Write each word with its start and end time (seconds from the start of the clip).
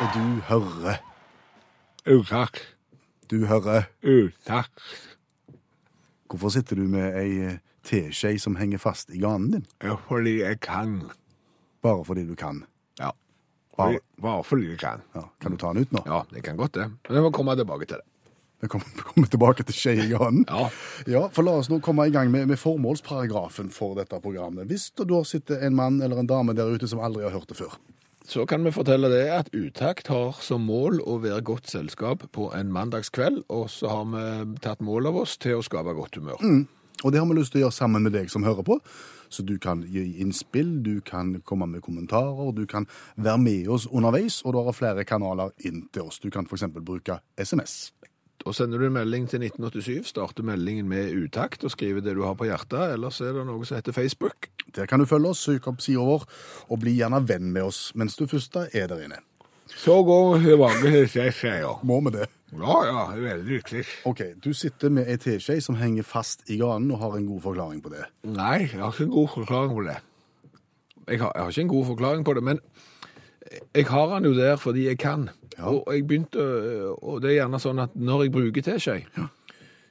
Og 0.00 0.08
du 0.14 0.40
hører. 0.48 0.96
Utakt. 2.08 2.76
Du 3.30 3.46
hører. 3.46 3.82
Utakt. 4.02 4.80
Hvorfor 6.30 6.48
sitter 6.48 6.78
du 6.78 6.86
med 6.88 7.18
ei 7.20 7.34
eh, 7.44 7.58
teskje 7.84 8.38
som 8.40 8.56
henger 8.56 8.80
fast 8.80 9.12
i 9.12 9.20
ganen 9.20 9.50
din? 9.52 9.66
Ja, 9.84 9.98
fordi 10.08 10.38
jeg 10.38 10.62
kan. 10.64 11.02
Bare 11.84 12.04
fordi 12.04 12.24
du 12.24 12.32
kan. 12.34 12.62
Ja. 13.00 13.10
Bare. 13.76 14.00
Bare 14.22 14.44
fordi 14.44 14.70
jeg 14.70 14.78
kan. 14.80 15.04
Ja, 15.14 15.26
kan 15.40 15.52
du 15.52 15.60
ta 15.60 15.74
den 15.74 15.84
ut 15.84 15.92
nå? 15.92 16.04
Ja, 16.06 16.22
det 16.32 16.46
kan 16.48 16.56
godt 16.56 16.78
det. 16.80 16.88
Men 17.08 17.20
jeg 17.20 17.26
må 17.28 17.34
komme 17.36 17.58
tilbake 17.60 17.84
til 17.84 18.00
det. 18.00 18.06
Vi 18.60 18.68
kommer, 18.72 19.28
tilbake 19.28 19.68
til 19.68 19.76
skje 19.76 19.96
i 20.00 20.10
ganen. 20.14 20.48
Ja. 20.48 20.66
Ja, 21.08 21.26
for 21.28 21.44
La 21.44 21.58
oss 21.60 21.68
nå 21.68 21.82
komme 21.84 22.08
i 22.08 22.16
gang 22.16 22.32
med, 22.32 22.48
med 22.48 22.60
formålsparagrafen 22.60 23.68
for 23.68 24.00
dette 24.00 24.16
programmet. 24.24 24.64
Hvis 24.72 24.90
det 24.96 25.10
da 25.12 25.20
sitter 25.28 25.60
en 25.66 25.76
mann 25.76 26.00
eller 26.00 26.24
en 26.24 26.28
dame 26.28 26.56
der 26.56 26.72
ute 26.72 26.88
som 26.88 27.04
aldri 27.04 27.28
har 27.28 27.36
hørt 27.36 27.52
det 27.52 27.60
før. 27.60 27.76
Så 28.28 28.44
kan 28.46 28.64
vi 28.64 28.72
fortelle 28.74 29.08
det 29.10 29.24
at 29.32 29.48
Utakt 29.56 30.10
har 30.12 30.36
som 30.44 30.66
mål 30.68 31.00
å 31.00 31.16
være 31.22 31.40
godt 31.46 31.70
selskap 31.70 32.26
på 32.32 32.50
en 32.54 32.72
mandagskveld, 32.72 33.44
og 33.48 33.70
så 33.72 33.88
har 33.90 34.04
vi 34.12 34.58
tatt 34.62 34.84
mål 34.84 35.08
av 35.10 35.22
oss 35.22 35.38
til 35.40 35.58
å 35.58 35.64
skape 35.64 35.96
godt 35.96 36.20
humør. 36.20 36.42
Og 37.00 37.12
det 37.12 37.20
har 37.20 37.26
vi 37.30 37.38
lyst 37.38 37.54
til 37.54 37.62
å 37.62 37.64
gjøre 37.66 37.78
sammen 37.78 38.04
med 38.04 38.12
deg 38.12 38.28
som 38.30 38.44
hører 38.44 38.66
på. 38.66 38.76
Så 39.30 39.44
du 39.46 39.54
kan 39.62 39.84
gi 39.86 40.18
innspill, 40.20 40.82
du 40.82 41.00
kan 41.06 41.36
komme 41.46 41.68
med 41.70 41.84
kommentarer, 41.86 42.50
du 42.52 42.66
kan 42.66 42.86
være 43.16 43.38
med 43.38 43.68
oss 43.70 43.86
underveis, 43.86 44.42
og 44.44 44.54
du 44.54 44.60
har 44.66 44.76
flere 44.76 45.06
kanaler 45.06 45.54
inn 45.64 45.86
til 45.94 46.10
oss. 46.10 46.18
Du 46.18 46.28
kan 46.34 46.50
f.eks. 46.50 46.66
bruke 46.82 47.20
SMS. 47.38 47.92
Da 48.40 48.52
sender 48.56 48.80
du 48.80 48.88
en 48.88 48.96
melding 48.96 49.28
til 49.28 49.42
1987, 49.44 50.10
starter 50.10 50.46
meldingen 50.46 50.88
med 50.88 51.12
utakt 51.12 51.64
og 51.64 51.74
skriver 51.74 52.00
det 52.04 52.16
du 52.16 52.24
har 52.24 52.38
på 52.40 52.48
hjertet, 52.48 52.94
ellers 52.96 53.20
er 53.20 53.34
det 53.36 53.44
noe 53.46 53.66
som 53.68 53.76
heter 53.76 53.94
Facebook. 53.96 54.48
Der 54.76 54.86
kan 54.90 55.02
du 55.02 55.08
følge 55.08 55.32
oss, 55.32 55.44
søk 55.46 55.66
opp 55.70 55.80
sida 55.84 56.04
vår, 56.04 56.26
og 56.68 56.82
bli 56.82 56.96
gjerne 56.98 57.22
venn 57.28 57.50
med 57.54 57.68
oss 57.70 57.90
mens 57.98 58.16
du 58.18 58.26
først 58.30 58.56
er 58.60 58.90
der 58.90 59.06
inne. 59.06 59.20
Så 59.70 60.02
går 60.02 60.40
tilbake 60.42 60.82
til 60.82 61.08
sexgreier. 61.08 61.80
Må 61.86 62.00
vi 62.06 62.16
det? 62.18 62.26
Ja, 62.52 62.76
ja, 62.82 63.02
det 63.14 63.20
er 63.20 63.26
veldig 63.28 63.46
lykkelig. 63.54 63.84
OK, 64.10 64.20
du 64.44 64.50
sitter 64.56 64.90
med 64.90 65.06
ei 65.06 65.18
teskje 65.22 65.60
som 65.62 65.76
henger 65.78 66.06
fast 66.06 66.42
i 66.50 66.58
ganen, 66.58 66.90
og 66.90 66.98
har 66.98 67.16
en 67.16 67.28
god 67.28 67.44
forklaring 67.44 67.82
på 67.84 67.92
det. 67.92 68.06
Nei, 68.26 68.64
jeg 68.66 68.80
har 68.80 68.90
ikke 68.90 69.06
en 69.06 69.14
god 69.14 69.28
forklaring 69.36 69.76
på 69.76 69.84
det. 69.86 69.98
Jeg 71.06 71.20
har, 71.20 71.32
jeg 71.34 71.42
har 71.42 71.54
ikke 71.54 71.66
en 71.66 71.74
god 71.74 71.86
forklaring 71.92 72.24
på 72.26 72.34
det, 72.34 72.42
men 72.42 72.62
jeg 73.74 73.86
har 73.86 74.14
den 74.14 74.26
jo 74.30 74.34
der 74.34 74.56
fordi 74.56 74.86
jeg 74.88 74.98
kan. 74.98 75.28
Ja. 75.56 75.70
Og 75.70 75.94
jeg 75.94 76.06
begynte, 76.06 76.42
og 77.02 77.22
det 77.22 77.30
er 77.30 77.38
gjerne 77.40 77.62
sånn 77.62 77.82
at 77.82 77.94
når 77.94 78.26
jeg 78.26 78.34
bruker 78.34 78.66
teskje 78.66 78.98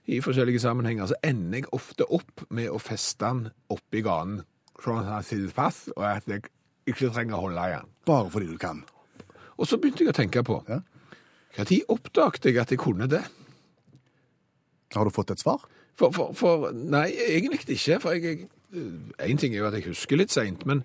i 0.10 0.20
forskjellige 0.26 0.62
sammenhenger, 0.64 1.12
så 1.12 1.20
ender 1.24 1.62
jeg 1.62 1.72
ofte 1.76 2.08
opp 2.10 2.44
med 2.50 2.72
å 2.72 2.80
feste 2.82 3.26
den 3.26 3.44
oppi 3.72 4.04
ganen, 4.06 4.44
sånn 4.84 5.02
at 5.02 5.10
han 5.12 5.26
sitter 5.28 5.52
fast, 5.54 5.90
og 5.96 6.06
at 6.08 6.28
jeg 6.30 6.46
ikke 6.90 7.12
trenger 7.14 7.38
å 7.38 7.44
holde 7.48 7.66
i 7.68 7.76
den. 7.78 7.90
Bare 8.10 8.30
fordi 8.34 8.48
du 8.50 8.58
kan. 8.62 8.84
Og 9.60 9.68
så 9.68 9.78
begynte 9.78 10.06
jeg 10.06 10.14
å 10.14 10.18
tenke 10.18 10.44
på, 10.48 10.62
Ja. 10.70 10.80
tid 11.68 11.90
oppdaget 11.90 12.46
jeg 12.46 12.58
at 12.62 12.70
jeg 12.72 12.80
kunne 12.80 13.08
det? 13.10 13.24
Har 14.96 15.06
du 15.06 15.12
fått 15.14 15.32
et 15.32 15.42
svar? 15.42 15.66
For, 16.00 16.12
for, 16.16 16.34
for 16.38 16.72
nei, 16.72 17.10
egentlig 17.28 17.60
ikke. 17.76 18.00
For 18.00 18.16
jeg, 18.16 18.48
jeg, 18.74 18.84
en 19.26 19.38
ting 19.42 19.54
er 19.54 19.60
jo 19.64 19.68
at 19.68 19.76
jeg 19.78 19.90
husker 19.90 20.18
litt 20.22 20.32
seint, 20.32 20.66
men, 20.70 20.84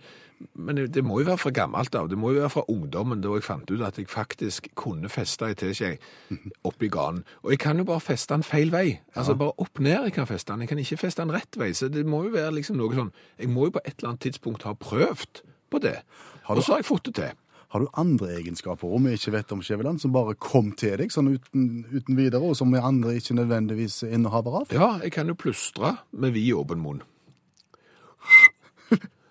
men 0.54 0.78
det 0.92 1.02
må 1.04 1.20
jo 1.20 1.28
være 1.28 1.40
fra 1.40 1.52
gammelt 1.54 1.94
av. 1.98 2.08
Det 2.10 2.18
må 2.18 2.32
jo 2.34 2.42
være 2.42 2.52
fra 2.52 2.64
ungdommen 2.70 3.22
da 3.24 3.32
jeg 3.36 3.46
fant 3.46 3.70
ut 3.70 3.84
at 3.86 3.98
jeg 3.98 4.10
faktisk 4.10 4.68
kunne 4.78 5.10
feste 5.12 5.48
ei 5.48 5.56
teskje 5.58 5.94
oppi 6.66 6.90
ganen. 6.92 7.22
Og 7.44 7.54
jeg 7.54 7.62
kan 7.64 7.80
jo 7.80 7.86
bare 7.88 8.02
feste 8.04 8.34
den 8.34 8.46
feil 8.46 8.72
vei. 8.74 9.00
Altså 9.14 9.36
bare 9.38 9.56
opp 9.62 9.80
ned 9.82 10.08
jeg 10.08 10.16
kan 10.18 10.28
feste 10.30 10.52
den. 10.52 10.64
Jeg 10.64 10.72
kan 10.72 10.82
ikke 10.82 11.00
feste 11.06 11.22
den 11.22 11.34
rett 11.34 11.58
vei. 11.60 11.72
Så 11.76 11.88
det 11.92 12.04
må 12.06 12.24
jo 12.26 12.34
være 12.34 12.56
liksom 12.58 12.78
noe 12.80 12.94
sånn 12.96 13.14
Jeg 13.38 13.50
må 13.52 13.68
jo 13.68 13.78
på 13.78 13.84
et 13.84 13.96
eller 13.98 14.14
annet 14.14 14.26
tidspunkt 14.26 14.66
ha 14.68 14.74
prøvd 14.78 15.44
på 15.70 15.82
det. 15.82 15.98
Og 16.48 16.62
så 16.62 16.74
har 16.74 16.84
jeg 16.84 16.90
fått 16.90 17.10
det 17.10 17.16
til. 17.22 17.32
Har 17.74 17.82
du 17.82 17.88
andre 17.98 18.28
egenskaper 18.36 18.92
om 18.94 19.08
vi 19.08 19.16
ikke 19.16 19.32
vet 19.34 19.52
om 19.52 19.62
Skjæveland, 19.64 19.98
som 19.98 20.12
bare 20.14 20.36
kom 20.38 20.68
til 20.78 20.94
deg 21.00 21.10
sånn 21.10 21.32
uten, 21.32 21.64
uten 21.90 22.14
videre, 22.14 22.38
og 22.46 22.54
som 22.54 22.70
vi 22.70 22.78
andre 22.78 23.16
ikke 23.18 23.34
nødvendigvis 23.34 24.04
er 24.06 24.14
innehaver 24.14 24.60
av? 24.60 24.70
Ja, 24.70 24.92
jeg 25.02 25.10
kan 25.16 25.26
jo 25.26 25.34
plystre 25.34 25.96
med 26.14 26.36
vid 26.36 26.52
åpen 26.54 26.78
munn. 26.84 27.02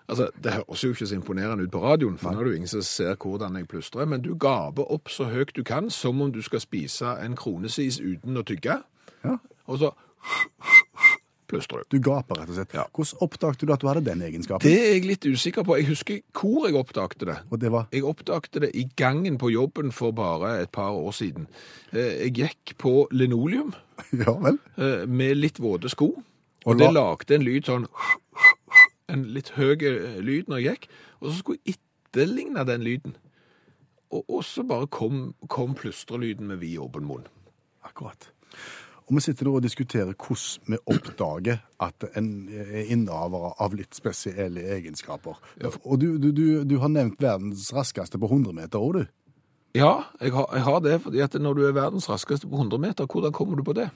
Altså, 0.08 0.28
Det 0.42 0.52
høres 0.52 0.82
jo 0.84 0.90
ikke 0.92 1.06
så 1.06 1.14
imponerende 1.16 1.64
ut 1.64 1.70
på 1.72 1.80
radioen, 1.82 2.18
for 2.18 2.30
nå 2.30 2.40
er 2.40 2.44
det 2.44 2.50
jo 2.52 2.56
ingen 2.56 2.68
som 2.68 2.82
ser 2.82 3.14
hvordan 3.16 3.56
jeg 3.56 3.68
plystrer, 3.68 4.04
men 4.06 4.20
du 4.20 4.34
gaper 4.36 4.90
opp 4.92 5.08
så 5.08 5.24
høyt 5.24 5.54
du 5.56 5.62
kan, 5.64 5.90
som 5.90 6.20
om 6.20 6.32
du 6.32 6.42
skal 6.42 6.60
spise 6.60 7.14
en 7.24 7.36
kronesis 7.36 8.00
uten 8.00 8.36
å 8.36 8.42
tygge, 8.44 8.82
Ja. 9.24 9.38
og 9.66 9.78
så 9.78 9.90
plystrer 11.48 11.84
du. 11.84 11.96
Du 11.98 12.02
gaper, 12.10 12.34
rett 12.40 12.48
og 12.50 12.56
slett. 12.56 12.74
Ja. 12.74 12.84
Hvordan 12.92 13.20
oppdaget 13.26 13.60
du 13.68 13.72
at 13.72 13.80
du 13.80 13.88
hadde 13.88 14.04
den 14.04 14.22
egenskapen? 14.24 14.64
Det 14.64 14.74
er 14.80 14.92
jeg 14.94 15.04
litt 15.08 15.26
usikker 15.28 15.64
på. 15.64 15.76
Jeg 15.78 15.86
husker 15.90 16.20
hvor 16.32 16.66
jeg 16.66 16.76
oppdaget 16.80 17.18
det. 17.28 17.36
Og 17.52 17.60
det 17.60 17.70
var 17.72 17.86
Jeg 17.92 18.04
oppdaget 18.04 18.60
det 18.64 18.70
i 18.74 18.84
gangen 18.96 19.36
på 19.38 19.50
jobben 19.52 19.92
for 19.92 20.10
bare 20.12 20.60
et 20.62 20.70
par 20.72 20.90
år 20.96 21.12
siden. 21.12 21.46
Eh, 21.92 22.24
Jeg 22.28 22.32
gikk 22.34 22.76
på 22.78 23.08
linoleum 23.12 23.74
Ja 24.12 24.34
eh, 24.78 25.06
med 25.06 25.36
litt 25.36 25.60
våte 25.60 25.88
sko, 25.88 26.06
Og 26.64 26.72
og 26.72 26.78
det 26.78 26.92
lagde 26.94 27.34
en 27.34 27.42
lyd 27.44 27.64
sånn 27.68 27.86
En 29.12 29.26
litt 29.34 29.52
høy 29.58 29.74
eh, 29.76 30.20
lyd 30.24 30.48
når 30.48 30.62
jeg 30.62 30.70
gikk, 30.70 30.88
og 31.20 31.28
så 31.30 31.36
skulle 31.38 31.60
jeg 31.64 31.76
etterligne 31.76 32.64
den 32.68 32.86
lyden. 32.86 33.16
Og, 34.14 34.44
så 34.46 34.62
bare 34.62 34.86
kom, 34.86 35.34
kom 35.50 35.74
plystrelyden 35.74 36.46
med 36.46 36.60
vid 36.62 36.78
åpen 36.78 37.06
munn. 37.08 37.26
Akkurat. 37.82 38.28
Og 39.04 39.18
vi 39.18 39.24
sitter 39.26 39.48
nå 39.48 39.56
og 39.58 39.64
diskuterer 39.64 40.14
hvordan 40.14 40.70
vi 40.70 40.78
oppdager 40.94 41.58
at 41.82 42.06
en 42.16 42.28
er 42.48 42.86
innehaver 42.86 43.52
av 43.60 43.74
litt 43.76 43.96
spesielle 43.96 44.62
egenskaper. 44.78 45.40
Og 45.82 45.98
du, 46.00 46.14
du, 46.22 46.30
du, 46.32 46.46
du 46.64 46.78
har 46.80 46.92
nevnt 46.92 47.20
verdens 47.20 47.68
raskeste 47.74 48.20
på 48.20 48.30
100 48.30 48.56
meter 48.56 48.80
òg, 48.80 49.02
du. 49.02 49.04
Ja, 49.74 50.06
jeg 50.22 50.30
har, 50.32 50.46
jeg 50.54 50.62
har 50.62 50.80
det, 50.86 50.96
fordi 51.02 51.20
at 51.24 51.34
når 51.34 51.58
du 51.58 51.64
er 51.66 51.76
verdens 51.76 52.06
raskeste 52.08 52.48
på 52.48 52.56
100 52.56 52.80
meter, 52.80 53.10
hvordan 53.10 53.34
kommer 53.34 53.58
du 53.58 53.66
på 53.66 53.74
det? 53.76 53.88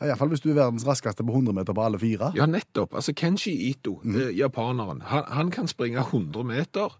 Ja, 0.00 0.10
Iallfall 0.10 0.28
hvis 0.28 0.42
du 0.44 0.50
er 0.50 0.58
verdens 0.58 0.84
raskeste 0.86 1.24
på 1.24 1.32
100 1.32 1.56
meter 1.56 1.76
på 1.76 1.84
alle 1.84 1.98
fire. 2.00 2.32
Ja, 2.36 2.44
nettopp. 2.50 2.94
Altså, 2.94 3.14
Kenshi 3.16 3.54
Ito, 3.70 4.00
mm. 4.04 4.18
japaneren, 4.36 5.00
han, 5.08 5.24
han 5.32 5.52
kan 5.54 5.70
springe 5.70 6.04
100 6.04 6.44
meter 6.44 6.98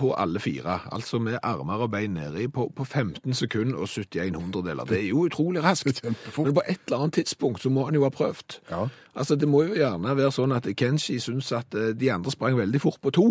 på 0.00 0.14
alle 0.16 0.40
fire. 0.40 0.78
Altså 0.92 1.18
med 1.20 1.36
armer 1.44 1.82
og 1.84 1.90
bein 1.92 2.14
nedi 2.16 2.46
på, 2.48 2.70
på 2.76 2.84
15 2.88 3.34
sekunder 3.36 3.76
og 3.82 3.88
71 3.92 4.36
hundredeler. 4.38 4.88
Det 4.88 4.98
er 5.02 5.08
jo 5.10 5.26
utrolig 5.28 5.60
raskt. 5.64 6.00
Men 6.40 6.54
på 6.56 6.62
et 6.64 6.80
eller 6.86 7.02
annet 7.04 7.18
tidspunkt 7.20 7.60
så 7.62 7.70
må 7.72 7.84
han 7.88 7.94
jo 7.98 8.06
ha 8.06 8.10
prøvd. 8.14 8.56
Ja. 8.70 8.86
Altså, 9.14 9.36
Det 9.36 9.48
må 9.50 9.62
jo 9.66 9.74
gjerne 9.76 10.14
være 10.16 10.30
sånn 10.32 10.54
at 10.56 10.68
Kenshi 10.78 11.18
syns 11.20 11.50
at 11.52 11.74
eh, 11.76 11.90
de 11.98 12.08
andre 12.14 12.32
sprang 12.32 12.56
veldig 12.56 12.80
fort 12.80 13.00
på 13.04 13.12
to. 13.12 13.26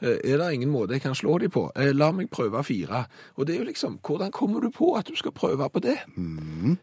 Eh, 0.00 0.16
Er 0.24 0.38
det 0.40 0.52
ingen 0.54 0.72
måte 0.72 0.96
jeg 0.96 1.02
kan 1.04 1.14
slå 1.18 1.38
dem 1.42 1.50
på? 1.52 1.66
Eh, 1.76 1.92
La 1.92 2.08
meg 2.12 2.30
prøve 2.30 2.62
fire. 2.64 3.04
Og 3.36 3.46
det 3.46 3.56
er 3.56 3.58
jo 3.64 3.68
liksom, 3.68 3.98
Hvordan 4.06 4.30
kommer 4.32 4.60
du 4.64 4.70
på 4.70 4.94
at 4.96 5.10
du 5.10 5.16
skal 5.16 5.32
prøve 5.36 5.68
på 5.70 5.82
det? 5.84 5.98
Mm. 6.16 6.78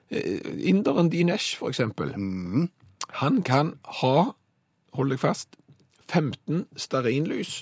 Inderen 0.59 1.09
Dinesh, 1.09 1.57
for 1.57 1.69
eksempel. 1.71 2.13
Han 3.21 3.41
kan 3.43 3.73
ha, 4.01 4.31
hold 4.93 5.09
deg 5.09 5.19
fast, 5.19 5.55
15 6.11 6.65
stearinlys 6.75 7.61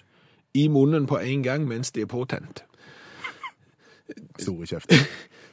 i 0.53 0.67
munnen 0.67 1.05
på 1.09 1.19
en 1.19 1.43
gang 1.43 1.67
mens 1.67 1.91
de 1.91 2.01
er 2.01 2.09
påtent. 2.09 2.63
Store 4.43 4.67
kjeft. 4.67 4.93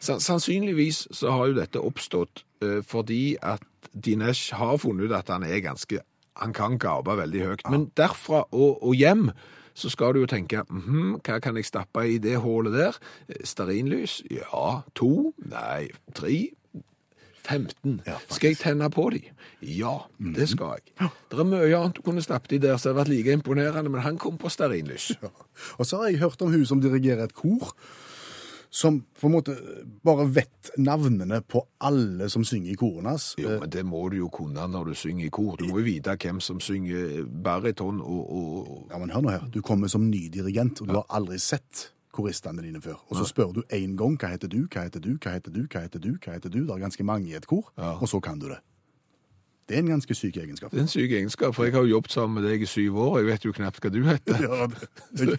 Sannsynligvis 0.00 1.06
så 1.10 1.32
har 1.34 1.50
jo 1.50 1.58
dette 1.58 1.82
oppstått 1.82 2.44
uh, 2.64 2.80
fordi 2.86 3.36
at 3.42 3.64
Dinesh 3.92 4.54
har 4.54 4.76
funnet 4.80 5.08
ut 5.08 5.16
at 5.16 5.32
han 5.32 5.44
er 5.46 5.62
ganske 5.64 6.02
Han 6.36 6.52
kan 6.52 6.74
gape 6.78 7.14
veldig 7.16 7.40
høyt. 7.40 7.62
Men 7.72 7.86
derfra 7.96 8.42
og, 8.52 8.82
og 8.84 8.94
hjem 8.94 9.30
så 9.76 9.88
skal 9.92 10.14
du 10.14 10.22
jo 10.22 10.28
tenke 10.28 10.62
mhm, 10.68 11.18
hva 11.24 11.38
kan 11.40 11.56
jeg 11.56 11.68
stappe 11.68 12.02
i 12.08 12.18
det 12.20 12.38
hullet 12.40 12.72
der? 12.76 12.98
Stearinlys? 13.44 14.22
Ja. 14.32 14.82
To? 14.96 15.32
Nei. 15.48 15.88
Tre? 16.16 16.34
15. 17.46 18.00
Ja, 18.06 18.16
skal 18.28 18.52
jeg 18.52 18.58
tenne 18.60 18.88
på 18.92 19.08
de? 19.14 19.22
Ja, 19.62 19.94
det 20.18 20.48
skal 20.52 20.76
jeg. 20.78 21.10
Det 21.30 21.38
er 21.38 21.48
mye 21.48 21.70
annet 21.78 21.98
du 21.98 22.02
kunne 22.06 22.24
stappet 22.24 22.58
i 22.58 22.62
der 22.62 22.76
som 22.76 22.90
hadde 22.90 23.00
vært 23.04 23.12
like 23.14 23.36
imponerende, 23.38 23.92
men 23.92 24.04
han 24.04 24.18
kom 24.20 24.38
på 24.40 24.50
stearinlys. 24.52 25.12
Og 25.78 25.86
så 25.86 26.02
har 26.02 26.10
jeg 26.10 26.20
hørt 26.24 26.42
om 26.42 26.52
hun 26.52 26.66
som 26.68 26.82
dirigerer 26.82 27.24
et 27.28 27.34
kor, 27.36 27.72
som 28.76 28.98
på 29.20 29.28
en 29.28 29.32
måte 29.32 29.54
bare 30.04 30.26
vet 30.36 30.70
navnene 30.76 31.38
på 31.48 31.62
alle 31.86 32.26
som 32.28 32.44
synger 32.44 32.74
i 32.74 32.76
koret 32.76 33.06
hans. 33.08 33.28
Jo, 33.40 33.54
men 33.62 33.70
det 33.72 33.86
må 33.88 34.02
du 34.12 34.18
jo 34.18 34.28
kunne 34.34 34.66
når 34.68 34.90
du 34.90 34.98
synger 34.98 35.28
i 35.28 35.32
kor. 35.32 35.54
Du 35.56 35.68
må 35.70 35.80
jo 35.80 35.86
vite 35.86 36.16
hvem 36.20 36.42
som 36.44 36.60
synger 36.60 37.22
bariton 37.24 38.02
og, 38.02 38.22
og 38.26 38.90
Ja, 38.90 39.00
men 39.00 39.14
hør 39.14 39.24
nå 39.24 39.32
her. 39.32 39.46
Du 39.54 39.62
kommer 39.64 39.88
som 39.88 40.10
ny 40.10 40.26
dirigent, 40.34 40.82
og 40.82 40.90
du 40.90 40.98
har 40.98 41.06
aldri 41.16 41.38
sett 41.40 41.86
koristene 42.16 42.62
dine 42.64 42.80
før. 42.82 42.96
Og 43.10 43.16
så 43.20 43.24
spør 43.28 43.52
du 43.52 43.62
én 43.72 43.94
gang 43.98 44.16
hva 44.18 44.32
heter 44.32 44.48
du, 44.52 44.62
hva 44.72 44.86
heter 44.88 45.00
du, 45.04 45.12
hva 45.20 45.36
heter 45.36 45.52
du, 45.52 45.60
hva 45.68 45.84
heter 45.84 46.00
du, 46.02 46.10
hva 46.16 46.32
heter 46.38 46.50
du. 46.52 46.62
Det 46.64 46.72
er 46.74 46.82
ganske 46.86 47.04
mange 47.04 47.28
i 47.30 47.36
et 47.38 47.46
kor, 47.46 47.68
Ja. 47.78 47.92
og 48.00 48.08
så 48.08 48.20
kan 48.24 48.38
du 48.40 48.48
det. 48.48 48.58
Det 49.68 49.74
er 49.74 49.82
en 49.82 49.88
ganske 49.96 50.14
syk 50.14 50.36
egenskap. 50.38 50.70
Det 50.70 50.78
er 50.78 50.84
en 50.86 50.92
syk 50.92 51.10
egenskap, 51.10 51.54
for 51.54 51.66
jeg 51.66 51.74
har 51.74 51.82
jo 51.82 51.96
jobbet 51.96 52.12
sammen 52.14 52.38
med 52.38 52.46
deg 52.50 52.62
i 52.62 52.68
syv 52.70 53.00
år, 53.02 53.08
og 53.16 53.18
jeg 53.18 53.26
vet 53.32 53.46
jo 53.48 53.54
knapt 53.56 53.82
hva 53.82 53.90
du 53.90 54.02
heter. 54.06 54.42
Ja, 54.46 54.66
det, 55.18 55.38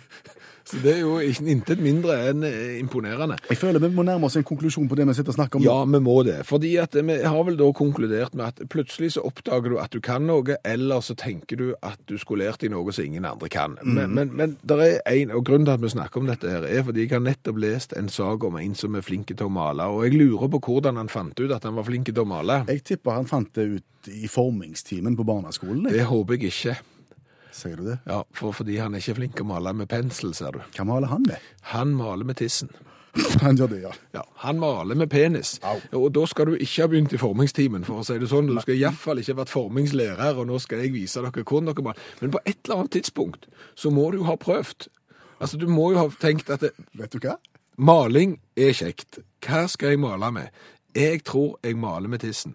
Så 0.68 0.82
det 0.84 0.98
er 0.98 1.00
jo 1.00 1.14
intet 1.24 1.80
mindre 1.80 2.18
enn 2.28 2.42
eh, 2.44 2.74
imponerende. 2.82 3.38
jeg 3.48 3.56
føler 3.62 3.80
vi 3.80 3.88
må 3.96 4.04
nærme 4.04 4.28
oss 4.28 4.36
en 4.36 4.44
konklusjon 4.44 4.90
på 4.92 4.98
det 5.00 5.06
vi 5.08 5.14
sitter 5.16 5.32
og 5.32 5.38
snakker 5.38 5.62
om. 5.62 5.64
Ja, 5.64 5.78
vi 5.88 6.02
må 6.04 6.16
det. 6.28 6.42
Fordi 6.44 6.74
at 6.82 6.98
vi 6.98 7.16
har 7.24 7.46
vel 7.48 7.56
da 7.56 7.70
konkludert 7.72 8.36
med 8.36 8.50
at 8.50 8.68
plutselig 8.68 9.14
så 9.16 9.24
oppdager 9.30 9.72
du 9.72 9.78
at 9.80 9.96
du 9.96 10.02
kan 10.04 10.28
noe, 10.28 10.58
eller 10.68 11.00
så 11.00 11.16
tenker 11.16 11.62
du 11.62 11.70
at 11.80 12.02
du 12.12 12.18
skulle 12.20 12.44
lært 12.44 12.66
deg 12.66 12.76
noe 12.76 12.92
som 12.92 13.08
ingen 13.08 13.24
andre 13.30 13.48
kan. 13.54 13.80
Men, 13.80 14.12
men, 14.12 14.36
men 14.36 14.58
der 14.68 14.84
er 14.90 15.00
en, 15.14 15.32
og 15.32 15.48
grunnen 15.48 15.70
til 15.70 15.78
at 15.78 15.86
vi 15.88 15.96
snakker 15.96 16.20
om 16.20 16.28
dette 16.28 16.52
her, 16.52 16.68
er 16.68 16.84
fordi 16.84 17.08
jeg 17.08 17.16
har 17.16 17.24
nettopp 17.24 17.64
lest 17.64 17.96
en 17.96 18.12
sak 18.12 18.44
om 18.44 18.60
en 18.60 18.76
som 18.76 19.00
er 19.00 19.08
flink 19.08 19.32
til 19.32 19.48
å 19.48 19.54
male, 19.54 19.88
og 19.88 20.04
jeg 20.04 20.20
lurer 20.20 20.52
på 20.52 20.66
hvordan 20.68 21.00
han 21.00 21.08
fant 21.08 21.40
ut 21.40 21.56
at 21.56 21.64
han 21.64 21.80
var 21.80 21.88
flink 21.88 22.12
til 22.12 22.26
å 22.26 22.28
male. 22.28 22.66
Jeg 22.68 22.84
tipper 22.92 23.22
han 23.22 23.30
fant 23.30 23.56
det 23.56 23.72
ut 23.78 23.88
i 24.12 24.28
formingstimen 24.32 25.16
på 25.18 25.26
barneskolen. 25.28 25.86
jeg. 25.90 26.00
Det 26.00 26.06
håper 26.10 26.38
jeg 26.38 26.52
ikke. 26.52 26.78
Sier 27.58 27.78
du 27.80 27.88
det? 27.88 28.00
Ja, 28.06 28.22
for 28.38 28.54
fordi 28.54 28.78
han 28.78 28.94
er 28.94 29.02
ikke 29.02 29.16
flink 29.18 29.40
å 29.42 29.48
male 29.50 29.74
med 29.74 29.90
pensel, 29.90 30.34
ser 30.38 30.52
du. 30.54 30.60
Hva 30.78 30.86
maler 30.86 31.10
han 31.10 31.24
med? 31.26 31.42
Han 31.74 31.96
maler 31.98 32.28
med 32.28 32.38
tissen. 32.38 32.70
Han 33.42 33.58
gjør 33.58 33.70
det, 33.72 33.78
ja. 33.82 33.92
Ja, 34.14 34.22
Han 34.44 34.60
maler 34.62 34.94
med 35.00 35.10
penis. 35.10 35.56
Au. 35.66 35.80
Og 35.98 36.12
da 36.14 36.26
skal 36.30 36.52
du 36.52 36.58
ikke 36.62 36.84
ha 36.84 36.90
begynt 36.92 37.16
i 37.16 37.18
formingstimen, 37.18 37.82
for 37.88 38.04
å 38.04 38.06
si 38.06 38.14
det 38.22 38.28
sånn. 38.30 38.46
Du 38.52 38.60
skal 38.62 38.78
iallfall 38.78 39.18
ikke 39.24 39.34
ha 39.34 39.40
vært 39.40 39.54
formingslærer, 39.56 40.38
og 40.38 40.46
nå 40.52 40.60
skal 40.62 40.84
jeg 40.84 40.94
vise 40.94 41.24
dere 41.24 41.42
hvordan 41.42 41.72
dere 41.72 41.86
maler. 41.88 42.04
Men 42.22 42.36
på 42.36 42.42
et 42.46 42.60
eller 42.68 42.84
annet 42.84 42.94
tidspunkt 43.00 43.48
så 43.74 43.90
må 43.96 44.12
du 44.14 44.20
jo 44.20 44.28
ha 44.30 44.36
prøvd. 44.38 44.86
Altså, 45.42 45.58
du 45.58 45.66
må 45.72 45.88
jo 45.96 46.04
ha 46.04 46.06
tenkt 46.22 46.52
at 46.54 46.62
det, 46.68 46.76
Vet 47.00 47.16
du 47.18 47.24
hva? 47.26 47.40
maling 47.78 48.38
er 48.58 48.74
kjekt. 48.78 49.20
Hva 49.46 49.64
skal 49.70 49.96
jeg 49.96 50.04
male 50.06 50.30
med? 50.38 50.54
Jeg 50.98 51.24
tror 51.26 51.58
jeg 51.66 51.78
maler 51.78 52.10
med 52.14 52.22
tissen. 52.22 52.54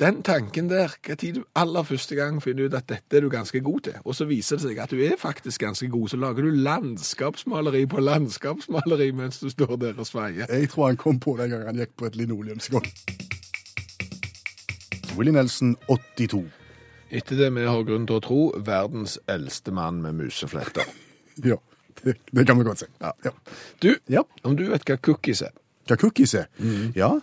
Den 0.00 0.22
tanken 0.26 0.68
der, 0.70 0.90
når 1.08 1.14
du 1.34 1.44
aller 1.54 1.82
første 1.86 2.14
gang 2.18 2.40
finner 2.42 2.66
ut 2.66 2.74
at 2.74 2.88
dette 2.90 3.16
er 3.16 3.20
du 3.22 3.28
ganske 3.30 3.60
god 3.62 3.80
til, 3.86 3.94
og 4.04 4.14
så 4.18 4.24
viser 4.26 4.56
det 4.58 4.64
seg 4.64 4.78
at 4.82 4.90
du 4.90 4.98
er 5.06 5.14
faktisk 5.20 5.60
ganske 5.62 5.86
god, 5.88 6.08
så 6.10 6.16
lager 6.18 6.42
du 6.42 6.50
landskapsmaleri 6.50 7.84
på 7.86 8.02
landskapsmaleri 8.02 9.12
mens 9.14 9.38
du 9.38 9.46
står 9.52 9.76
der 9.78 9.94
og 10.02 10.06
sveier. 10.08 10.50
Jeg 10.50 10.68
tror 10.72 10.88
han 10.90 10.98
kom 10.98 11.20
på 11.22 11.36
den 11.38 11.50
gangen 11.54 11.66
han 11.70 11.78
gikk 11.78 11.94
på 12.00 12.08
et 12.10 12.16
linoleumsgulv. 12.18 12.90
Willy 15.14 15.30
Nelson, 15.30 15.76
82. 15.86 16.42
Etter 17.14 17.38
det 17.38 17.52
vi 17.54 17.62
har 17.68 17.84
grunn 17.86 18.08
til 18.10 18.18
å 18.18 18.22
tro, 18.24 18.40
verdens 18.66 19.14
eldste 19.30 19.70
mann 19.74 20.02
med 20.02 20.18
musefletter. 20.24 20.90
Ja, 21.42 21.56
det, 22.04 22.12
det 22.30 22.44
kan 22.46 22.58
vi 22.60 22.62
godt 22.66 22.82
si. 22.84 22.86
Ja. 23.02 23.10
Du, 23.82 23.88
Ja. 24.10 24.20
om 24.46 24.54
du 24.58 24.68
vet 24.70 24.84
hva 24.86 24.94
cookies 25.02 25.40
er? 25.42 25.50
Hva 25.90 25.96
cookies 25.98 26.34
er? 26.38 26.46
Ja, 26.94 27.08
eh, 27.16 27.22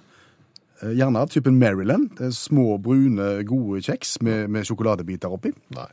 gjerne 0.82 1.20
av 1.22 1.30
typen 1.34 1.60
Maryland. 1.62 2.10
Det 2.18 2.30
er 2.32 2.38
små, 2.38 2.78
brune, 2.82 3.44
gode 3.50 3.82
kjeks 3.86 4.18
med, 4.26 4.48
med 4.50 4.66
sjokoladebiter 4.70 5.32
oppi. 5.34 5.54
Nei. 5.78 5.90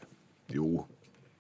Jo. 0.55 0.87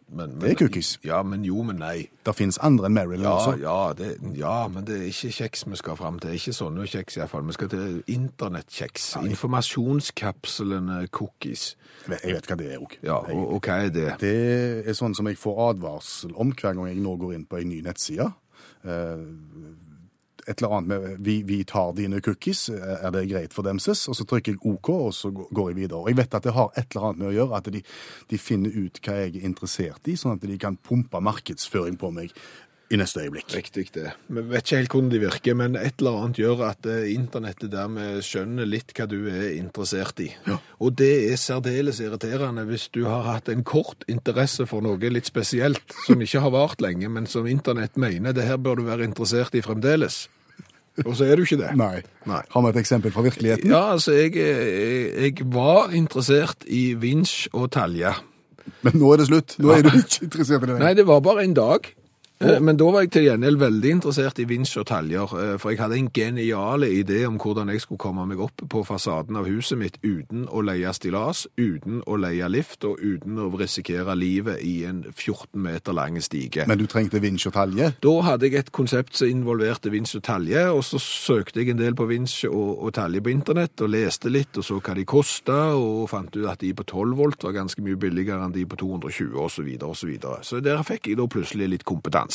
Men, 0.08 0.30
men, 0.30 0.40
Det 0.40 0.50
er 0.54 0.56
cookies. 0.62 0.94
Ja, 1.04 1.18
men 1.22 1.42
jo, 1.44 1.60
men 1.68 1.76
nei. 1.82 2.06
Det 2.24 2.32
finnes 2.32 2.56
andre 2.64 2.88
enn 2.88 2.94
Maryland 2.96 3.26
Ja, 3.28 3.32
også. 3.34 3.58
ja, 3.60 3.92
det, 3.98 4.38
ja, 4.38 4.54
men 4.72 4.86
det 4.88 4.94
er 4.96 5.02
ikke 5.10 5.32
kjeks 5.36 5.66
vi 5.68 5.76
skal 5.76 5.98
fram 6.00 6.16
til. 6.22 6.32
Ikke 6.38 6.54
sånne 6.56 6.86
kjeks 6.88 7.18
iallfall. 7.18 7.44
Vi 7.44 7.56
skal 7.58 7.68
til 7.74 7.98
internettkjeks. 8.14 9.10
Informasjonskapslene 9.28 11.02
cookies. 11.12 11.74
Jeg 12.08 12.34
vet 12.38 12.48
hva 12.48 12.56
det 12.56 12.70
er 12.72 12.80
òg. 12.80 12.96
Ja, 13.04 13.18
og, 13.20 13.44
og 13.58 13.60
hva 13.68 13.82
er 13.84 13.92
det? 13.92 14.08
Det 14.22 14.32
er 14.88 14.96
sånn 14.96 15.16
som 15.18 15.28
jeg 15.28 15.36
får 15.40 15.60
advarsel 15.74 16.32
om 16.40 16.54
hver 16.56 16.72
gang 16.78 16.88
jeg 16.88 17.02
nå 17.04 17.16
går 17.20 17.34
inn 17.36 17.44
på 17.48 17.60
en 17.60 17.68
ny 17.72 17.82
nettside. 17.84 18.30
Eh, 18.88 19.26
Et 20.48 20.62
eller 20.62 20.76
annet 20.78 20.88
med 20.88 21.16
vi, 21.24 21.42
'vi 21.42 21.64
tar 21.64 21.92
dine 21.92 22.20
cookies', 22.24 22.68
eh, 22.72 23.06
er 23.06 23.10
det 23.10 23.28
greit 23.30 23.52
for 23.52 23.62
demses? 23.62 24.08
Og 24.08 24.16
så 24.16 24.24
trykker 24.24 24.52
jeg 24.52 24.64
OK, 24.64 24.88
og 24.88 25.14
så 25.14 25.30
går 25.30 25.68
jeg 25.70 25.76
videre. 25.76 25.98
Og 25.98 26.08
jeg 26.08 26.16
vet 26.16 26.34
at 26.34 26.44
det 26.44 26.54
har 26.54 26.72
et 26.76 26.86
eller 26.94 27.08
annet 27.08 27.18
med 27.18 27.28
å 27.28 27.36
gjøre 27.36 27.56
at 27.56 27.72
de, 27.72 27.82
de 28.30 28.38
finner 28.38 28.70
ut 28.70 29.00
hva 29.04 29.14
jeg 29.20 29.36
er 29.36 29.44
interessert 29.44 30.08
i, 30.08 30.16
sånn 30.16 30.38
at 30.38 30.48
de 30.48 30.58
kan 30.58 30.76
pumpe 30.76 31.20
markedsføring 31.20 31.98
på 31.98 32.10
meg 32.10 32.32
i 32.88 32.96
neste 32.96 33.20
øyeblikk. 33.20 33.52
Riktig 33.52 33.90
det. 33.92 34.12
Vi 34.32 34.42
vet 34.48 34.64
ikke 34.64 34.78
helt 34.80 34.94
hvordan 34.94 35.10
de 35.12 35.20
virker, 35.20 35.56
men 35.60 35.76
et 35.76 36.00
eller 36.00 36.22
annet 36.22 36.40
gjør 36.40 36.62
at 36.70 36.88
eh, 36.88 37.10
internettet 37.12 37.72
dermed 37.72 38.22
skjønner 38.24 38.68
litt 38.68 38.94
hva 38.96 39.08
du 39.10 39.18
er 39.28 39.50
interessert 39.58 40.22
i. 40.24 40.30
Og 40.80 40.96
det 41.00 41.12
er 41.28 41.40
særdeles 41.40 42.00
irriterende 42.04 42.64
hvis 42.68 42.88
du 42.94 43.02
har 43.08 43.26
hatt 43.28 43.52
en 43.52 43.64
kort 43.66 44.06
interesse 44.08 44.66
for 44.70 44.84
noe 44.84 45.12
litt 45.12 45.28
spesielt, 45.28 45.84
som 46.06 46.24
ikke 46.24 46.42
har 46.44 46.54
vart 46.54 46.84
lenge, 46.84 47.10
men 47.12 47.28
som 47.28 47.48
internett 47.48 48.00
mener 48.00 48.36
det 48.36 48.48
her 48.48 48.60
bør 48.60 48.80
du 48.80 48.88
være 48.88 49.08
interessert 49.08 49.56
i 49.58 49.64
fremdeles. 49.64 50.26
Og 51.04 51.14
så 51.18 51.28
er 51.28 51.38
du 51.38 51.44
ikke 51.44 51.60
det. 51.60 51.70
Nei. 51.78 52.00
Nei. 52.28 52.40
Har 52.54 52.64
vi 52.64 52.72
et 52.72 52.80
eksempel 52.80 53.14
fra 53.14 53.22
virkeligheten? 53.26 53.70
Ja, 53.70 53.92
altså, 53.94 54.14
jeg, 54.16 54.34
jeg, 54.36 55.12
jeg 55.38 55.46
var 55.54 55.94
interessert 55.96 56.66
i 56.66 56.92
vinsj 56.98 57.48
og 57.52 57.70
talje. 57.76 58.14
Men 58.84 58.98
nå 59.00 59.12
er 59.14 59.22
det 59.22 59.28
slutt. 59.30 59.56
Nå 59.62 59.72
er 59.74 59.86
du 59.86 59.92
ikke 59.94 60.26
interessert 60.28 60.66
i 60.66 60.72
det. 60.72 60.80
Nei, 60.82 60.92
det 60.98 61.06
var 61.08 61.22
bare 61.24 61.44
en 61.46 61.56
dag. 61.56 61.86
Eh, 62.40 62.60
Men 62.60 62.76
da 62.78 62.86
var 62.94 63.02
jeg 63.02 63.10
til 63.16 63.24
gjengjeld 63.26 63.58
veldig 63.58 63.90
interessert 63.96 64.38
i 64.38 64.44
vinsj 64.46 64.76
og 64.78 64.86
taljer, 64.86 65.32
eh, 65.42 65.54
for 65.58 65.72
jeg 65.72 65.80
hadde 65.80 65.96
en 65.98 66.10
genial 66.14 66.84
idé 66.86 67.24
om 67.26 67.38
hvordan 67.38 67.72
jeg 67.72 67.82
skulle 67.82 67.98
komme 67.98 68.26
meg 68.30 68.38
opp 68.38 68.62
på 68.70 68.84
fasaden 68.86 69.36
av 69.36 69.48
huset 69.50 69.78
mitt 69.78 69.98
uten 70.04 70.46
å 70.46 70.62
leie 70.62 70.92
stillas, 70.94 71.48
uten 71.58 71.98
å 72.06 72.18
leie 72.20 72.46
lift 72.48 72.84
og 72.86 73.02
uten 73.02 73.40
å 73.42 73.48
risikere 73.58 74.14
livet 74.14 74.62
i 74.62 74.84
en 74.86 75.02
14 75.10 75.58
meter 75.62 75.92
lang 75.92 76.20
stige. 76.22 76.66
Men 76.68 76.78
du 76.78 76.86
trengte 76.86 77.18
vinsj 77.18 77.48
og 77.50 77.56
talje? 77.56 77.90
Da 78.00 78.14
hadde 78.22 78.46
jeg 78.46 78.54
et 78.54 78.72
konsept 78.72 79.18
som 79.18 79.26
involverte 79.26 79.90
vinsj 79.90 80.20
og 80.20 80.22
talje, 80.30 80.62
og 80.70 80.84
så 80.86 81.02
søkte 81.02 81.58
jeg 81.64 81.74
en 81.74 81.82
del 81.82 81.98
på 81.98 82.06
vinsj 82.06 82.46
og, 82.52 82.84
og 82.86 82.94
talje 82.94 83.20
på 83.20 83.34
internett, 83.34 83.82
og 83.82 83.90
leste 83.90 84.30
litt, 84.30 84.54
og 84.54 84.64
så 84.64 84.78
hva 84.78 84.94
de 84.94 85.04
kostet, 85.08 85.74
og 85.74 86.06
fant 86.10 86.30
ut 86.38 86.46
at 86.46 86.62
de 86.62 86.70
på 86.72 86.86
12 86.86 87.18
volt 87.18 87.42
var 87.42 87.58
ganske 87.58 87.82
mye 87.82 87.98
billigere 87.98 88.46
enn 88.46 88.54
de 88.54 88.62
på 88.68 88.78
220, 88.78 89.34
og 89.34 89.50
så 89.50 89.66
videre, 89.66 89.90
og 89.90 89.98
så 89.98 90.06
videre. 90.06 90.38
Så 90.46 90.62
der 90.62 90.86
fikk 90.86 91.10
jeg 91.10 91.18
da 91.18 91.26
plutselig 91.26 91.72
litt 91.74 91.88
kompetanse. 91.88 92.27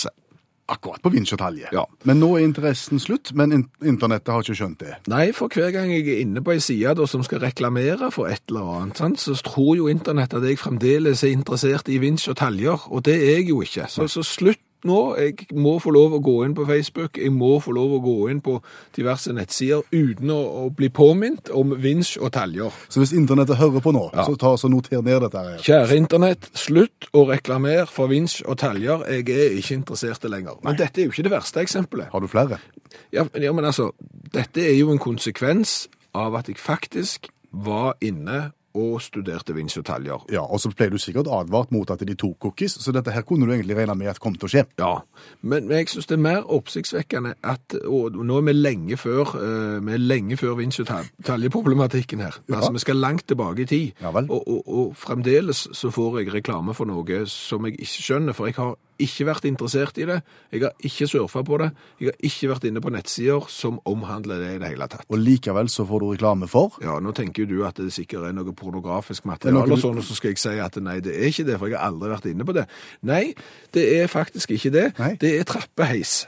Akkurat 0.72 1.02
på 1.04 1.12
vinsjetalje. 1.12 1.68
Ja. 1.76 1.84
Men 2.08 2.22
nå 2.24 2.30
er 2.38 2.46
interessen 2.46 3.02
slutt, 3.04 3.34
men 3.36 3.52
in 3.52 3.64
internettet 3.84 4.32
har 4.32 4.46
ikke 4.46 4.56
skjønt 4.56 4.80
det. 4.80 4.94
Nei, 5.12 5.26
for 5.36 5.52
hver 5.52 5.74
gang 5.76 5.92
jeg 5.92 6.08
er 6.08 6.22
inne 6.24 6.40
på 6.42 6.54
en 6.56 6.64
side 6.64 7.08
som 7.12 7.26
skal 7.28 7.44
reklamere 7.44 8.08
for 8.16 8.32
et 8.32 8.42
eller 8.48 8.70
annet, 8.78 9.02
sant, 9.02 9.20
så 9.20 9.36
tror 9.44 9.76
jo 9.82 9.90
internett 9.92 10.34
at 10.34 10.46
jeg 10.48 10.62
fremdeles 10.62 11.26
er 11.28 11.36
interessert 11.36 11.92
i 11.92 12.00
vinsj 12.00 12.30
og 12.32 12.40
taljer, 12.40 12.88
og 12.88 13.04
det 13.04 13.18
er 13.20 13.42
jeg 13.42 13.50
jo 13.52 13.60
ikke. 13.66 13.90
Så, 13.92 14.08
så 14.08 14.24
slutt 14.24 14.64
nå. 14.86 15.16
Jeg 15.20 15.48
må 15.58 15.78
få 15.84 15.92
lov 15.96 16.14
å 16.18 16.22
gå 16.24 16.36
inn 16.46 16.54
på 16.58 16.66
Facebook, 16.70 17.18
jeg 17.18 17.32
må 17.34 17.56
få 17.64 17.74
lov 17.76 17.98
å 17.98 18.02
gå 18.04 18.30
inn 18.32 18.42
på 18.46 18.60
diverse 18.96 19.34
nettsider 19.34 19.82
uten 19.92 20.30
å, 20.34 20.40
å 20.64 20.70
bli 20.76 20.90
påminnet 20.94 21.50
om 21.56 21.74
vinsj 21.84 22.18
og 22.22 22.32
taljer. 22.36 22.72
Så 22.90 23.02
hvis 23.04 23.14
internettet 23.18 23.58
hører 23.58 23.82
på 23.84 23.94
nå, 23.96 24.10
Ja. 24.14 24.26
så 24.28 24.36
ta 24.38 24.54
og 24.54 24.70
noter 24.72 25.02
ned 25.02 25.22
dette 25.22 25.38
her. 25.40 25.58
Kjære 25.64 25.98
internett, 25.98 26.50
slutt 26.54 27.10
å 27.14 27.26
reklamere 27.30 27.88
for 27.88 28.08
vinsj 28.12 28.44
og 28.46 28.58
taljer. 28.58 29.04
Jeg 29.10 29.30
er 29.30 29.58
ikke 29.58 29.74
interessert 29.80 30.24
lenger. 30.24 30.34
lenger. 30.34 30.60
Men 30.64 30.76
dette 30.78 31.02
er 31.02 31.06
jo 31.06 31.12
ikke 31.12 31.24
det 31.24 31.32
verste 31.32 31.62
eksempelet. 31.62 32.10
Har 32.12 32.20
du 32.20 32.28
flere? 32.28 32.60
Ja, 33.12 33.26
ja, 33.40 33.52
men 33.54 33.66
altså, 33.66 33.92
dette 34.34 34.62
er 34.62 34.76
jo 34.78 34.92
en 34.92 35.00
konsekvens 35.00 35.88
av 36.14 36.36
at 36.36 36.48
jeg 36.48 36.58
faktisk 36.58 37.30
var 37.52 37.96
inne 38.02 38.52
og 38.74 39.02
studerte 39.04 39.56
vinsj 39.56 39.80
og 39.82 39.86
taljer. 39.88 40.26
Ja, 40.34 40.44
og 40.44 40.62
så 40.62 40.72
ble 40.74 40.90
du 40.94 40.98
sikkert 41.02 41.30
advart 41.32 41.72
mot 41.74 41.90
at 41.94 42.04
de 42.06 42.16
tok 42.20 42.40
cookies, 42.42 42.78
så 42.82 42.94
dette 42.96 43.14
her 43.14 43.26
kunne 43.28 43.48
du 43.48 43.54
egentlig 43.54 43.78
regne 43.78 43.96
med 44.00 44.12
at 44.12 44.22
kom 44.24 44.36
til 44.38 44.50
å 44.50 44.52
skje. 44.54 44.66
Ja, 44.82 44.94
men, 45.42 45.70
jeg 45.72 45.90
synes 45.92 46.10
det 46.10 46.18
er 46.18 46.24
mer 46.26 46.48
oppsiktsvekkende 46.58 47.36
at, 47.44 47.78
og 47.86 48.18
nå 48.18 48.40
er 48.42 48.48
vi 48.50 48.56
lenge 48.58 48.98
før, 49.00 49.36
eh, 49.40 49.78
vi 49.84 49.96
er 49.96 50.04
lenge 50.04 50.38
før 50.40 50.58
vinsj 50.60 50.84
og 50.86 50.94
taljeproblematikken 51.26 52.24
her. 52.24 52.40
Ja. 52.48 52.60
Altså, 52.60 52.74
vi 52.76 52.84
skal 52.86 53.02
langt 53.02 53.28
tilbake 53.28 53.66
i 53.66 53.70
tid. 53.70 53.92
Ja 54.02 54.14
vel. 54.16 54.30
Og, 54.32 54.48
og, 54.48 54.64
og 54.68 54.96
fremdeles 54.98 55.68
så 55.72 55.92
får 55.94 56.22
jeg 56.22 56.34
reklame 56.34 56.76
for 56.78 56.90
noe 56.90 57.24
som 57.30 57.66
jeg 57.68 57.80
ikke 57.80 58.08
skjønner, 58.08 58.38
for 58.38 58.50
jeg 58.50 58.58
har 58.58 58.76
ikke 59.02 59.26
vært 59.26 59.46
interessert 59.50 59.98
i 59.98 60.06
det, 60.10 60.20
jeg 60.54 60.62
har 60.64 60.74
ikke 60.86 61.08
surfa 61.10 61.42
på 61.46 61.58
det, 61.62 61.70
jeg 62.00 62.12
har 62.12 62.18
ikke 62.30 62.50
vært 62.52 62.68
inne 62.70 62.82
på 62.84 62.92
nettsider 62.94 63.48
som 63.50 63.80
omhandler 63.90 64.40
det 64.44 64.52
i 64.56 64.60
det 64.62 64.70
hele 64.74 64.88
tatt. 64.92 65.06
Og 65.10 65.18
likevel 65.22 65.70
så 65.72 65.86
får 65.90 66.04
du 66.04 66.08
reklame 66.12 66.48
for. 66.52 66.78
Ja, 66.84 67.00
nå 67.04 67.14
tenker 67.18 67.44
jo 67.44 67.50
du 67.50 67.66
at 67.68 67.80
det 67.82 67.90
sikkert 67.96 68.28
er 68.30 68.36
noe 68.38 68.54
pornografisk 68.58 69.26
er 69.26 69.32
materiale 69.34 69.66
noe 69.66 69.78
og 69.78 69.82
sånn, 69.82 69.98
og 70.02 70.06
så 70.08 70.18
skal 70.18 70.34
jeg 70.36 70.44
si 70.44 70.56
at 70.62 70.78
nei, 70.84 71.00
det 71.04 71.16
er 71.18 71.32
ikke 71.32 71.48
det, 71.50 71.58
for 71.62 71.72
jeg 71.72 71.80
har 71.80 71.90
aldri 71.90 72.14
vært 72.14 72.30
inne 72.34 72.46
på 72.48 72.56
det. 72.60 72.68
Nei, 73.10 73.24
det 73.74 73.88
er 73.98 74.12
faktisk 74.12 74.54
ikke 74.58 74.74
det. 74.74 74.88
Nei. 75.02 75.14
Det 75.22 75.34
er 75.40 75.48
trappeheis. 75.50 76.24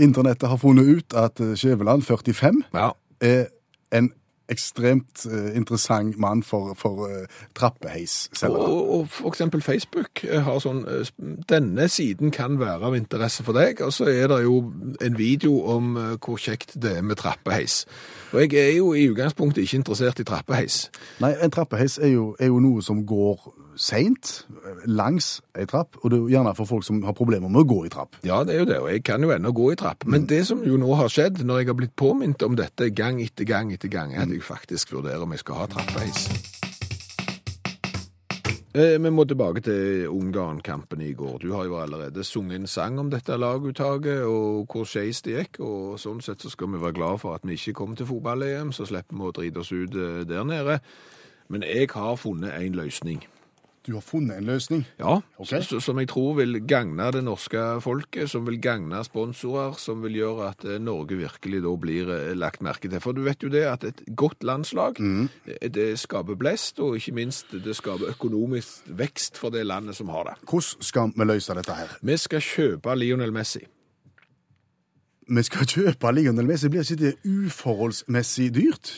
Internettet 0.00 0.48
har 0.48 0.56
funnet 0.60 0.86
ut 0.88 1.14
at 1.18 1.40
Skjæveland, 1.58 2.02
45, 2.06 2.62
Ja. 2.74 2.92
er 3.20 3.46
en 3.92 4.12
ekstremt 4.50 5.26
eh, 5.30 5.56
interessant 5.56 6.18
mann 6.18 6.42
for, 6.42 6.74
for 6.74 7.06
Og, 7.06 7.26
trappeheisselgere. 7.54 8.66
og 8.66 9.08
for 9.08 9.28
eksempel 9.28 9.62
Facebook 9.62 10.24
eh, 10.24 10.42
har 10.42 10.58
sånn, 10.62 10.82
eh, 10.88 11.10
denne 11.48 11.88
siden 11.88 12.32
kan 12.34 12.58
være 12.60 12.90
av 12.90 12.96
interesse 12.98 13.44
for 13.46 13.56
deg, 13.56 13.80
og 13.84 13.92
så 13.94 14.08
er 14.10 14.28
det 14.32 14.42
jo 14.44 14.58
en 15.00 15.18
video 15.18 15.60
om 15.70 15.96
eh, 15.96 16.16
hvor 16.18 16.40
kjekt 16.40 16.76
det 16.82 16.96
er 16.98 17.06
med 17.06 17.20
trappeheis. 17.20 17.84
Og 18.32 18.44
jeg 18.44 18.54
er 18.60 18.76
jo 18.76 18.92
i 18.94 19.08
utgangspunktet 19.10 19.64
ikke 19.64 19.80
interessert 19.80 20.20
i 20.20 20.26
trappeheis. 20.28 20.90
Nei, 21.20 21.34
en 21.42 21.50
trappeheis 21.50 21.98
er 21.98 22.14
jo, 22.14 22.34
er 22.38 22.52
jo 22.52 22.60
noe 22.62 22.82
som 22.82 23.04
går 23.06 23.59
seint 23.80 24.32
langs 24.84 25.38
ei 25.56 25.64
trapp, 25.68 25.96
og 26.02 26.10
det 26.10 26.18
er 26.18 26.24
jo 26.24 26.32
gjerne 26.34 26.54
for 26.58 26.68
folk 26.68 26.84
som 26.84 27.00
har 27.06 27.16
problemer 27.16 27.48
med 27.48 27.64
å 27.64 27.68
gå 27.68 27.80
i 27.88 27.92
trapp. 27.92 28.18
Ja, 28.26 28.42
det 28.44 28.54
er 28.54 28.64
jo 28.64 28.68
det, 28.68 28.78
og 28.84 28.90
jeg 28.92 29.04
kan 29.08 29.24
jo 29.24 29.32
ennå 29.34 29.54
gå 29.56 29.70
i 29.72 29.78
trapp. 29.80 30.04
Men 30.04 30.28
det 30.28 30.42
som 30.50 30.62
jo 30.66 30.76
nå 30.80 30.92
har 31.00 31.12
skjedd, 31.12 31.40
når 31.46 31.62
jeg 31.62 31.72
har 31.72 31.78
blitt 31.80 31.96
påminnet 31.96 32.44
om 32.46 32.58
dette 32.60 32.92
gang 32.92 33.22
etter 33.24 33.48
gang 33.48 33.72
etter 33.72 33.92
gang, 33.92 34.12
er 34.14 34.26
at 34.26 34.34
jeg 34.34 34.44
faktisk 34.44 34.92
vurderer 34.98 35.24
om 35.24 35.32
jeg 35.32 35.44
skal 35.44 35.62
ha 35.62 35.70
trappeheis. 35.72 36.28
Eh, 38.70 39.00
vi 39.02 39.10
må 39.10 39.24
tilbake 39.26 39.64
til 39.66 40.06
Ungarn-kampen 40.12 41.00
i 41.02 41.12
går. 41.18 41.40
Du 41.42 41.52
har 41.56 41.64
jo 41.64 41.80
allerede 41.80 42.24
sunget 42.24 42.60
en 42.60 42.66
sang 42.70 43.00
om 43.00 43.10
dette 43.10 43.34
laguttaket 43.34 44.22
og 44.22 44.68
hvor 44.70 44.86
skeis 44.86 45.24
det 45.26 45.34
gikk, 45.34 45.58
og 45.64 45.98
sånn 45.98 46.20
sett 46.22 46.44
så 46.44 46.52
skal 46.52 46.70
vi 46.70 46.84
være 46.84 46.94
glad 47.00 47.18
for 47.24 47.34
at 47.34 47.42
vi 47.42 47.58
ikke 47.58 47.74
kom 47.80 47.96
til 47.98 48.06
fotball-EM, 48.06 48.70
så 48.70 48.86
slipper 48.86 49.16
vi 49.16 49.26
å 49.26 49.34
drite 49.34 49.64
oss 49.64 49.72
ut 49.72 49.96
eh, 49.98 50.22
der 50.22 50.46
nede. 50.46 50.78
Men 51.50 51.66
jeg 51.66 51.90
har 51.90 52.14
funnet 52.14 52.54
en 52.54 52.78
løsning. 52.78 53.26
Du 53.86 53.94
har 53.94 54.02
funnet 54.04 54.36
en 54.36 54.44
løsning. 54.44 54.82
Ja, 54.98 55.20
okay. 55.40 55.62
som 55.64 55.98
jeg 55.98 56.10
tror 56.12 56.34
vil 56.36 56.58
gagne 56.68 57.06
det 57.14 57.22
norske 57.24 57.62
folket, 57.80 58.28
som 58.28 58.44
vil 58.44 58.58
gagne 58.60 59.00
sponsorer, 59.06 59.72
som 59.80 60.02
vil 60.04 60.18
gjøre 60.18 60.50
at 60.50 60.66
eh, 60.68 60.76
Norge 60.82 61.16
virkelig 61.16 61.62
da 61.64 61.72
blir 61.80 62.12
eh, 62.12 62.34
lagt 62.36 62.60
merke 62.60 62.90
til. 62.90 63.00
For 63.00 63.16
du 63.16 63.22
vet 63.24 63.40
jo 63.40 63.48
det 63.52 63.64
at 63.70 63.86
et 63.88 64.04
godt 64.12 64.44
landslag, 64.44 65.00
mm. 65.00 65.28
det 65.72 65.88
skaper 66.02 66.36
blest, 66.36 66.80
og 66.84 67.00
ikke 67.00 67.16
minst 67.16 67.56
det 67.56 67.76
skaper 67.78 68.12
økonomisk 68.12 68.84
vekst 69.00 69.40
for 69.40 69.54
det 69.54 69.64
landet 69.64 69.96
som 69.96 70.12
har 70.12 70.28
det. 70.28 70.38
Hvordan 70.44 70.84
skal 70.84 71.12
vi 71.16 71.30
løse 71.32 71.56
dette 71.56 71.76
her? 71.80 71.98
Vi 72.02 72.16
skal 72.20 72.44
kjøpe 72.44 72.96
Lionel 73.00 73.32
Messi. 73.32 73.64
Vi 75.30 75.42
skal 75.46 75.66
kjøpe 75.66 76.12
Lionel 76.12 76.46
Messi. 76.46 76.68
Blir 76.68 76.84
ikke 76.84 77.00
det 77.00 77.14
uforholdsmessig 77.24 78.50
dyrt? 78.54 78.92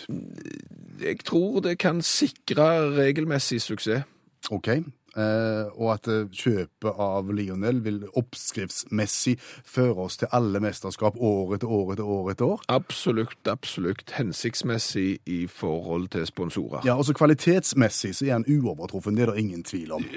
Jeg 1.02 1.22
tror 1.28 1.60
det 1.60 1.78
kan 1.78 2.02
sikre 2.02 2.96
regelmessig 2.96 3.60
suksess. 3.62 4.08
OK. 4.50 4.68
Uh, 5.12 5.68
og 5.76 5.90
at 5.92 6.06
eh, 6.08 6.22
kjøpet 6.32 7.00
av 7.04 7.26
Lionel 7.36 7.82
vil 7.84 7.98
oppskriftsmessig 8.16 9.34
føre 9.68 10.06
oss 10.06 10.16
til 10.22 10.30
alle 10.32 10.56
mesterskap 10.64 11.18
år 11.20 11.52
etter 11.58 11.68
år 11.68 11.90
etter 11.92 12.08
år 12.08 12.30
etter 12.32 12.48
år. 12.54 12.62
Absolutt, 12.72 13.36
absolutt 13.52 14.14
hensiktsmessig 14.16 15.18
i 15.28 15.42
forhold 15.52 16.08
til 16.14 16.24
sponsorer. 16.30 16.80
Ja, 16.88 16.96
også 16.96 17.12
kvalitetsmessig 17.18 18.14
så 18.16 18.30
er 18.30 18.38
han 18.38 18.48
uovertruffen, 18.48 19.20
det 19.20 19.26
er 19.26 19.34
det 19.34 19.44
ingen 19.44 19.66
tvil 19.68 19.92
om. 19.98 20.08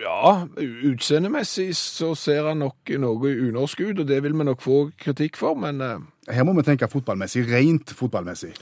Ja, 0.00 0.46
u- 0.56 0.80
utseendemessig 0.94 1.74
så 1.76 2.14
ser 2.16 2.48
han 2.48 2.64
nok 2.64 2.94
noe 2.96 3.36
unorsk 3.50 3.84
ut, 3.90 4.00
og 4.00 4.08
det 4.08 4.22
vil 4.24 4.40
vi 4.40 4.48
nok 4.48 4.64
få 4.64 4.80
kritikk 5.04 5.36
for, 5.36 5.52
men 5.60 5.84
uh... 5.84 6.00
Her 6.32 6.48
må 6.48 6.56
vi 6.56 6.64
tenke 6.64 6.88
fotballmessig, 6.88 7.44
rent 7.52 7.92
fotballmessig. 7.92 8.54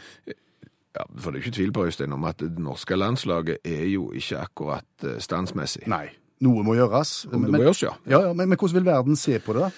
Ja, 0.96 1.04
for 1.18 1.30
det 1.30 1.38
er 1.40 1.44
ikke 1.46 1.56
tvil 1.56 1.72
på, 1.72 1.84
Øystein, 1.86 2.12
om 2.12 2.24
at 2.24 2.38
det 2.40 2.58
norske 2.58 2.96
landslaget 2.96 3.58
er 3.64 3.84
jo 3.92 4.10
ikke 4.12 4.38
akkurat 4.38 5.04
eh, 5.04 5.18
standsmessig. 5.20 5.86
Nei, 5.86 6.08
noe 6.40 6.62
må 6.64 6.74
gjøres. 6.74 7.26
Om 7.32 7.42
det 7.42 7.50
Men- 7.50 7.60
må 7.60 7.64
gjøres, 7.66 7.82
ja. 7.82 7.92
Ja, 8.06 8.20
ja, 8.26 8.32
men, 8.32 8.48
men 8.48 8.58
hvordan 8.58 8.74
vil 8.74 8.84
verden 8.84 9.16
se 9.16 9.38
på 9.38 9.52
det? 9.58 9.72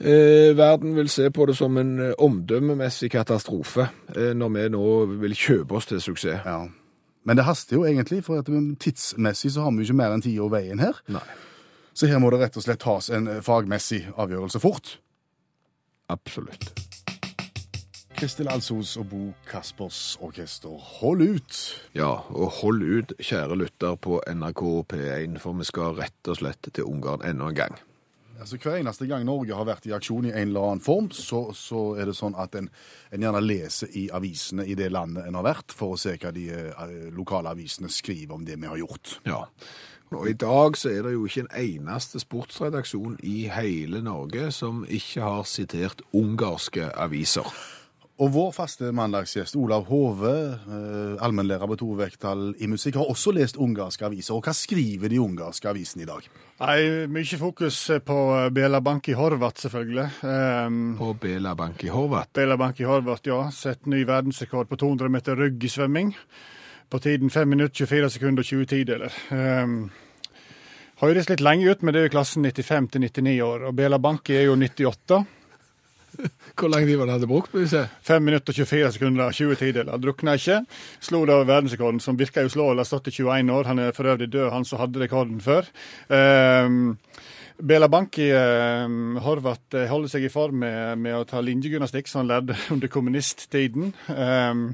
Eh, 0.00 0.52
verden 0.56 0.94
vil 0.96 1.08
se 1.08 1.30
på 1.30 1.46
det 1.46 1.56
som 1.56 1.76
en 1.80 1.98
eh, 2.00 2.12
omdømmemessig 2.18 3.10
katastrofe, 3.10 3.88
eh, 4.16 4.32
når 4.36 4.48
vi 4.52 4.68
nå 4.68 4.82
vil 5.22 5.32
kjøpe 5.34 5.72
oss 5.78 5.86
til 5.86 6.00
suksess. 6.00 6.42
Ja. 6.44 6.66
Men 7.24 7.36
det 7.36 7.44
haster 7.44 7.76
jo 7.76 7.84
egentlig, 7.84 8.20
for 8.24 8.38
at 8.38 8.46
tidsmessig 8.78 9.50
så 9.52 9.62
har 9.64 9.70
vi 9.70 9.76
jo 9.82 9.88
ikke 9.88 9.96
mer 9.96 10.12
enn 10.14 10.22
ti 10.22 10.36
år 10.38 10.50
veien 10.52 10.78
her. 10.78 11.00
Nei, 11.08 11.22
Så 11.96 12.06
her 12.06 12.18
må 12.20 12.28
det 12.30 12.40
rett 12.42 12.56
og 12.56 12.62
slett 12.62 12.78
tas 12.84 13.08
en 13.10 13.26
eh, 13.26 13.40
fagmessig 13.40 14.04
avgjørelse 14.16 14.60
fort. 14.60 14.98
absolutt. 16.08 16.70
Kristel 18.16 18.48
Alsos 18.48 18.94
og 18.96 19.10
Bo 19.10 19.18
Kaspers 19.44 20.16
Orkester, 20.24 20.72
hold 20.72 21.20
ut! 21.20 21.56
Ja, 21.92 22.22
og 22.32 22.54
hold 22.62 22.80
ut, 22.80 23.12
kjære 23.20 23.58
lytter 23.60 23.98
på 24.00 24.22
NRK 24.24 24.62
P1, 24.88 25.36
for 25.42 25.58
vi 25.58 25.66
skal 25.68 25.98
rett 25.98 26.30
og 26.32 26.38
slett 26.38 26.70
til 26.72 26.88
Ungarn 26.88 27.26
enda 27.28 27.50
en 27.50 27.58
gang. 27.58 27.76
Altså 28.40 28.56
Hver 28.56 28.78
eneste 28.78 29.04
gang 29.10 29.26
Norge 29.28 29.52
har 29.56 29.68
vært 29.68 29.84
i 29.88 29.92
aksjon 29.92 30.30
i 30.30 30.32
en 30.32 30.48
eller 30.48 30.64
annen 30.70 30.84
form, 30.84 31.10
så, 31.12 31.42
så 31.52 31.82
er 32.00 32.08
det 32.08 32.16
sånn 32.16 32.38
at 32.40 32.56
en, 32.56 32.70
en 33.12 33.28
gjerne 33.28 33.44
leser 33.44 33.92
i 33.92 34.06
avisene 34.08 34.64
i 34.64 34.78
det 34.80 34.88
landet 34.96 35.28
en 35.28 35.36
har 35.36 35.48
vært, 35.50 35.76
for 35.76 35.92
å 35.92 36.00
se 36.00 36.16
hva 36.16 36.32
de 36.32 36.48
eh, 36.56 36.96
lokale 37.12 37.52
avisene 37.52 37.92
skriver 37.92 38.32
om 38.38 38.48
det 38.48 38.56
vi 38.56 38.72
har 38.72 38.80
gjort. 38.80 39.18
Ja. 39.28 39.42
Og 40.16 40.28
i 40.30 40.38
dag 40.40 40.76
så 40.80 40.88
er 40.94 41.04
det 41.04 41.16
jo 41.18 41.28
ikke 41.28 41.44
en 41.50 41.56
eneste 41.60 42.22
sportsredaksjon 42.22 43.20
i 43.28 43.42
hele 43.52 44.00
Norge 44.00 44.48
som 44.56 44.86
ikke 44.88 45.20
har 45.20 45.48
sitert 45.50 46.00
ungarske 46.16 46.94
aviser. 46.96 47.50
Og 48.16 48.30
vår 48.32 48.52
faste 48.56 48.88
mandagsgjest 48.96 49.58
Olav 49.60 49.90
Hove, 49.90 50.30
eh, 50.56 51.16
allmennlærer 51.20 51.68
på 51.68 51.76
to 51.76 51.88
vekttall 51.98 52.54
i 52.64 52.66
musikk, 52.66 52.96
har 52.96 53.10
også 53.12 53.34
lest 53.36 53.58
ungarske 53.60 54.06
aviser. 54.06 54.32
Og 54.32 54.46
hva 54.46 54.54
skriver 54.56 55.12
de 55.12 55.20
ungarske 55.20 55.68
avisene 55.68 56.06
i 56.06 56.08
dag? 56.08 56.24
Nei, 56.60 57.06
Mye 57.12 57.36
fokus 57.36 57.90
på 58.06 58.16
Bela 58.56 58.80
Bank 58.80 59.10
i 59.12 59.12
Horvat, 59.12 59.60
selvfølgelig. 59.60 60.08
Um, 60.24 60.96
På 60.96 61.12
Bela 61.20 61.54
Bank 61.54 61.84
i 61.84 61.92
Horvat. 61.92 62.32
Bela 62.32 62.56
Bank 62.56 62.80
i 62.80 62.88
Horvat, 62.88 63.26
ja. 63.26 63.50
Sett 63.50 63.84
ny 63.84 64.06
verdensrekord 64.08 64.68
på 64.68 64.76
200 64.80 65.12
meter 65.12 65.36
rygg 65.36 65.64
i 65.64 65.68
svømming. 65.68 66.14
På 66.88 66.98
tiden 66.98 67.30
5 67.30 67.48
minutter, 67.48 67.84
24 67.84 68.10
sekunder 68.10 68.40
og 68.40 68.46
20 68.46 68.66
tideler. 68.66 69.12
Um, 69.30 69.90
høres 71.02 71.28
litt 71.28 71.44
lenge 71.44 71.68
ut, 71.68 71.82
men 71.82 71.92
det 71.92 72.00
er 72.00 72.08
jo 72.08 72.16
klassen 72.16 72.48
95 72.48 72.88
til 72.92 73.00
99 73.02 73.40
år. 73.44 73.68
Og 73.68 73.76
Bela 73.76 73.98
Banki 73.98 74.40
er 74.40 74.48
jo 74.48 74.56
98. 74.56 75.26
Hvor 76.58 76.72
lang 76.72 76.86
tid 76.86 76.98
var 76.98 77.08
det 77.08 77.16
hadde 77.18 77.30
brukt 77.30 77.52
på 77.52 77.62
disse? 77.62 77.86
5 78.06 78.24
minutter 78.24 78.52
og 78.52 78.68
24 78.70 78.92
sekunder 78.96 79.26
og 79.26 79.36
20 79.36 79.60
tideler. 79.60 80.02
Drukna 80.02 80.36
ikke. 80.38 80.60
Slo 81.04 81.24
da 81.28 81.40
verdensrekorden, 81.44 82.00
som 82.02 82.18
virker 82.18 82.48
uslåelig. 82.48 82.84
Har 82.84 82.90
stått 82.90 83.10
i 83.12 83.16
21 83.18 83.52
år. 83.56 83.70
Han 83.72 83.82
er 83.82 83.96
for 83.96 84.12
øvrig 84.12 84.30
død, 84.32 84.50
han 84.54 84.66
som 84.68 84.80
hadde 84.82 85.02
rekorden 85.02 85.40
før. 85.44 85.68
Um, 86.08 86.96
Bela 87.56 87.88
Banki 87.88 88.26
Horvat 89.24 89.74
eh, 89.78 89.86
holder 89.88 90.10
seg 90.12 90.26
i 90.26 90.32
form 90.32 90.58
med, 90.60 90.98
med 91.00 91.16
å 91.16 91.24
ta 91.28 91.40
linjegymnastikk, 91.40 92.10
som 92.10 92.24
han 92.24 92.32
lærte 92.34 92.58
under 92.74 92.92
kommunisttiden. 92.92 93.94
Um, 94.12 94.66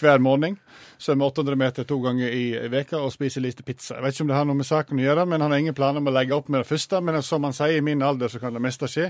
hver 0.00 0.22
morgen. 0.22 0.56
Svømmer 1.02 1.32
800 1.32 1.58
meter 1.58 1.86
to 1.88 1.98
ganger 2.02 2.30
i 2.30 2.44
veka 2.70 3.00
og 3.02 3.10
spiser 3.14 3.42
lite 3.42 3.64
pizza. 3.66 3.96
Jeg 3.96 4.04
vet 4.04 4.14
ikke 4.14 4.26
om 4.26 4.30
det 4.30 4.36
har 4.38 4.46
noe 4.46 4.58
med 4.60 4.68
saken 4.68 5.00
å 5.00 5.06
gjøre, 5.06 5.26
men 5.26 5.42
han 5.42 5.50
har 5.50 5.62
ingen 5.64 5.76
planer 5.76 6.02
om 6.02 6.10
å 6.10 6.14
legge 6.14 6.36
opp 6.36 6.50
med 6.52 6.62
det 6.62 6.68
første. 6.70 7.00
Men 7.02 7.18
som 7.26 7.42
han 7.48 7.56
sier, 7.56 7.80
i 7.80 7.84
min 7.84 8.04
alder 8.06 8.30
så 8.30 8.42
kan 8.42 8.54
det 8.54 8.62
meste 8.62 8.90
skje. 8.90 9.08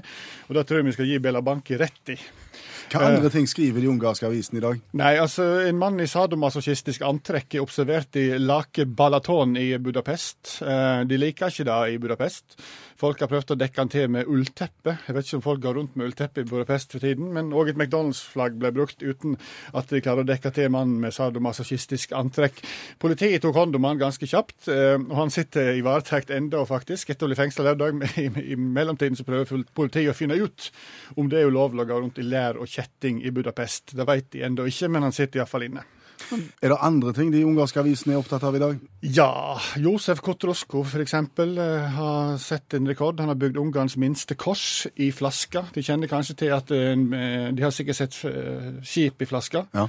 Og 0.49 0.57
det 0.57 0.65
tror 0.69 0.81
jeg 0.81 0.89
vi 0.89 0.97
skal 0.97 1.11
gi 1.11 1.21
Bella 1.23 1.45
Banki 1.45 1.77
rett 1.81 2.15
i. 2.15 2.19
Hva 2.93 3.07
andre 3.09 3.31
ting 3.33 3.47
skriver 3.49 3.81
de 3.81 3.89
ungarske 3.89 4.27
avisene 4.29 4.61
i 4.61 4.65
dag? 4.65 4.81
Nei, 5.01 5.15
altså 5.17 5.47
en 5.65 5.79
mann 5.81 5.97
i 6.03 6.09
sadomasochistisk 6.11 7.05
antrekk 7.09 7.57
er 7.57 7.65
observert 7.65 8.19
i 8.21 8.27
Lake 8.37 8.85
Balaton 8.85 9.57
i 9.57 9.71
Budapest. 9.81 10.59
Eh, 10.61 11.05
de 11.09 11.21
liker 11.21 11.49
ikke 11.49 11.69
det 11.69 11.79
i 11.95 12.01
Budapest. 12.03 12.59
Folk 13.03 13.19
har 13.19 13.31
prøvd 13.33 13.55
å 13.55 13.59
dekke 13.59 13.81
han 13.81 13.91
til 13.91 14.11
med 14.15 14.29
ullteppe. 14.31 14.93
Jeg 15.09 15.17
vet 15.17 15.27
ikke 15.27 15.39
om 15.41 15.45
folk 15.47 15.63
går 15.65 15.75
rundt 15.79 15.97
med 15.99 16.11
ullteppe 16.11 16.45
i 16.45 16.47
Budapest 16.47 16.93
for 16.95 17.03
tiden, 17.03 17.33
men 17.35 17.49
òg 17.57 17.73
et 17.73 17.79
McDonald's-flagg 17.81 18.59
ble 18.61 18.71
brukt 18.77 19.03
uten 19.03 19.39
at 19.75 19.91
de 19.91 20.03
klarer 20.05 20.23
å 20.23 20.29
dekke 20.29 20.53
til 20.55 20.69
mannen 20.71 21.01
med 21.03 21.17
sadomasochistisk 21.17 22.13
antrekk. 22.15 22.61
Politiet 23.03 23.43
tok 23.43 23.59
hånd 23.59 23.75
om 23.79 23.89
han 23.89 23.99
ganske 23.99 24.29
kjapt, 24.29 24.69
eh, 24.71 24.99
og 25.01 25.17
han 25.19 25.35
sitter 25.35 25.73
i 25.73 25.83
varetekt 25.83 26.31
enda 26.31 26.63
faktisk, 26.69 27.11
etter 27.11 27.27
å 27.27 27.33
bli 27.33 27.41
fengsla 27.41 27.71
lørdag. 27.71 28.05
I, 28.53 28.55
mellomtiden 28.55 29.19
så 29.19 29.27
prøver 29.27 29.65
politiet 29.75 30.13
å 30.13 30.17
finne 30.17 30.39
ut 30.39 30.69
om 31.17 31.33
det 31.33 31.41
er 31.41 31.51
ulovlig 31.51 31.87
å 31.87 31.91
gå 31.91 32.01
rundt 32.05 32.21
i 32.23 32.29
lær 32.29 32.61
og 32.61 32.71
kjetting 32.83 33.23
i 33.23 33.31
Budapest. 33.35 33.95
Det 33.97 34.07
vet 34.09 34.33
de 34.35 34.47
ennå 34.47 34.67
ikke, 34.67 34.91
men 34.91 35.07
han 35.07 35.15
sitter 35.15 35.43
iallfall 35.43 35.71
inne. 35.71 35.87
Er 36.63 36.71
det 36.71 36.79
andre 36.81 37.13
ting 37.17 37.33
de 37.33 37.43
ungarske 37.45 37.81
avisene 37.81 38.15
er 38.15 38.23
opptatt 38.23 38.45
av 38.47 38.57
i 38.57 38.61
dag? 38.63 38.79
Ja, 39.03 39.59
Josef 39.83 40.23
Kotrosko 40.25 40.85
f.eks. 40.87 41.17
Uh, 41.39 41.61
har 41.97 42.37
sett 42.43 42.77
en 42.79 42.89
rekord. 42.89 43.21
Han 43.21 43.33
har 43.33 43.41
bygd 43.41 43.59
Ungarns 43.61 43.97
minste 44.01 44.37
kors 44.39 44.87
i 44.97 45.11
flaska. 45.15 45.67
De 45.75 45.85
kjenner 45.85 46.11
kanskje 46.11 46.39
til 46.45 46.55
at 46.55 46.71
eh, 46.75 46.95
De 47.53 47.65
har 47.65 47.75
sikkert 47.75 47.99
sett 47.99 48.19
eh, 48.29 48.73
skip 48.87 49.23
i 49.23 49.29
flaska. 49.29 49.67
Ja. 49.75 49.89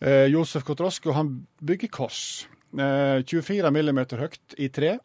Eh, 0.00 0.26
Josef 0.32 0.64
Kotrosko 0.66 1.14
han 1.16 1.34
bygger 1.62 1.92
kors. 1.92 2.46
Eh, 2.74 3.22
24 3.24 3.70
millimeter 3.72 4.20
høyt 4.20 4.56
i 4.60 4.66
tre. 4.74 4.96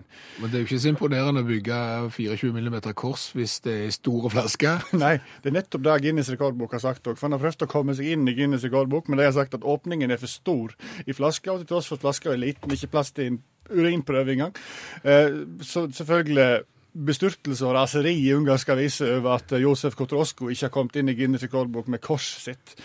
Men 0.41 0.49
det 0.49 0.57
er 0.57 0.63
jo 0.63 0.67
ikke 0.67 0.79
så 0.81 0.89
imponerende 0.91 1.43
å 1.43 1.47
bygge 1.47 1.77
24 2.17 2.49
mm 2.57 2.79
kors 2.97 3.29
hvis 3.37 3.59
det 3.63 3.75
er 3.85 3.93
store 3.95 4.31
flasker. 4.33 4.81
Nei, 5.03 5.13
det 5.43 5.51
er 5.51 5.57
nettopp 5.59 5.85
det 5.85 5.99
Guinness 6.03 6.31
rekordbok 6.33 6.75
har 6.75 6.83
sagt 6.83 7.07
òg. 7.07 7.19
For 7.19 7.29
han 7.29 7.37
har 7.37 7.43
prøvd 7.43 7.67
å 7.67 7.69
komme 7.71 7.95
seg 7.97 8.11
inn 8.15 8.27
i 8.27 8.35
Guinness 8.35 8.65
rekordbok, 8.67 9.07
men 9.07 9.21
de 9.21 9.29
har 9.29 9.37
sagt 9.37 9.55
at 9.55 9.67
åpningen 9.67 10.11
er 10.11 10.19
for 10.19 10.31
stor 10.31 10.75
i 11.05 11.15
flaska, 11.15 11.53
og 11.53 11.61
til 11.61 11.71
tross 11.71 11.87
for 11.91 12.01
at 12.01 12.07
flaska 12.07 12.33
er 12.33 12.43
liten, 12.43 12.75
ikke 12.75 12.91
plass 12.97 13.13
til 13.15 13.31
en 13.31 13.39
urinprøve 13.71 14.35
engang. 14.35 14.57
Eh, 15.05 15.41
så 15.63 15.85
selvfølgelig 15.95 16.65
bestyrtelse 16.91 17.63
og 17.63 17.77
raseri 17.77 18.17
i 18.19 18.33
ungarske 18.35 18.73
aviser 18.73 19.15
over 19.15 19.37
at 19.37 19.53
Josef 19.61 19.95
Kotrosko 19.95 20.49
ikke 20.51 20.67
har 20.67 20.73
kommet 20.75 20.99
inn 20.99 21.11
i 21.11 21.15
Guinness 21.15 21.45
rekordbok 21.45 21.87
med 21.87 22.03
korset 22.03 22.49
sitt. 22.49 22.75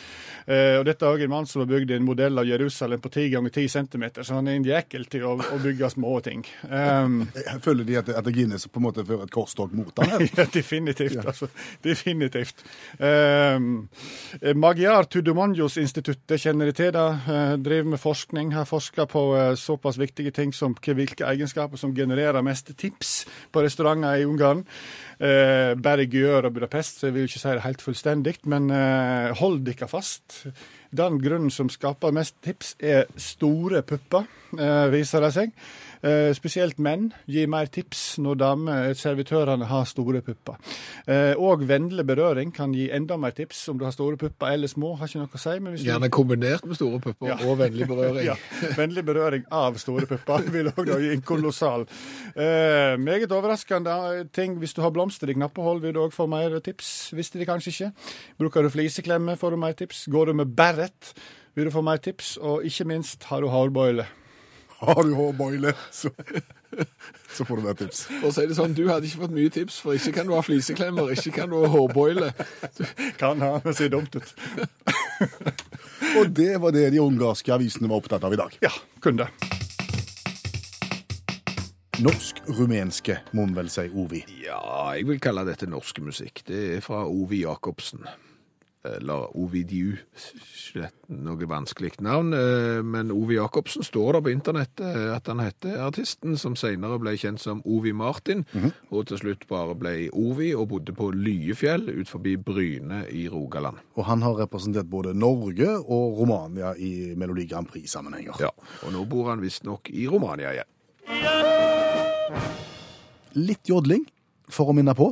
Eh, 0.46 0.76
og 0.78 0.84
dette 0.86 1.02
er 1.02 1.16
òg 1.16 1.24
en 1.24 1.32
mann 1.32 1.46
som 1.50 1.64
har 1.64 1.70
bygd 1.70 1.90
en 1.96 2.04
modell 2.06 2.38
av 2.38 2.46
Jerusalem 2.46 3.00
på 3.02 3.10
10 3.10 3.30
ganger 3.32 3.50
10 3.50 3.72
cm, 3.72 4.04
så 4.20 4.36
han 4.36 4.46
er 4.46 4.58
en 4.60 4.68
jækel 4.68 5.06
til 5.10 5.24
å, 5.26 5.32
å 5.42 5.58
bygge 5.62 5.90
små 5.90 6.12
ting. 6.22 6.44
Um, 6.70 7.24
føler 7.64 7.88
de 7.88 7.96
at, 7.98 8.12
at 8.20 8.30
Guinness 8.30 8.68
på 8.70 8.78
en 8.78 8.86
måte 8.86 9.02
fører 9.06 9.26
et 9.26 9.34
korstog 9.34 9.74
mot 9.74 9.90
ham 9.98 10.22
ja, 10.38 10.46
definitivt. 10.54 11.18
altså. 11.24 11.50
Definitivt. 11.82 12.62
Um, 13.00 13.88
Magyar 14.54 15.10
Tudomanjos-instituttet, 15.10 16.38
kjenner 16.44 16.70
de 16.70 16.76
til 16.78 16.94
det? 16.94 17.06
Uh, 17.26 17.56
driver 17.66 17.90
med 17.96 18.02
forskning, 18.02 18.54
har 18.54 18.70
forska 18.70 19.08
på 19.10 19.26
såpass 19.58 19.98
viktige 19.98 20.30
ting 20.30 20.54
som 20.54 20.76
hvilke 20.78 21.26
egenskaper 21.26 21.80
som 21.80 21.94
genererer 21.96 22.44
mest 22.46 22.70
tips 22.78 23.16
på 23.50 23.66
restauranter 23.66 24.22
i 24.22 24.30
Ungarn. 24.30 24.62
Uh, 25.18 25.74
Gyør 26.06 26.46
og 26.46 26.54
Budapest, 26.54 27.00
så 27.00 27.08
jeg 27.08 27.16
vil 27.16 27.26
ikke 27.26 27.40
si 27.40 27.50
det 27.50 27.64
helt 27.64 27.82
fullstendig, 27.82 28.36
men 28.46 28.70
uh, 28.70 29.34
hold 29.40 29.64
dere 29.66 29.90
fast. 29.90 30.35
Den 30.96 31.18
grunnen 31.22 31.50
som 31.50 31.70
skaper 31.72 32.14
mest 32.14 32.36
tips, 32.44 32.74
er 32.80 33.04
store 33.20 33.82
pupper, 33.86 34.28
uh, 34.56 34.86
viser 34.92 35.24
det 35.24 35.32
seg. 35.36 35.54
Eh, 36.06 36.30
spesielt 36.36 36.78
menn 36.78 37.08
gir 37.26 37.48
mer 37.50 37.66
tips 37.72 38.18
når 38.22 38.36
damer, 38.38 38.92
servitørene 38.94 39.66
har 39.66 39.86
store 39.90 40.20
pupper. 40.22 40.54
Eh, 41.10 41.32
og 41.34 41.64
vennlig 41.66 42.04
berøring 42.06 42.52
kan 42.54 42.74
gi 42.76 42.84
enda 42.94 43.16
mer 43.18 43.32
tips 43.34 43.64
om 43.72 43.78
du 43.80 43.84
har 43.88 43.94
store 43.96 44.18
pupper 44.20 44.52
eller 44.54 44.70
små. 44.70 44.92
har 45.00 45.08
ikke 45.10 45.22
noe 45.24 45.34
å 45.34 45.40
si. 45.42 45.54
Men 45.64 45.74
Gjerne 45.80 46.10
kombinert 46.14 46.64
med 46.68 46.78
store 46.78 47.00
pupper 47.02 47.32
Ja. 47.32 47.38
og 47.48 47.58
vennlig 47.58 47.88
berøring. 47.90 48.24
ja, 48.30 48.36
Vennlig 48.76 49.02
berøring 49.08 49.46
av 49.50 49.80
store 49.82 50.06
pupper 50.06 50.46
vil 50.54 50.70
òg 50.70 50.92
gi 51.02 51.10
en 51.16 51.24
kolossal. 51.26 51.86
Eh, 52.36 52.94
meget 53.02 53.32
overraskende 53.34 54.28
ting. 54.32 54.58
Hvis 54.62 54.74
du 54.76 54.82
har 54.84 54.90
blomster 54.94 55.28
i 55.32 55.34
knappehold, 55.34 55.80
vil 55.82 55.96
du 55.96 56.04
òg 56.04 56.14
få 56.14 56.28
mer 56.30 56.54
tips. 56.60 57.10
Visste 57.18 57.40
de 57.42 57.48
kanskje 57.48 57.72
ikke. 57.74 57.90
Bruker 58.38 58.62
du 58.62 58.70
fliseklemme, 58.70 59.34
får 59.40 59.56
du 59.56 59.56
mer 59.64 59.72
tips. 59.74 60.04
Går 60.12 60.26
du 60.30 60.32
med 60.44 60.54
beret, 60.54 61.14
vil 61.56 61.66
du 61.66 61.74
få 61.74 61.82
mer 61.82 61.98
tips. 61.98 62.36
Og 62.38 62.62
ikke 62.68 62.86
minst 62.92 63.24
har 63.32 63.40
du 63.42 63.48
hårbøyle. 63.50 64.06
Har 64.76 65.02
du 65.02 65.14
hårboile, 65.16 65.72
så, 65.90 66.10
så 67.32 67.44
får 67.44 67.56
du 67.56 67.62
mer 67.64 67.76
tips. 67.78 68.02
For 68.10 68.28
å 68.28 68.32
si 68.36 68.44
det 68.48 68.56
sånn, 68.58 68.74
Du 68.76 68.84
hadde 68.90 69.08
ikke 69.08 69.22
fått 69.24 69.34
mye 69.36 69.52
tips, 69.52 69.78
for 69.80 69.96
ikke 69.96 70.12
kan 70.18 70.28
du 70.28 70.34
ha 70.36 70.42
fliseklemmer, 70.44 71.14
ikke 71.16 71.32
kan 71.38 71.52
du 71.52 71.58
ha 71.62 71.70
hårbøyle. 71.72 72.32
Kan 73.20 73.40
ha, 73.44 73.56
men 73.64 73.76
ser 73.76 73.92
dumt 73.94 74.18
ut. 74.18 74.34
Og 76.20 76.28
det 76.36 76.56
var 76.60 76.76
det 76.76 76.90
de 76.92 77.00
ungarske 77.00 77.52
avisene 77.54 77.88
var 77.88 78.02
opptatt 78.02 78.24
av 78.28 78.36
i 78.36 78.40
dag. 78.40 78.58
Ja, 78.64 78.72
kunne. 79.00 79.24
det. 79.24 79.56
Norsk-rumenske, 82.04 83.22
må 83.32 83.46
vi 83.48 83.56
vel 83.56 83.70
si, 83.72 83.86
Ovi. 83.96 84.20
Ja, 84.44 84.92
jeg 84.92 85.06
vil 85.08 85.20
kalle 85.22 85.46
dette 85.48 85.68
norsk 85.70 86.02
musikk. 86.04 86.42
Det 86.44 86.58
er 86.76 86.82
fra 86.84 87.06
Ovi 87.08 87.40
Jacobsen. 87.46 88.04
Eller 88.96 89.36
Ovidiu. 89.36 89.96
Slett 90.16 90.94
noe 91.08 91.46
vanskelig 91.48 91.92
navn. 92.04 92.32
eh, 92.34 92.82
Men 92.82 93.10
Ovi 93.14 93.36
Jacobsen 93.36 93.82
står 93.86 94.12
det 94.18 94.22
på 94.26 94.32
internettet 94.34 94.96
at 95.14 95.26
han 95.30 95.38
heter 95.42 95.78
artisten, 95.86 96.36
som 96.38 96.56
senere 96.56 96.98
ble 97.02 97.14
kjent 97.16 97.40
som 97.40 97.62
Ovi 97.64 97.92
Martin, 97.92 98.44
og 98.90 99.06
til 99.06 99.18
slutt 99.18 99.46
bare 99.48 99.74
ble 99.74 99.94
Ovi, 100.12 100.52
og 100.54 100.68
bodde 100.68 100.92
på 100.96 101.10
Lyefjell 101.14 101.88
ut 102.00 102.08
forbi 102.08 102.36
Bryne 102.36 103.04
i 103.10 103.26
Rogaland. 103.28 103.76
Og 103.96 104.04
han 104.04 104.22
har 104.22 104.34
representert 104.44 104.86
både 104.90 105.14
Norge 105.14 105.68
og 105.86 106.18
Romania 106.20 106.74
i 106.78 107.14
Melodi 107.16 107.46
Grand 107.46 107.66
Prix-sammenhenger. 107.68 108.36
Ja, 108.40 108.50
Og 108.86 108.92
nå 108.92 109.04
bor 109.08 109.30
han 109.30 109.40
visstnok 109.40 109.90
i 109.90 110.06
Romania 110.08 110.52
igjen. 110.52 110.72
Litt 113.36 113.68
jodling, 113.68 114.06
for 114.48 114.70
å 114.70 114.74
minne 114.76 114.94
på. 114.96 115.10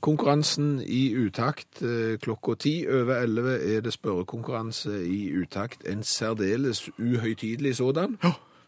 Konkurransen 0.00 0.78
i 0.80 1.10
utakt 1.12 1.82
eh, 1.84 2.14
klokka 2.22 2.54
ti 2.60 2.74
over 2.88 3.20
elleve 3.20 3.58
er 3.74 3.82
det 3.84 3.92
spørrekonkurranse 3.92 4.94
i 5.04 5.26
utakt. 5.36 5.84
En 5.88 6.02
særdeles 6.02 6.88
uhøytidelig 6.98 7.76
sådan. 7.76 8.16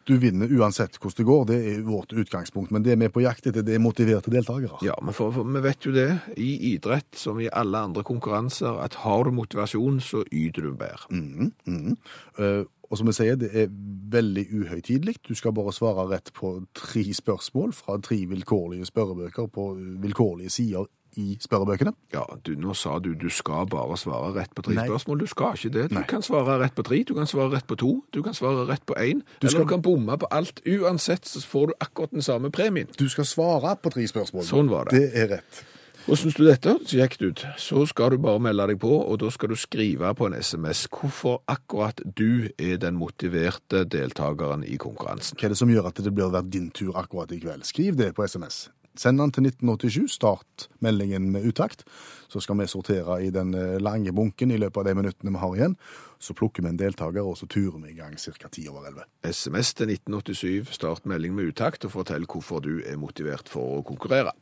Du 0.08 0.16
vinner 0.18 0.50
uansett 0.50 0.98
hvordan 0.98 1.16
det 1.16 1.26
går, 1.26 1.44
det 1.46 1.56
er 1.70 1.82
vårt 1.86 2.12
utgangspunkt. 2.12 2.72
Men 2.74 2.82
det 2.82 2.98
vi 2.98 3.06
er 3.06 3.14
på 3.14 3.22
jakt 3.22 3.46
etter, 3.46 3.62
det 3.62 3.76
er 3.76 3.82
motiverte 3.82 4.32
deltakere. 4.34 4.80
Ja, 4.82 4.96
men 5.02 5.14
for, 5.14 5.30
for, 5.30 5.46
vi 5.46 5.62
vet 5.62 5.86
jo 5.86 5.94
det, 5.94 6.08
i 6.36 6.74
idrett 6.74 7.16
som 7.16 7.40
i 7.40 7.48
alle 7.52 7.78
andre 7.78 8.02
konkurranser, 8.02 8.82
at 8.82 8.98
har 9.04 9.24
du 9.24 9.30
motivasjon, 9.36 10.00
så 10.02 10.24
yter 10.32 10.66
du 10.68 10.72
bedre. 10.74 11.06
Mm, 11.10 11.52
mhm. 11.66 11.98
Uh, 12.38 12.64
og 12.92 12.98
som 12.98 13.08
jeg 13.08 13.16
sier, 13.16 13.36
det 13.40 13.48
er 13.56 13.70
veldig 14.12 14.42
uhøytidelig. 14.52 15.14
Du 15.24 15.32
skal 15.38 15.54
bare 15.56 15.72
svare 15.72 16.10
rett 16.10 16.28
på 16.36 16.58
tre 16.76 17.06
spørsmål 17.16 17.72
fra 17.72 17.96
tre 18.04 18.18
vilkårlige 18.28 18.84
spørrebøker 18.90 19.46
på 19.48 19.70
vilkårlige 20.02 20.52
sider 20.52 20.90
i 21.16 21.37
spørrebøkene. 21.40 21.92
Ja, 22.14 22.22
du, 22.44 22.55
nå 22.57 22.75
sa 22.75 22.98
du 22.98 23.14
du 23.14 23.29
skal 23.29 23.66
bare 23.66 23.96
svare 24.01 24.33
rett 24.35 24.55
på 24.55 24.62
tre 24.62 24.75
Nei. 24.75 24.87
spørsmål. 24.88 25.18
Du 25.20 25.27
skal 25.27 25.57
ikke 25.59 25.72
det. 25.75 25.88
Du 25.90 25.94
Nei. 25.98 26.05
kan 26.09 26.22
svare 26.22 26.59
rett 26.62 26.75
på 26.75 26.83
tre, 26.87 27.03
du 27.05 27.14
kan 27.14 27.27
svare 27.27 27.51
rett 27.53 27.66
på 27.66 27.77
to, 27.77 28.05
du 28.12 28.22
kan 28.22 28.35
svare 28.35 28.66
rett 28.68 28.85
på 28.87 28.94
én, 28.96 29.20
Du 29.40 29.46
eller 29.46 29.51
skal- 29.51 29.64
du 29.64 29.68
kan 29.68 29.83
bomme 29.83 30.16
på 30.18 30.27
alt. 30.31 30.61
Uansett 30.66 31.25
så 31.27 31.40
får 31.44 31.66
du 31.66 31.72
akkurat 31.81 32.11
den 32.11 32.22
samme 32.22 32.51
premien. 32.51 32.87
Du 32.96 33.09
skal 33.09 33.25
svare 33.25 33.77
på 33.83 33.90
tre 33.90 34.07
spørsmål. 34.09 34.44
Sånn 34.44 34.68
var 34.70 34.85
det. 34.90 35.01
Det 35.01 35.16
er 35.22 35.29
rett. 35.37 35.64
Og 36.09 36.16
syns 36.18 36.35
du 36.35 36.42
dette 36.44 36.66
hørtes 36.68 36.90
kjekt 36.90 37.22
ut, 37.22 37.44
så 37.57 37.87
skal 37.87 38.11
du 38.11 38.18
bare 38.18 38.40
melde 38.40 38.66
deg 38.66 38.81
på, 38.81 38.90
og 39.07 39.20
da 39.20 39.29
skal 39.31 39.48
du 39.51 39.55
skrive 39.55 40.12
på 40.18 40.27
en 40.27 40.35
SMS 40.35 40.88
hvorfor 40.90 41.42
akkurat 41.46 42.01
du 42.16 42.48
er 42.59 42.77
den 42.77 42.96
motiverte 42.98 43.85
deltakeren 43.87 44.64
i 44.66 44.77
konkurransen. 44.77 45.37
Hva 45.38 45.44
er 45.44 45.48
det 45.51 45.59
som 45.59 45.68
gjør 45.68 45.87
at 45.87 45.94
det 46.03 46.12
blir 46.12 46.42
din 46.51 46.70
tur 46.75 46.92
akkurat 46.98 47.31
i 47.31 47.38
kveld? 47.38 47.62
Skriv 47.64 47.94
det 47.96 48.14
på 48.16 48.25
SMS. 48.27 48.68
Send 48.94 49.18
den 49.18 49.31
til 49.33 49.46
1987, 49.48 50.09
start 50.18 50.66
meldingen 50.85 51.31
med 51.33 51.46
utakt. 51.48 51.85
Så 52.28 52.40
skal 52.44 52.59
vi 52.61 52.66
sortere 52.68 53.16
i 53.24 53.31
den 53.33 53.55
eh, 53.57 53.78
lange 53.81 54.12
bunken 54.12 54.50
i 54.52 54.59
løpet 54.61 54.83
av 54.83 54.85
de 54.90 54.94
minuttene 54.98 55.33
vi 55.33 55.40
har 55.40 55.55
igjen. 55.57 55.76
Så 56.20 56.35
plukker 56.37 56.62
vi 56.62 56.68
en 56.68 56.76
deltaker, 56.81 57.24
og 57.24 57.38
så 57.40 57.48
turer 57.48 57.78
vi 57.81 57.92
i 57.94 57.96
gang 57.96 58.14
ca. 58.20 58.48
ti 58.52 58.66
over 58.68 58.87
elleve. 58.90 59.07
SMS 59.24 59.72
til 59.74 59.90
1987, 59.94 60.74
start 60.76 61.07
melding 61.09 61.35
med 61.35 61.48
utakt, 61.55 61.85
og 61.88 61.94
fortell 61.96 62.26
hvorfor 62.28 62.61
du 62.61 62.83
er 62.85 63.00
motivert 63.00 63.48
for 63.48 63.78
å 63.81 63.83
konkurrere. 63.83 64.33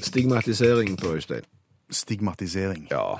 Stigmatisering 0.00 0.96
på 0.98 1.14
Øystein. 1.14 1.46
Stigmatisering 1.90 2.88
Ja, 2.90 3.18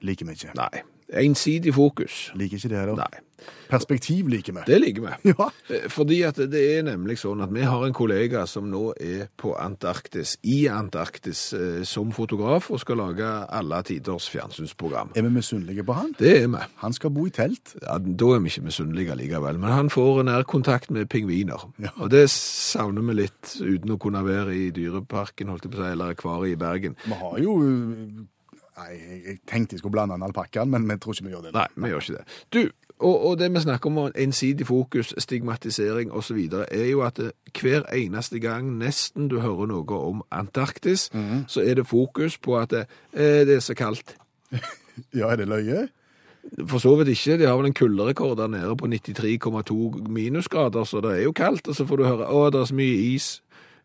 liker 0.00 0.26
vi 0.26 0.32
ikke. 0.32 0.54
nei. 0.54 0.82
Ensidig 1.12 1.74
fokus. 1.76 2.30
Liker 2.34 2.56
ikke 2.56 2.72
det 2.72 2.78
heller. 2.78 2.96
Nei. 3.02 3.26
Perspektiv 3.72 4.28
liker 4.28 4.52
vi. 4.54 4.62
Det 4.66 4.78
liker 4.80 5.02
vi. 5.02 5.32
Ja. 5.32 5.48
Eh, 5.72 5.88
Fordi 5.90 6.20
at 6.28 6.36
det 6.52 6.60
er 6.76 6.84
nemlig 6.86 7.16
sånn 7.22 7.40
at 7.42 7.50
vi 7.54 7.64
har 7.66 7.84
en 7.86 7.94
kollega 7.96 8.44
som 8.46 8.68
nå 8.70 8.92
er 9.00 9.24
på 9.40 9.54
Antarktis, 9.58 10.36
i 10.44 10.66
Antarktis, 10.70 11.40
eh, 11.56 11.80
som 11.88 12.12
fotograf, 12.14 12.68
og 12.70 12.82
skal 12.82 13.00
lage 13.00 13.26
alle 13.48 13.80
tiders 13.88 14.28
fjernsynsprogram. 14.30 15.14
Er 15.16 15.26
vi 15.26 15.32
misunnelige 15.34 15.86
på 15.88 15.96
han? 15.96 16.12
Det 16.20 16.34
er 16.42 16.46
vi. 16.52 16.62
Han 16.84 16.94
skal 16.96 17.14
bo 17.16 17.26
i 17.26 17.32
telt. 17.34 17.74
Ja, 17.82 17.96
da 17.98 18.30
er 18.36 18.44
vi 18.44 18.52
ikke 18.52 18.66
misunnelige 18.68 19.16
likevel, 19.22 19.58
men 19.62 19.72
han 19.72 19.90
får 19.92 20.22
nærkontakt 20.28 20.92
med 20.94 21.08
pingviner. 21.12 21.66
Ja. 21.82 21.94
Og 21.98 22.12
det 22.12 22.28
savner 22.30 23.02
vi 23.08 23.18
litt, 23.24 23.56
uten 23.58 23.96
å 23.96 23.98
kunne 24.02 24.22
være 24.26 24.54
i 24.54 24.68
dyreparken, 24.76 25.50
holdt 25.50 25.66
jeg 25.66 25.74
på 25.74 25.80
å 25.80 25.86
si, 25.86 25.90
eller 25.96 26.14
akvariet 26.14 26.58
i 26.58 26.60
Bergen. 26.60 26.98
Vi 27.08 27.18
har 27.24 27.40
jo 27.42 27.56
Nei, 28.78 28.92
jeg- 29.26 29.38
tenkte 29.46 29.74
jeg 29.74 29.78
skulle 29.82 29.92
blande 29.92 30.14
en 30.14 30.22
alpakkaen, 30.22 30.70
men 30.70 30.88
vi 30.88 30.96
tror 30.96 31.12
ikke 31.12 31.24
vi 31.26 31.30
gjør 31.34 31.42
det. 31.42 31.52
Nei, 31.54 31.66
vi 31.76 31.88
gjør 31.92 32.00
ikke 32.00 32.16
det. 32.16 32.24
Du, 32.52 32.70
og, 33.02 33.26
og 33.26 33.38
det 33.38 33.50
vi 33.52 33.60
snakker 33.60 33.90
om, 33.90 34.12
ensidig 34.16 34.66
fokus, 34.66 35.14
stigmatisering 35.18 36.12
osv., 36.12 36.38
er 36.70 36.84
jo 36.90 37.00
at 37.02 37.18
hver 37.60 37.82
eneste 37.92 38.38
gang 38.40 38.70
nesten 38.78 39.28
du 39.28 39.40
hører 39.40 39.66
noe 39.66 39.98
om 39.98 40.22
Antarktis, 40.30 41.10
så 41.48 41.60
er 41.60 41.74
det 41.74 41.86
fokus 41.86 42.38
på 42.38 42.56
at 42.58 42.70
det, 42.70 42.86
eh, 43.12 43.44
det 43.46 43.56
er 43.56 43.60
så 43.60 43.74
kaldt. 43.74 44.16
Ja, 45.14 45.30
er 45.32 45.36
det 45.36 45.48
løye? 45.48 45.88
For 46.68 46.78
så 46.78 46.90
vidt 46.98 47.08
ikke. 47.08 47.38
De 47.40 47.46
har 47.46 47.56
vel 47.56 47.66
en 47.70 47.74
kulderekord 47.74 48.36
der 48.36 48.46
nede 48.52 48.76
på 48.76 48.86
93,2 48.86 50.08
minusgrader, 50.08 50.84
så 50.84 51.00
det 51.00 51.10
er 51.18 51.22
jo 51.22 51.32
kaldt. 51.32 51.68
Og 51.68 51.74
så 51.74 51.86
får 51.88 51.96
du 51.96 52.04
høre 52.04 52.26
å, 52.28 52.50
det 52.52 52.60
er 52.60 52.64
så 52.68 52.74
mye 52.76 52.98
is. 53.14 53.28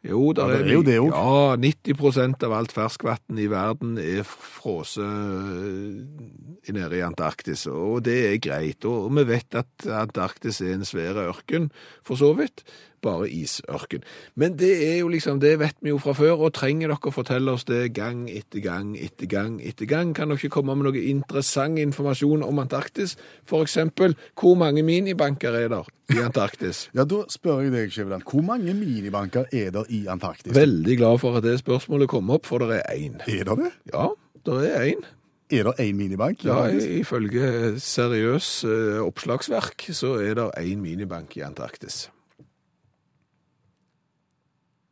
Jo, 0.08 0.32
der 0.34 0.52
Ja, 0.54 0.58
det 0.62 0.72
er 0.72 0.74
jo 0.78 0.84
det 0.88 0.98
òg. 1.02 1.10
Ja, 1.12 1.56
90% 1.60 2.46
av 2.48 2.56
alt 2.56 2.74
ferskvann 2.76 3.40
i 3.42 3.48
verden 3.52 3.98
er 4.02 4.24
frosset 4.24 5.04
eh, 5.04 6.74
nede 6.74 7.00
i 7.00 7.04
Antarktis, 7.06 7.66
og 7.68 8.06
det 8.08 8.18
er 8.30 8.38
greit. 8.44 8.88
Og 8.88 9.12
vi 9.18 9.28
vet 9.28 9.58
at 9.60 9.88
Antarktis 9.88 10.62
er 10.64 10.78
en 10.78 10.88
svær 10.88 11.20
ørken, 11.28 11.72
for 12.08 12.20
så 12.20 12.32
vidt. 12.38 12.64
Bare 13.06 13.28
isørken. 13.30 14.02
Men 14.36 14.56
det 14.58 14.72
er 14.88 14.96
jo 15.00 15.10
liksom, 15.14 15.40
det 15.40 15.60
vet 15.62 15.76
vi 15.86 15.92
jo 15.92 16.00
fra 16.02 16.16
før, 16.18 16.40
og 16.48 16.54
trenger 16.58 16.90
dere 16.90 17.12
fortelle 17.14 17.54
oss 17.54 17.68
det 17.70 17.94
gang 17.94 18.26
etter 18.32 18.64
gang 18.64 18.96
etter 18.98 19.30
gang 19.30 19.60
etter 19.62 19.86
gang? 19.90 20.16
Kan 20.18 20.34
dere 20.34 20.50
komme 20.50 20.76
med 20.76 20.90
noe 20.90 21.04
interessant 21.12 21.78
informasjon 21.82 22.46
om 22.46 22.64
Antarktis? 22.64 23.14
For 23.46 23.62
eksempel, 23.62 24.16
hvor 24.40 24.58
mange 24.58 24.82
minibanker 24.84 25.54
er 25.60 25.70
der 25.76 25.92
i 26.14 26.22
Antarktis? 26.24 26.88
Ja, 26.98 27.06
Da 27.06 27.22
spør 27.30 27.62
jeg 27.66 27.76
deg, 27.76 27.92
Skjæveland, 27.94 28.26
hvor 28.26 28.42
mange 28.46 28.74
minibanker 28.74 29.46
er 29.54 29.70
der 29.76 29.86
i 29.94 30.06
Antarktis? 30.10 30.56
Veldig 30.56 30.98
glad 30.98 31.22
for 31.22 31.38
at 31.38 31.46
det 31.46 31.60
spørsmålet 31.62 32.10
kom 32.10 32.30
opp, 32.34 32.50
for 32.50 32.66
det 32.66 32.82
er 32.82 32.98
én. 32.98 33.22
Er 33.28 33.46
det 33.46 33.58
det? 33.62 33.72
Ja, 33.94 34.10
det 34.48 34.60
er 34.74 34.90
én. 34.96 35.06
Er 35.54 35.64
det 35.70 35.78
én 35.80 35.96
minibank? 35.96 36.44
Ja, 36.44 36.66
ifølge 36.68 37.80
seriøs 37.80 38.64
eh, 38.68 39.00
oppslagsverk 39.00 39.86
så 39.96 40.18
er 40.20 40.34
det 40.36 40.50
én 40.60 40.82
minibank 40.84 41.38
i 41.38 41.46
Antarktis. 41.46 42.10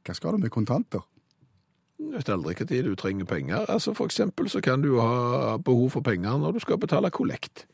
Hva 0.06 0.13
skal 0.13 0.36
du 0.36 0.44
med 0.44 0.54
kontanter? 0.54 1.04
Jeg 2.00 2.12
vet 2.12 2.30
aldri 2.30 2.54
når 2.60 2.89
du 2.89 2.96
trenger 3.00 3.26
penger. 3.26 3.65
Altså 3.72 3.94
For 3.96 4.06
eksempel 4.06 4.50
så 4.52 4.62
kan 4.62 4.84
du 4.84 5.00
ha 5.00 5.58
behov 5.58 5.89
for 5.96 6.06
penger 6.06 6.38
når 6.38 6.58
du 6.58 6.60
skal 6.60 6.78
betale 6.78 7.10
kollekt. 7.10 7.65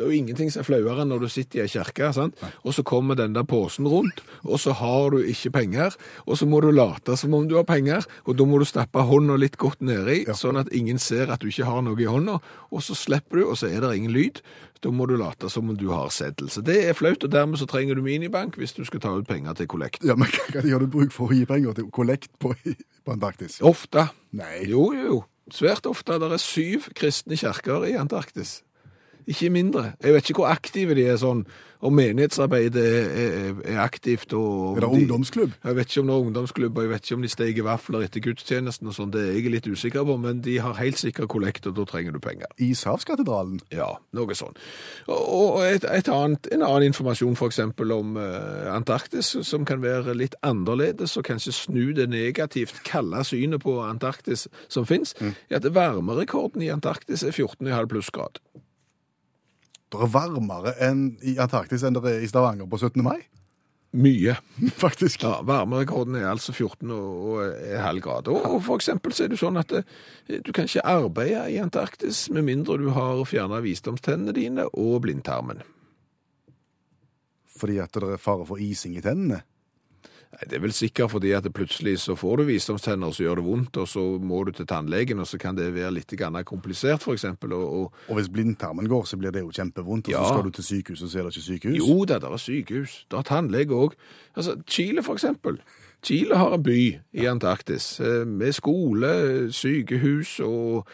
Det 0.00 0.06
er 0.06 0.14
jo 0.14 0.16
ingenting 0.16 0.48
som 0.48 0.62
er 0.62 0.64
flauere 0.64 1.02
enn 1.04 1.10
når 1.12 1.26
du 1.26 1.28
sitter 1.28 1.58
i 1.58 1.62
ei 1.66 1.68
kirke, 1.68 2.06
og 2.08 2.72
så 2.72 2.84
kommer 2.88 3.18
den 3.18 3.34
der 3.36 3.44
posen 3.44 3.84
rundt, 3.84 4.22
og 4.48 4.56
så 4.62 4.72
har 4.78 5.12
du 5.12 5.18
ikke 5.20 5.52
penger, 5.58 5.92
og 6.24 6.38
så 6.40 6.48
må 6.48 6.62
du 6.64 6.70
late 6.72 7.18
som 7.20 7.34
om 7.36 7.44
du 7.44 7.58
har 7.58 7.66
penger, 7.68 8.06
og 8.24 8.38
da 8.38 8.46
må 8.48 8.62
du 8.62 8.64
stappe 8.64 9.04
hånda 9.04 9.36
litt 9.36 9.58
godt 9.60 9.84
nedi, 9.84 10.22
sånn 10.32 10.56
at 10.56 10.72
ingen 10.72 10.96
ser 10.96 11.28
at 11.28 11.44
du 11.44 11.50
ikke 11.50 11.68
har 11.68 11.84
noe 11.84 12.00
i 12.00 12.08
hånda, 12.08 12.38
og 12.72 12.84
så 12.86 12.96
slipper 12.96 13.42
du, 13.42 13.44
og 13.50 13.60
så 13.60 13.68
er 13.68 13.84
det 13.84 13.92
ingen 13.98 14.14
lyd. 14.16 14.40
Da 14.80 14.88
må 14.88 15.04
du 15.04 15.18
late 15.20 15.50
som 15.52 15.68
om 15.68 15.76
du 15.76 15.90
har 15.92 16.08
seddel. 16.08 16.48
Så 16.48 16.62
det 16.64 16.78
er 16.88 16.96
flaut, 16.96 17.20
og 17.20 17.34
dermed 17.34 17.60
så 17.60 17.68
trenger 17.68 17.98
du 17.98 18.00
minibank 18.06 18.56
hvis 18.56 18.72
du 18.72 18.80
skal 18.88 19.02
ta 19.04 19.12
ut 19.12 19.28
penger 19.28 19.58
til 19.58 19.68
kollekt. 19.68 20.06
Ja, 20.08 20.16
men 20.16 20.32
Hva 20.54 20.64
gjør 20.64 20.86
du 20.86 20.94
bruk 20.96 21.12
for 21.12 21.28
å 21.28 21.36
gi 21.36 21.44
penger 21.44 21.76
til 21.76 21.90
kollekt 21.92 22.32
på, 22.40 22.54
på 22.56 23.12
Antarktis? 23.12 23.58
Ofte. 23.60 24.08
Nei. 24.32 24.62
Jo, 24.70 24.88
jo, 24.96 25.04
jo. 25.04 25.20
Svært 25.52 25.84
ofte. 25.90 26.16
Det 26.22 26.32
er 26.32 26.40
syv 26.40 26.88
kristne 26.96 27.36
kjerker 27.36 27.84
i 27.90 27.98
Antarktis. 28.00 28.62
Ikke 29.26 29.50
mindre. 29.50 29.92
Jeg 30.02 30.14
vet 30.14 30.30
ikke 30.30 30.40
hvor 30.44 30.52
aktive 30.54 30.94
de 30.94 31.04
er 31.10 31.18
sånn, 31.20 31.44
om 31.80 31.94
menighetsarbeidet 31.96 32.82
er, 32.84 33.06
er, 33.16 33.60
er 33.72 33.78
aktivt. 33.80 34.34
Og, 34.36 34.76
Er 34.76 34.80
det 34.84 34.88
de- 34.90 34.96
ungdomsklubb? 35.00 35.52
Jeg 35.64 35.76
vet 35.78 35.88
ikke 35.88 36.00
om 36.02 36.06
det 36.10 36.14
er 36.14 36.24
ungdomsklubb, 36.26 36.76
og 36.76 36.82
jeg 36.84 36.90
vet 36.90 37.04
ikke 37.06 37.14
om 37.16 37.22
de 37.24 37.30
steker 37.32 37.64
vafler 37.64 38.02
etter 38.04 38.20
gudstjenesten 38.20 38.90
og 38.90 38.96
sånn. 38.98 39.12
Det 39.14 39.22
er 39.22 39.32
jeg 39.38 39.52
litt 39.54 39.66
usikker 39.70 40.04
på, 40.04 40.16
men 40.20 40.42
de 40.44 40.58
har 40.60 40.74
helt 40.76 40.98
sikkert 41.00 41.30
kollekt, 41.32 41.66
og 41.70 41.78
da 41.78 41.86
trenger 41.88 42.12
du 42.12 42.20
penger. 42.20 42.52
I 42.60 42.74
Savskatedralen? 42.76 43.62
Ja, 43.72 43.94
noe 44.12 44.36
sånn. 44.36 44.58
Og, 45.08 45.62
et, 45.64 45.84
et 45.88 46.08
annet, 46.12 46.50
en 46.52 46.62
annen 46.66 46.90
informasjon 46.90 47.36
for 47.40 47.48
eksempel 47.48 47.92
om 47.96 48.16
eh, 48.20 48.68
Antarktis, 48.74 49.32
som 49.48 49.64
kan 49.64 49.80
være 49.80 50.12
litt 50.20 50.36
annerledes, 50.44 51.16
og 51.16 51.24
kanskje 51.30 51.54
snu 51.62 51.92
det 51.96 52.10
negativt 52.12 52.82
kalde 52.84 53.24
synet 53.24 53.64
på 53.64 53.78
Antarktis 53.86 54.48
som 54.68 54.84
finnes, 54.84 55.14
er 55.20 55.56
at 55.62 55.70
varmerekorden 55.74 56.60
i 56.62 56.68
Antarktis 56.76 57.24
er 57.24 57.32
14,5 57.32 57.88
plussgrad. 57.88 58.42
Det 59.90 60.00
er 60.00 60.12
varmere 60.14 60.76
enn 60.86 61.16
i 61.26 61.36
Antarktis 61.42 61.82
enn 61.82 61.96
det 61.96 62.06
er 62.06 62.22
i 62.22 62.30
Stavanger 62.30 62.68
på 62.70 62.78
17. 62.78 63.02
mai, 63.02 63.18
Mye. 63.90 64.36
faktisk. 64.84 65.22
Ja, 65.22 65.40
Varmerekorden 65.42 66.14
er 66.14 66.28
altså 66.30 66.52
14 66.52 66.90
og, 66.90 67.24
og 67.30 67.80
halv 67.82 68.00
grad. 68.00 68.28
Og, 68.28 68.44
og 68.46 68.62
for 68.62 68.78
eksempel 68.78 69.14
så 69.14 69.26
er 69.26 69.32
det 69.32 69.40
sånn 69.40 69.58
at 69.58 69.74
eh, 69.74 70.38
du 70.46 70.52
kan 70.54 70.68
ikke 70.68 70.86
arbeide 70.86 71.48
i 71.50 71.58
Antarktis 71.62 72.28
med 72.30 72.46
mindre 72.46 72.78
du 72.78 72.90
har 72.94 73.24
fjerna 73.26 73.60
visdomstennene 73.64 74.34
dine 74.36 74.68
og 74.70 75.00
blindtarmen. 75.06 75.64
Fordi 77.60 77.80
at 77.82 77.96
det 77.98 78.14
er 78.14 78.22
fare 78.22 78.46
for 78.46 78.62
ising 78.62 78.94
i 78.96 79.02
tennene. 79.04 79.42
Nei, 80.30 80.46
Det 80.48 80.56
er 80.56 80.62
vel 80.62 80.72
sikkert 80.72 81.10
fordi 81.10 81.32
at 81.34 81.42
det 81.42 81.52
plutselig 81.52 81.96
så 81.98 82.14
får 82.16 82.36
du 82.38 82.44
visdomstenner, 82.52 83.10
så 83.10 83.24
gjør 83.24 83.40
det 83.40 83.44
vondt, 83.48 83.76
og 83.82 83.88
så 83.90 84.04
må 84.22 84.44
du 84.46 84.52
til 84.52 84.66
tannlegen, 84.70 85.18
og 85.18 85.26
så 85.26 85.38
kan 85.42 85.56
det 85.58 85.72
være 85.74 85.90
litt 85.96 86.14
grann 86.16 86.38
komplisert, 86.46 87.02
eksempel. 87.10 87.52
Og, 87.52 87.66
og, 87.80 87.92
Og 88.08 88.14
hvis 88.20 88.28
blindtarmen 88.30 88.86
går, 88.88 89.04
så 89.10 89.18
blir 89.18 89.32
det 89.34 89.42
jo 89.42 89.50
kjempevondt. 89.50 90.06
Og 90.06 90.12
Ja. 90.14 90.22
så 90.22 90.34
skal 90.34 90.44
du 90.46 90.50
til 90.50 90.64
sykehuset, 90.64 91.10
så 91.10 91.18
er 91.18 91.22
det 91.26 91.34
ikke 91.36 91.48
sykehus. 91.48 91.78
jo 91.78 92.04
da, 92.04 92.18
det 92.22 92.30
er 92.30 92.36
sykehus. 92.36 93.06
Det 93.10 93.18
er 93.18 93.22
tannlege 93.22 93.74
òg. 93.74 93.92
Altså, 94.36 94.54
Chile, 94.68 95.02
for 95.02 95.14
eksempel. 95.14 95.58
Chile 96.02 96.36
har 96.40 96.54
en 96.56 96.62
by 96.64 96.78
i 97.12 97.26
Antarktis 97.28 97.98
eh, 98.00 98.22
med 98.26 98.54
skole, 98.56 99.10
sykehus 99.52 100.38
og, 100.40 100.86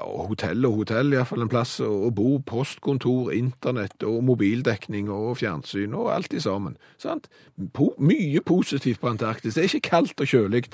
og 0.00 0.22
hotell 0.30 0.64
og 0.64 0.78
hotell, 0.80 1.12
iallfall 1.12 1.44
en 1.44 1.50
plass 1.52 1.74
å 1.84 2.08
bo, 2.14 2.38
postkontor, 2.46 3.32
internett 3.36 4.02
og 4.06 4.22
mobildekning 4.24 5.10
og 5.12 5.36
fjernsyn 5.42 5.92
og 5.96 6.08
alt 6.14 6.32
i 6.36 6.40
sammen. 6.40 6.78
Sant? 7.02 7.28
Po 7.76 7.90
mye 8.00 8.40
positivt 8.44 9.00
på 9.00 9.08
Antarktis. 9.12 9.54
Det 9.56 9.64
er 9.64 9.70
ikke 9.70 9.90
kaldt 9.90 10.20
og 10.24 10.28
kjølig, 10.28 10.64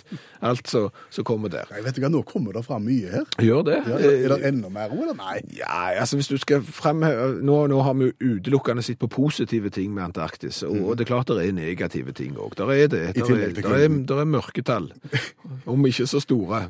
alt 0.42 0.70
som 0.70 1.26
kommer 1.26 1.50
der. 1.52 1.66
Nei, 1.74 1.82
vet 1.84 1.98
du 1.98 2.02
hva, 2.04 2.10
nå 2.12 2.22
kommer 2.26 2.54
det 2.56 2.64
fram 2.66 2.86
mye 2.86 3.10
her. 3.12 3.26
Gjør 3.42 3.66
det. 3.70 3.80
Ja, 3.86 3.98
Eh, 4.02 4.24
er 4.26 4.32
det 4.34 4.48
enda 4.48 4.68
mer 4.72 4.88
ro, 4.90 5.02
eller? 5.04 5.14
Nei. 5.18 5.36
Ja, 5.54 5.92
altså 6.00 6.16
hvis 6.18 6.28
du 6.30 6.36
skal 6.42 6.62
fremheve 6.66 7.36
nå, 7.44 7.58
nå 7.70 7.82
har 7.86 7.94
vi 7.98 8.08
jo 8.08 8.32
utelukkende 8.38 8.82
sett 8.82 8.98
på 9.02 9.06
positive 9.12 9.70
ting 9.70 9.92
med 9.94 10.08
Antarktis, 10.08 10.62
og, 10.66 10.74
og 10.82 10.96
det 10.98 11.04
er 11.06 11.10
klart 11.12 11.30
det 11.30 11.44
er 11.48 11.52
negative 11.54 12.12
ting 12.16 12.34
òg. 12.40 12.56
Der 12.58 12.72
er 12.74 12.88
det. 12.90 13.02
I 13.02 13.20
Der 13.20 13.26
tillegg 13.28 13.50
er, 13.50 13.54
til 13.54 13.62
der 13.62 13.71
er, 13.78 13.88
det 14.08 14.18
er 14.22 14.28
mørketall, 14.28 14.86
om 15.72 15.86
ikke 15.88 16.06
så 16.10 16.20
store. 16.22 16.62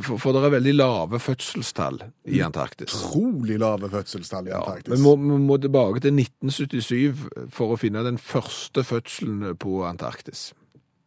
For, 0.00 0.16
for 0.20 0.36
det 0.36 0.44
er 0.46 0.54
veldig 0.56 0.74
lave 0.76 1.20
fødselstall 1.22 2.00
i 2.30 2.40
Antarktis. 2.44 2.94
Utrolig 3.08 3.58
lave 3.62 3.90
fødselstall 3.92 4.48
i 4.48 4.54
Ja, 4.54 4.60
Antarktis. 4.62 4.92
vi 4.94 5.02
må, 5.04 5.16
vi 5.16 5.40
må 5.44 5.56
tilbake 5.62 6.00
til 6.04 6.14
1977 6.20 7.50
for 7.54 7.74
å 7.74 7.80
finne 7.80 8.04
den 8.06 8.18
første 8.18 8.84
fødselen 8.86 9.56
på 9.60 9.80
Antarktis. 9.88 10.50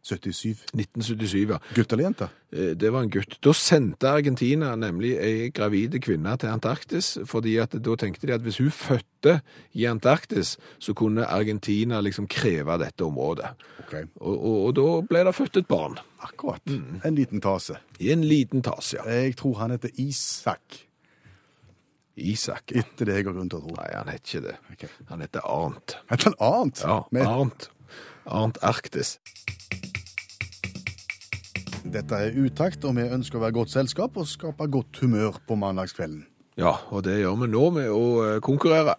77. 0.04 0.66
1977, 0.76 1.48
ja. 1.48 1.58
Gutt 1.74 1.92
eller 1.94 2.04
jente? 2.04 2.26
Eh, 2.52 2.74
Det 2.76 2.90
var 2.92 3.02
en 3.06 3.10
gutt. 3.10 3.38
Da 3.40 3.54
sendte 3.56 4.10
Argentina 4.12 4.74
nemlig 4.76 5.14
ei 5.16 5.48
gravide 5.50 5.96
kvinne 6.04 6.34
til 6.38 6.52
Antarktis, 6.52 7.14
fordi 7.24 7.54
at 7.62 7.72
da 7.80 7.94
tenkte 7.96 8.26
de 8.28 8.34
at 8.36 8.44
hvis 8.44 8.58
hun 8.60 8.68
fødte 8.70 9.38
i 9.72 9.86
Antarktis, 9.88 10.58
så 10.78 10.92
kunne 10.94 11.24
Argentina 11.26 12.02
liksom 12.04 12.28
kreve 12.28 12.76
dette 12.84 13.00
området. 13.06 13.54
Ok, 13.80 13.94
Og, 14.20 14.34
og, 14.44 14.58
og 14.66 14.74
da 14.76 14.88
ble 15.08 15.24
det 15.24 15.34
født 15.34 15.56
et 15.62 15.68
barn. 15.68 15.96
akkurat. 16.24 16.60
Mm. 16.66 17.00
En 17.04 17.14
liten 17.14 17.40
tase. 17.40 17.76
I 18.00 18.12
en 18.12 18.24
liten 18.24 18.62
tase, 18.62 18.96
ja. 19.00 19.04
Jeg 19.10 19.36
tror 19.36 19.58
han 19.58 19.70
heter 19.70 19.90
Isak. 19.96 20.84
Isak. 22.16 22.70
ja. 22.72 22.80
Etter 22.84 23.06
det 23.08 23.16
jeg 23.16 23.24
har 23.26 23.32
grunn 23.34 23.48
til 23.50 23.58
å 23.58 23.64
tro. 23.66 23.74
Nei, 23.80 23.88
han 23.96 24.08
heter 24.12 24.24
ikke 24.36 24.46
det. 24.48 24.56
Okay. 24.76 24.88
Han 25.08 25.20
heter 25.24 25.40
Arnt. 25.48 25.96
Heter 26.12 26.30
han 26.30 26.36
Arnt? 26.40 26.84
Ja, 26.84 27.00
Arnt. 27.24 27.70
Arnt 28.24 28.58
Arktis. 28.64 29.18
Dette 31.94 32.18
er 32.26 32.36
utakt, 32.44 32.84
og 32.84 32.96
vi 32.98 33.06
ønsker 33.06 33.38
å 33.38 33.44
være 33.46 33.58
godt 33.60 33.74
selskap 33.74 34.18
og 34.20 34.28
skape 34.28 34.68
godt 34.70 35.02
humør 35.04 35.40
på 35.46 35.58
mandagskvelden. 35.60 36.26
Ja, 36.60 36.76
og 36.94 37.02
det 37.06 37.18
gjør 37.20 37.40
vi 37.42 37.50
nå 37.50 37.64
med 37.74 37.90
å 37.90 38.04
eh, 38.26 38.40
konkurrere. 38.44 38.98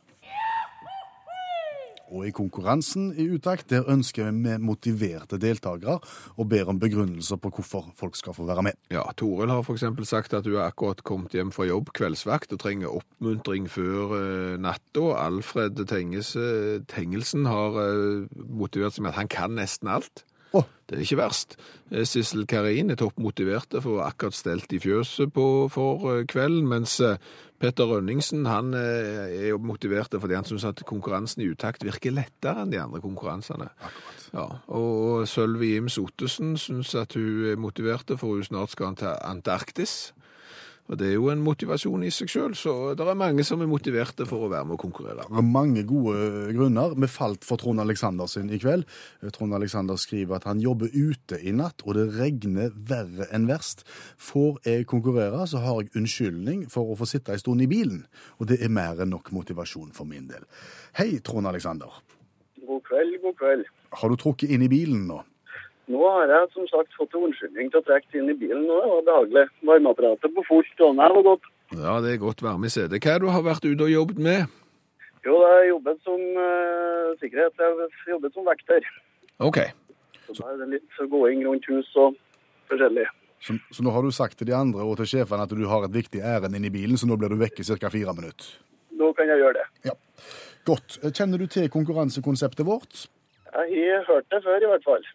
Og 2.16 2.28
i 2.28 2.34
konkurransen 2.36 3.10
i 3.18 3.26
utakt, 3.34 3.68
der 3.72 3.88
ønsker 3.92 4.28
vi 4.28 4.44
med 4.46 4.64
motiverte 4.64 5.40
deltakere 5.42 5.98
og 6.36 6.50
ber 6.52 6.70
om 6.72 6.80
begrunnelser 6.80 7.40
på 7.42 7.52
hvorfor 7.58 7.90
folk 7.98 8.16
skal 8.20 8.36
få 8.38 8.46
være 8.48 8.68
med. 8.68 8.78
Ja, 8.94 9.04
Toril 9.18 9.52
har 9.52 9.66
eksempel 9.74 10.08
sagt 10.08 10.36
at 10.38 10.46
hun 10.46 10.60
har 10.60 10.70
akkurat 10.70 11.02
kommet 11.08 11.34
hjem 11.36 11.52
fra 11.56 11.68
jobb 11.68 11.92
kveldsvakt 11.98 12.54
og 12.54 12.62
trenger 12.62 12.94
oppmuntring 12.94 13.68
før 13.72 14.14
uh, 14.14 14.54
natta. 14.62 15.08
Alfred 15.26 15.82
eh, 15.82 16.80
Tengelsen 16.92 17.50
har 17.50 17.82
eh, 17.82 18.30
motivert 18.48 18.96
seg 18.96 19.06
med 19.06 19.16
at 19.16 19.22
han 19.24 19.32
kan 19.32 19.58
nesten 19.58 19.92
alt. 19.92 20.26
Å. 20.56 20.62
Det 20.86 20.96
er 20.96 21.02
ikke 21.04 21.18
verst. 21.20 21.58
Eh, 21.92 22.06
Sissel 22.08 22.46
Karin 22.50 22.94
er 22.94 23.00
toppmotiverte 23.00 23.82
for 23.84 24.00
å 24.00 24.06
akkurat 24.06 24.38
stelt 24.38 24.72
i 24.76 24.80
fjøset 24.82 25.34
på, 25.36 25.46
for 25.74 26.06
eh, 26.14 26.24
kvelden, 26.30 26.68
mens 26.70 27.00
eh, 27.04 27.18
Petter 27.60 27.88
Rønningsen 27.90 28.46
han 28.50 28.74
er 28.76 29.48
jo 29.48 29.58
motiverte 29.64 30.20
fordi 30.20 30.36
han 30.36 30.46
syns 30.46 30.66
at 30.68 30.82
konkurransen 30.86 31.42
i 31.42 31.48
utakt 31.48 31.86
virker 31.88 32.12
lettere 32.14 32.66
enn 32.66 32.74
de 32.74 32.82
andre 32.82 33.00
konkurransene. 33.02 33.70
Ja, 34.36 34.44
og 34.76 35.24
Sølvi 35.32 35.72
Ims 35.80 35.96
Ottesen 36.02 36.58
syns 36.60 36.92
at 37.00 37.16
hun 37.16 37.48
er 37.54 37.56
motivert 37.56 38.12
for 38.20 38.36
hun 38.36 38.44
snart 38.44 38.76
skal 38.76 39.00
til 39.00 39.16
Antarktis. 39.24 40.12
Og 40.86 41.00
det 41.02 41.08
er 41.10 41.16
jo 41.16 41.32
en 41.32 41.42
motivasjon 41.42 42.04
i 42.06 42.12
seg 42.14 42.30
sjøl, 42.30 42.54
så 42.58 42.94
det 42.94 43.06
er 43.10 43.18
mange 43.18 43.42
som 43.48 43.62
er 43.64 43.70
motiverte 43.70 44.28
for 44.30 44.46
å 44.46 44.50
være 44.52 44.68
med 44.70 44.76
og 44.76 44.84
konkurrere. 44.84 45.26
Det 45.26 45.42
er 45.42 45.48
mange 45.48 45.82
gode 45.90 46.54
grunner. 46.54 46.94
Vi 47.02 47.10
falt 47.10 47.48
for 47.48 47.58
Trond 47.62 47.82
Alexander 47.82 48.30
sin 48.30 48.52
i 48.54 48.60
kveld. 48.62 48.86
Trond 49.34 49.58
Alexander 49.58 49.98
skriver 49.98 50.38
at 50.38 50.46
han 50.46 50.62
jobber 50.62 50.94
ute 50.94 51.42
i 51.42 51.56
natt, 51.58 51.82
og 51.88 51.98
det 51.98 52.06
regner 52.20 52.70
verre 52.78 53.26
enn 53.34 53.50
verst. 53.50 53.82
Får 54.22 54.62
jeg 54.70 54.86
konkurrere, 54.92 55.42
så 55.50 55.64
har 55.66 55.82
jeg 55.82 55.96
unnskyldning 55.98 56.68
for 56.70 56.94
å 56.94 57.00
få 57.00 57.10
sitte 57.10 57.34
en 57.34 57.42
stund 57.42 57.66
i 57.66 57.72
bilen. 57.72 58.04
Og 58.38 58.54
det 58.54 58.62
er 58.62 58.74
mer 58.74 59.02
enn 59.02 59.16
nok 59.16 59.34
motivasjon 59.34 59.90
for 59.98 60.06
min 60.06 60.30
del. 60.30 60.46
Hei, 61.02 61.16
Trond 61.26 61.50
Alexander. 61.50 61.98
God 62.62 62.86
kveld, 62.86 63.18
god 63.26 63.42
kveld. 63.42 63.72
Har 63.96 64.14
du 64.14 64.22
trukket 64.22 64.54
inn 64.54 64.66
i 64.66 64.70
bilen 64.70 65.08
nå? 65.10 65.24
Nå 65.92 66.02
har 66.02 66.32
jeg 66.32 66.52
som 66.56 66.68
sagt 66.72 66.96
fått 66.98 67.14
en 67.14 67.28
unnskyldning 67.28 67.70
til 67.70 67.82
å 67.82 67.86
trekke 67.86 68.18
inn 68.18 68.32
i 68.34 68.38
bilen, 68.38 68.66
og 68.74 68.82
det 68.82 68.92
var 68.92 69.08
behagelig. 69.10 69.46
Varmeapparatet 69.70 70.34
på 70.34 70.44
fullt, 70.48 70.80
og 70.82 70.96
det 70.98 71.10
var 71.18 71.26
godt. 71.30 71.50
Ja, 71.76 71.98
det 72.02 72.14
er 72.14 72.22
godt 72.22 72.42
varme 72.46 72.70
i 72.70 72.74
setet. 72.74 72.98
Hva 73.04 73.14
er 73.14 73.20
det 73.22 73.28
du 73.28 73.34
har 73.34 73.46
vært 73.46 73.66
ute 73.66 73.86
og 73.86 73.92
jobbet 73.94 74.22
med? 74.28 74.56
Jo, 75.26 75.36
jeg 75.42 75.54
har 75.58 75.68
jobbet 75.70 76.02
som 76.06 76.24
uh, 76.38 77.14
sikkerhet. 77.22 77.54
Jeg 77.58 77.78
har 77.82 78.10
jobbet 78.16 78.38
som 78.38 78.50
vekter. 78.50 78.90
OK. 79.46 79.62
Så 80.26 80.38
da 80.40 80.52
er 80.54 80.60
det 80.64 80.72
litt 80.74 81.06
gåing 81.12 81.46
rundt 81.46 81.70
hus 81.70 81.90
og 82.02 82.18
forskjellig. 82.70 83.06
Så, 83.46 83.58
så 83.74 83.86
nå 83.86 83.94
har 83.94 84.06
du 84.06 84.14
sagt 84.16 84.40
til 84.40 84.50
de 84.50 84.56
andre 84.58 84.86
og 84.86 84.98
til 84.98 85.10
sjefen 85.12 85.42
at 85.42 85.52
du 85.54 85.66
har 85.70 85.86
et 85.86 85.94
viktig 85.94 86.22
ærend 86.22 86.58
inn 86.58 86.66
i 86.66 86.74
bilen, 86.74 86.98
så 86.98 87.10
nå 87.10 87.18
blir 87.20 87.34
du 87.34 87.38
vekk 87.42 87.62
i 87.62 87.68
ca. 87.68 87.92
fire 87.94 88.16
minutter. 88.18 88.56
Nå 88.96 89.12
kan 89.18 89.30
jeg 89.30 89.42
gjøre 89.44 89.60
det. 89.60 89.66
Ja. 89.90 89.94
Godt. 90.66 90.98
Kjenner 91.12 91.42
du 91.42 91.46
til 91.52 91.70
konkurransekonseptet 91.70 92.66
vårt? 92.66 93.06
Jeg 93.70 93.92
har 93.92 94.08
hørt 94.08 94.26
det 94.34 94.42
før, 94.44 94.64
i 94.64 94.70
hvert 94.72 94.88
fall. 94.88 95.06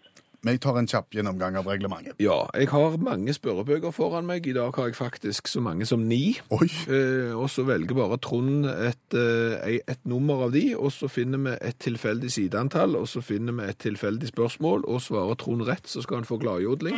Men 0.40 0.56
jeg 0.56 0.62
tar 0.64 0.78
en 0.80 0.88
kjapp 0.88 1.12
gjennomgang 1.12 1.58
av 1.60 1.66
reglementet. 1.68 2.16
Ja, 2.22 2.46
jeg 2.56 2.70
har 2.72 2.94
mange 3.04 3.34
spørrebøker 3.36 3.92
foran 3.92 4.24
meg. 4.28 4.46
I 4.48 4.54
dag 4.56 4.72
har 4.78 4.88
jeg 4.88 4.96
faktisk 4.96 5.50
så 5.52 5.60
mange 5.60 5.84
som 5.88 6.06
ni. 6.08 6.38
Oi! 6.56 6.68
Eh, 6.88 7.34
og 7.36 7.50
så 7.52 7.66
velger 7.68 7.98
bare 7.98 8.16
Trond 8.24 8.64
et, 8.70 9.16
eh, 9.16 9.76
et 9.84 10.00
nummer 10.08 10.46
av 10.46 10.56
de, 10.56 10.70
og 10.76 10.94
så 10.96 11.10
finner 11.12 11.44
vi 11.44 11.56
et 11.60 11.76
tilfeldig 11.84 12.32
sideantall, 12.32 12.96
og 12.96 13.08
så 13.12 13.20
finner 13.20 13.58
vi 13.58 13.68
et 13.68 13.80
tilfeldig 13.84 14.32
spørsmål, 14.32 14.88
og 14.88 15.04
svarer 15.04 15.36
Trond 15.36 15.68
rett, 15.68 15.84
så 15.84 16.00
skal 16.00 16.22
han 16.22 16.28
få 16.28 16.40
gladjodling. 16.40 16.96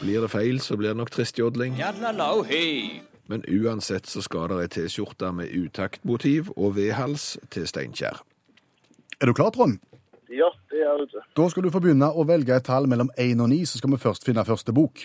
Blir 0.00 0.24
det 0.24 0.32
feil, 0.32 0.60
så 0.60 0.76
blir 0.80 0.94
det 0.94 1.02
nok 1.02 1.12
tristjodling. 1.12 1.76
Men 3.26 3.44
uansett 3.48 4.08
så 4.08 4.24
skal 4.24 4.48
det 4.48 4.62
ei 4.62 4.70
T-skjorte 4.72 5.32
med 5.36 5.52
utaktmotiv 5.52 6.48
og 6.56 6.76
V-hals 6.76 7.34
til 7.52 7.68
Steinkjer. 7.68 8.24
Er 9.20 9.26
du 9.26 9.36
klar, 9.36 9.52
Trond? 9.52 9.78
Ja, 10.30 10.48
det 10.70 10.80
er 10.82 11.04
det. 11.04 11.22
Da 11.36 11.48
skal 11.48 11.62
du 11.66 11.70
få 11.70 11.82
begynne 11.84 12.08
å 12.08 12.24
velge 12.28 12.56
et 12.56 12.64
tall 12.64 12.88
mellom 12.90 13.10
1 13.18 13.42
og 13.44 13.50
9, 13.52 13.60
så 13.66 13.78
skal 13.78 13.92
vi 13.94 14.00
først 14.02 14.24
finne 14.24 14.44
første 14.44 14.72
bok. 14.72 15.04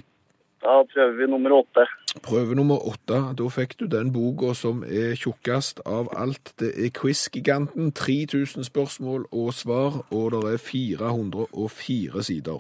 Da 0.60 0.82
prøver 0.94 1.14
vi 1.16 1.28
nummer 1.32 1.54
åtte. 1.56 1.86
Prøve 2.24 2.56
nummer 2.56 2.82
åtte. 2.84 3.20
Da 3.40 3.46
fikk 3.48 3.78
du 3.80 3.86
den 3.88 4.12
boka 4.12 4.52
som 4.54 4.84
er 4.84 5.16
tjukkest 5.16 5.80
av 5.88 6.10
alt. 6.20 6.52
Det 6.60 6.74
er 6.76 6.92
Quiz-giganten. 6.92 7.94
3000 7.96 8.68
spørsmål 8.68 9.30
og 9.32 9.54
svar, 9.54 10.04
og 10.12 10.32
det 10.36 10.54
er 10.54 10.58
404 10.58 12.24
sider. 12.24 12.60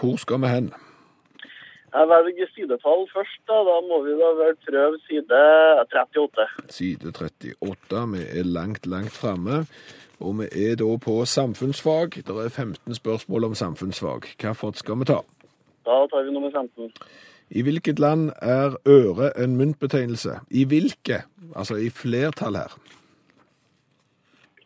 Hvor 0.00 0.16
skal 0.18 0.42
vi 0.42 0.46
hen? 0.46 0.72
Jeg 1.96 2.08
velger 2.08 2.48
sidetall 2.54 3.06
først. 3.14 3.38
Da 3.48 3.58
Da 3.68 3.76
må 3.88 4.02
vi 4.04 4.12
da 4.20 4.32
vel 4.40 4.56
prøve 4.66 4.98
side 5.06 5.38
38. 5.80 6.46
Side 6.68 7.12
38. 7.12 8.02
Vi 8.12 8.22
er 8.40 8.44
langt, 8.58 8.86
langt 8.86 9.14
framme. 9.20 9.66
Og 10.20 10.38
vi 10.38 10.48
er 10.68 10.76
da 10.80 10.96
på 10.96 11.24
samfunnsfag. 11.24 12.22
Det 12.26 12.36
er 12.44 12.48
15 12.48 12.94
spørsmål 12.94 13.44
om 13.44 13.54
samfunnsfag. 13.54 14.20
Hvilket 14.40 14.78
skal 14.78 14.98
vi 14.98 15.04
ta? 15.04 15.20
Da 15.86 16.06
tar 16.10 16.24
vi 16.24 16.32
nummer 16.32 16.50
15. 16.50 16.92
I 17.50 17.62
hvilket 17.62 17.98
land 17.98 18.30
er 18.42 18.74
øre 18.86 19.30
en 19.38 19.56
myntbetegnelse? 19.56 20.40
I 20.50 20.64
hvilke? 20.64 21.22
Altså 21.56 21.76
i 21.76 21.90
flertall 21.90 22.56
her. 22.56 22.74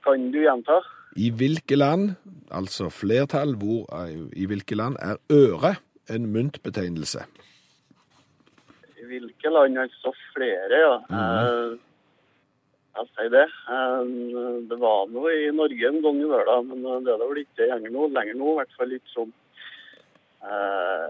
Kan 0.04 0.30
du 0.32 0.38
gjenta? 0.40 0.80
I 1.16 1.30
hvilke 1.30 1.76
land, 1.76 2.10
altså 2.50 2.88
flertall, 2.88 3.54
hvor, 3.56 3.84
i 4.32 4.46
hvilke 4.46 4.74
land 4.74 4.96
er 5.02 5.16
øre 5.30 5.74
en 6.10 6.26
myntbetegnelse? 6.32 7.18
I 9.02 9.06
hvilke 9.06 9.50
land? 9.50 9.78
Altså 9.78 10.14
flere, 10.32 10.80
ja. 10.80 10.94
Eh, 10.94 11.78
jeg 12.98 13.10
sier 13.14 13.30
det. 13.32 13.46
Eh, 13.70 14.00
det 14.70 14.78
var 14.80 15.10
noe 15.12 15.34
i 15.36 15.50
Norge 15.54 15.90
en 15.90 16.00
gang 16.04 16.18
i 16.20 16.30
verden, 16.30 16.72
men 16.72 16.88
eh, 16.88 17.04
det 17.06 17.14
er 17.14 17.22
det 17.22 17.28
vel 17.30 17.42
ikke 17.44 17.68
lenger 17.70 17.94
nå. 17.94 18.08
Lenger 18.16 18.40
nå, 18.40 18.48
i 18.50 18.58
hvert 18.58 18.74
fall 18.78 18.96
ikke 18.96 19.14
sånn. 19.14 19.30
Eh, 20.50 21.06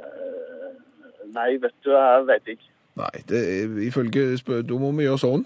nei, 1.39 1.49
vet 1.63 1.81
du, 1.87 1.95
jeg 1.95 2.29
vet 2.29 2.53
ikke. 2.57 2.71
Nei, 3.01 3.17
det 3.31 3.41
er, 3.41 3.75
ifølge, 3.87 4.29
da 4.67 4.79
må 4.83 4.93
vi 4.99 5.07
gjøre 5.07 5.23
sånn. 5.23 5.45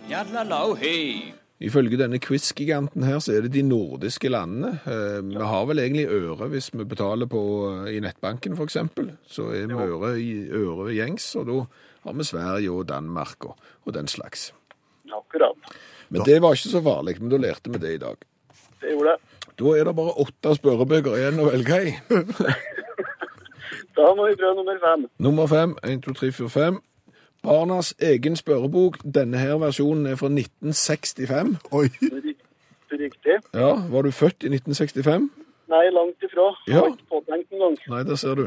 Ifølge 1.64 1.96
denne 2.00 2.18
quiz-giganten 2.20 3.04
her, 3.06 3.20
så 3.22 3.36
er 3.36 3.44
det 3.44 3.52
de 3.54 3.62
nordiske 3.64 4.28
landene. 4.32 4.74
Vi 5.30 5.46
har 5.52 5.68
vel 5.70 5.80
egentlig 5.84 6.08
øre 6.10 6.48
hvis 6.50 6.72
vi 6.74 6.84
betaler 6.88 7.30
på, 7.30 7.40
i 7.88 8.00
nettbanken, 8.02 8.56
for 8.58 8.66
eksempel. 8.66 9.12
Så 9.22 9.52
er 9.54 9.70
vi 9.70 9.78
øre, 9.78 10.16
øre 10.58 10.96
gjengs, 10.96 11.30
og 11.38 11.46
da 11.48 11.60
har 12.08 12.18
vi 12.18 12.26
Sverige 12.26 12.74
og 12.74 12.88
Danmark 12.90 13.46
og, 13.52 13.68
og 13.86 13.94
den 13.96 14.10
slags. 14.10 14.50
Akkurat. 15.14 15.76
Men 16.14 16.26
det 16.28 16.38
var 16.42 16.56
ikke 16.56 16.72
så 16.72 16.82
farlig, 16.84 17.16
men 17.20 17.32
da 17.32 17.40
lærte 17.42 17.72
vi 17.74 17.82
det 17.82 17.92
i 17.96 18.00
dag. 18.02 18.24
Det 18.80 18.94
gjorde 18.94 19.14
det. 19.14 19.34
Da 19.58 19.74
er 19.78 19.86
det 19.88 19.94
bare 19.98 20.16
åtte 20.24 20.54
spørrebøker 20.58 21.18
igjen 21.18 21.42
å 21.42 21.50
velge 21.50 21.82
i. 21.90 21.94
Da 23.94 24.08
må 24.18 24.24
vi 24.26 24.34
prøve 24.34 24.56
nummer 24.58 24.78
fem. 24.82 25.04
Nummer 25.22 25.46
fem, 25.46 25.76
1, 25.86 26.00
2, 26.02 26.12
3, 26.18 26.30
4, 26.34 26.48
5. 26.50 26.78
Barnas 27.46 27.92
egen 28.02 28.34
spørrebok. 28.36 28.96
Denne 29.06 29.38
her 29.38 29.54
versjonen 29.62 30.08
er 30.10 30.18
fra 30.18 30.26
1965. 30.32 31.54
Oi, 31.78 31.86
Riktig. 32.90 33.38
Ja, 33.54 33.70
var 33.90 34.02
du 34.02 34.10
født 34.10 34.42
i 34.42 34.50
1965? 34.50 35.30
Nei, 35.72 35.84
langt 35.94 36.26
ifra. 36.26 36.50
Ja. 36.68 36.80
har 36.80 36.90
ikke 36.92 37.08
påtenkt 37.10 37.52
engang. 37.52 37.78
Nei, 37.90 38.02
der 38.06 38.18
ser 38.20 38.34
du. 38.34 38.44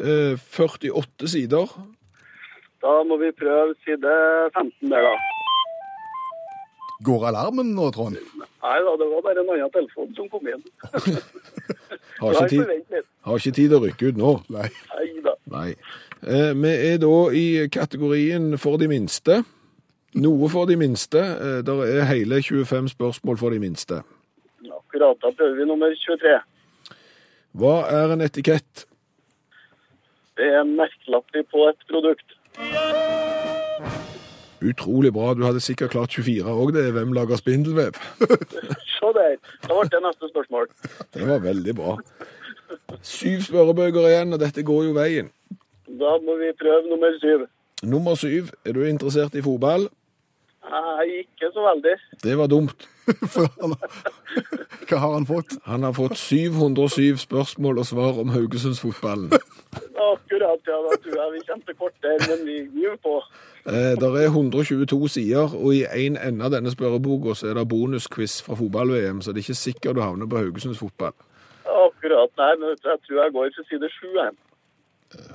Eh, 0.00 0.36
48 0.38 1.28
sider. 1.28 1.72
Da 2.82 2.92
må 3.08 3.18
vi 3.20 3.32
prøve 3.38 3.74
side 3.84 4.14
15 4.56 4.90
der, 4.90 5.08
da. 5.08 5.41
Går 7.04 7.28
alarmen 7.30 7.74
nå, 7.76 7.90
Trond? 7.94 8.18
Nei 8.62 8.78
da, 8.86 8.92
det 8.98 9.08
var 9.10 9.24
bare 9.26 9.42
en 9.42 9.50
annen 9.56 9.72
telefon 9.74 10.12
som 10.16 10.28
kom 10.30 10.46
inn. 10.50 10.62
Har 12.22 12.36
ikke, 12.38 12.48
tid, 12.48 13.02
har 13.26 13.40
ikke 13.40 13.54
tid 13.56 13.72
å 13.74 13.78
rykke 13.82 14.10
ut 14.12 14.18
nå. 14.20 14.32
Nei. 14.54 14.68
Nei. 14.94 15.06
Nei. 15.50 15.68
Eh, 16.22 16.52
vi 16.54 16.70
er 16.92 17.00
da 17.02 17.16
i 17.34 17.46
kategorien 17.72 18.52
for 18.62 18.78
de 18.78 18.86
minste. 18.90 19.40
Noe 20.22 20.50
for 20.52 20.70
de 20.70 20.76
minste. 20.78 21.18
Eh, 21.18 21.58
der 21.66 21.82
er 21.88 22.06
hele 22.12 22.38
25 22.44 22.92
spørsmål 22.94 23.40
for 23.40 23.50
de 23.50 23.58
minste. 23.62 24.02
Akkurat. 24.68 25.18
Da 25.18 25.32
prøver 25.34 25.58
vi 25.58 25.66
nummer 25.66 25.94
23. 25.98 26.38
Hva 27.58 27.74
er 27.90 28.14
en 28.14 28.24
etikett? 28.24 28.86
Det 30.38 30.46
er 30.48 30.62
en 30.62 30.76
merkelapp 30.78 31.42
på 31.50 31.66
et 31.68 31.88
produkt. 31.90 32.38
Utrolig 34.70 35.12
bra. 35.12 35.32
Du 35.34 35.44
hadde 35.46 35.60
sikkert 35.60 35.94
klart 35.94 36.14
24 36.14 36.44
òg, 36.46 36.72
det. 36.76 36.92
Hvem 36.94 37.12
lager 37.16 37.40
spindelvev? 37.40 37.98
Se 38.20 39.12
der. 39.16 39.38
Da 39.66 39.78
ble 39.78 39.88
det 39.90 40.02
neste 40.04 40.30
spørsmål. 40.30 40.68
Det 41.14 41.28
var 41.28 41.42
veldig 41.44 41.74
bra. 41.76 41.96
Syv 43.02 43.42
spørrebøker 43.48 44.08
igjen, 44.08 44.32
og 44.32 44.40
dette 44.40 44.64
går 44.66 44.84
jo 44.88 44.94
veien. 44.96 45.32
Da 45.86 46.16
må 46.24 46.38
vi 46.40 46.52
prøve 46.60 46.86
nummer 46.88 47.18
syv. 47.20 47.48
Nummer 47.82 48.14
syv. 48.14 48.52
Er 48.64 48.72
du 48.76 48.84
interessert 48.86 49.34
i 49.34 49.42
fotball? 49.44 49.88
Nei, 50.72 51.06
ikke 51.24 51.50
så 51.52 51.64
veldig. 51.66 51.96
Det 52.22 52.38
var 52.38 52.48
dumt. 52.48 52.88
Hva 54.88 54.98
har 54.98 55.14
han 55.14 55.26
fått? 55.26 55.56
Han 55.66 55.82
har 55.86 55.94
fått 55.96 56.16
707 56.20 57.18
spørsmål 57.24 57.82
og 57.82 57.86
svar 57.88 58.20
om 58.22 58.30
Haugesundsfotballen. 58.34 59.32
Akkurat, 59.32 60.62
ja. 60.68 60.78
Da 60.86 60.98
tror 61.02 61.18
jeg 61.18 61.32
vi 61.34 61.42
kommer 61.48 61.66
til 61.66 61.78
kort 61.78 61.96
der, 62.06 62.22
men 62.30 62.46
vi 62.46 62.58
gir 62.76 62.96
på. 63.02 63.18
Eh, 63.66 63.94
der 64.00 64.16
er 64.18 64.26
122 64.26 65.08
sider, 65.08 65.54
og 65.54 65.74
i 65.74 65.84
en 66.06 66.16
ende 66.16 66.44
av 66.44 66.50
denne 66.50 66.70
spørreboka 66.70 67.34
så 67.38 67.46
er 67.50 67.54
det 67.60 67.68
bonusquiz 67.68 68.40
fra 68.42 68.54
fotball-VM, 68.58 69.20
så 69.22 69.30
det 69.32 69.38
er 69.38 69.46
ikke 69.46 69.54
sikkert 69.54 69.96
du 69.96 70.02
havner 70.02 70.26
på 70.26 70.36
Haugesunds 70.42 70.78
fotball. 70.82 71.12
Akkurat. 71.66 72.30
Nei, 72.38 72.52
men 72.58 72.68
jeg 72.74 72.98
tror 73.06 73.22
jeg 73.22 73.32
går 73.32 73.52
til 73.54 73.64
side 73.70 73.90
sju. 73.94 74.08
jeg. 74.18 74.32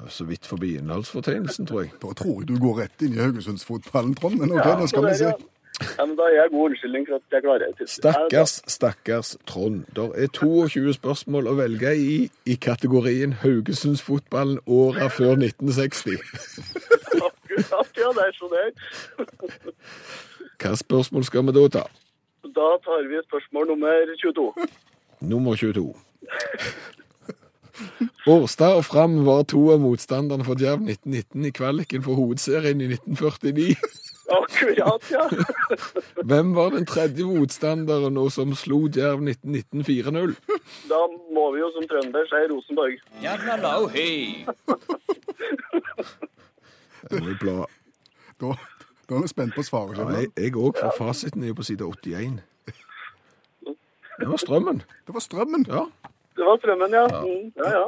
Så 0.09 0.23
vidt 0.25 0.45
forbi 0.47 0.75
innholdsfortegnelsen, 0.77 1.65
tror 1.67 1.81
jeg. 1.81 1.91
Da 2.01 2.07
tror 2.17 2.41
jeg 2.41 2.47
du 2.49 2.57
går 2.59 2.79
rett 2.81 3.01
inn 3.01 3.13
i 3.13 3.21
Haugesundsfotballen, 3.21 4.15
Trond. 4.15 4.39
Men 4.41 4.51
OK, 4.51 4.65
nå 4.79 4.87
skal 4.87 5.05
vi 5.07 5.13
se. 5.21 5.31
ja. 5.31 5.37
Ja, 5.99 6.05
men 6.05 6.15
Da 6.17 6.23
er 6.23 6.33
jeg 6.41 6.49
god 6.51 6.69
unnskyldning 6.69 7.03
for 7.07 7.15
at 7.15 7.21
jeg 7.31 7.41
klarer 7.43 7.65
det. 7.79 7.89
Stakkars, 7.89 8.61
stakkars 8.67 9.37
Trond. 9.45 9.83
Der 9.95 10.09
er 10.17 10.27
22 10.33 10.93
spørsmål 10.93 11.47
å 11.47 11.53
velge 11.59 11.91
i 11.95 12.31
i 12.45 12.55
kategorien 12.55 13.33
Haugesundsfotballen 13.43 14.57
åra 14.65 15.07
før 15.07 15.35
1960. 15.37 16.17
Ja. 17.57 17.81
Det 17.97 18.23
er 18.23 18.33
sånn 18.37 18.51
det 18.53 18.61
er. 18.65 18.71
Hva 20.61 20.71
spørsmål 20.77 21.23
skal 21.27 21.41
vi 21.47 21.51
da 21.57 21.63
ta? 21.77 21.83
Da 22.57 22.67
tar 22.85 23.01
vi 23.09 23.15
spørsmål 23.27 23.65
nummer 23.73 23.95
22. 24.21 24.45
Nummer 25.31 25.53
22. 25.57 25.93
Årstad 28.27 28.73
og 28.79 28.85
Fram 28.85 29.25
var 29.25 29.41
to 29.47 29.61
av 29.73 29.79
motstanderne 29.83 30.43
for 30.45 30.55
Djerv 30.59 30.81
1919 30.83 31.45
i 31.47 31.51
kvaliken 31.55 32.01
for 32.05 32.13
hovedserien 32.19 32.81
i 32.81 32.83
1949. 32.95 33.75
Akkurat, 34.27 35.11
ja. 35.11 35.29
Hvem 36.23 36.55
var 36.55 36.69
den 36.75 36.85
tredje 36.85 37.23
motstanderen 37.23 38.17
og 38.19 38.31
som 38.35 38.55
slo 38.59 38.87
Djerv 38.91 39.23
1919 39.23 39.83
4-0? 39.87 40.35
Da 40.89 40.99
må 41.35 41.51
vi 41.53 41.59
jo 41.63 41.69
som 41.75 41.85
trønder 41.87 42.25
si 42.27 42.35
Rosenborg. 42.51 42.95
Det 43.23 43.57
må 43.63 43.73
jeg 47.11 47.37
bla. 47.41 47.65
Da, 48.41 48.53
da 49.09 49.15
er 49.15 49.21
vi 49.21 49.27
spent 49.31 49.55
på 49.55 49.63
svaret. 49.63 49.97
Ja, 49.97 50.25
jeg 50.43 50.55
òg, 50.55 50.77
for 50.79 50.93
fasiten 50.97 51.43
er 51.43 51.47
jo 51.53 51.57
på 51.59 51.63
side 51.67 51.81
81. 51.85 52.41
Det 54.19 54.27
var 54.27 54.37
strømmen. 54.41 54.81
Det 55.07 55.13
var 55.13 55.21
strømmen. 55.21 55.65
Ja. 55.69 55.83
Det 56.37 56.45
var 56.45 56.57
strømmen, 56.61 56.93
ja. 56.93 57.05
Mm, 57.21 57.51
ja, 57.57 57.69
ja. 57.79 57.85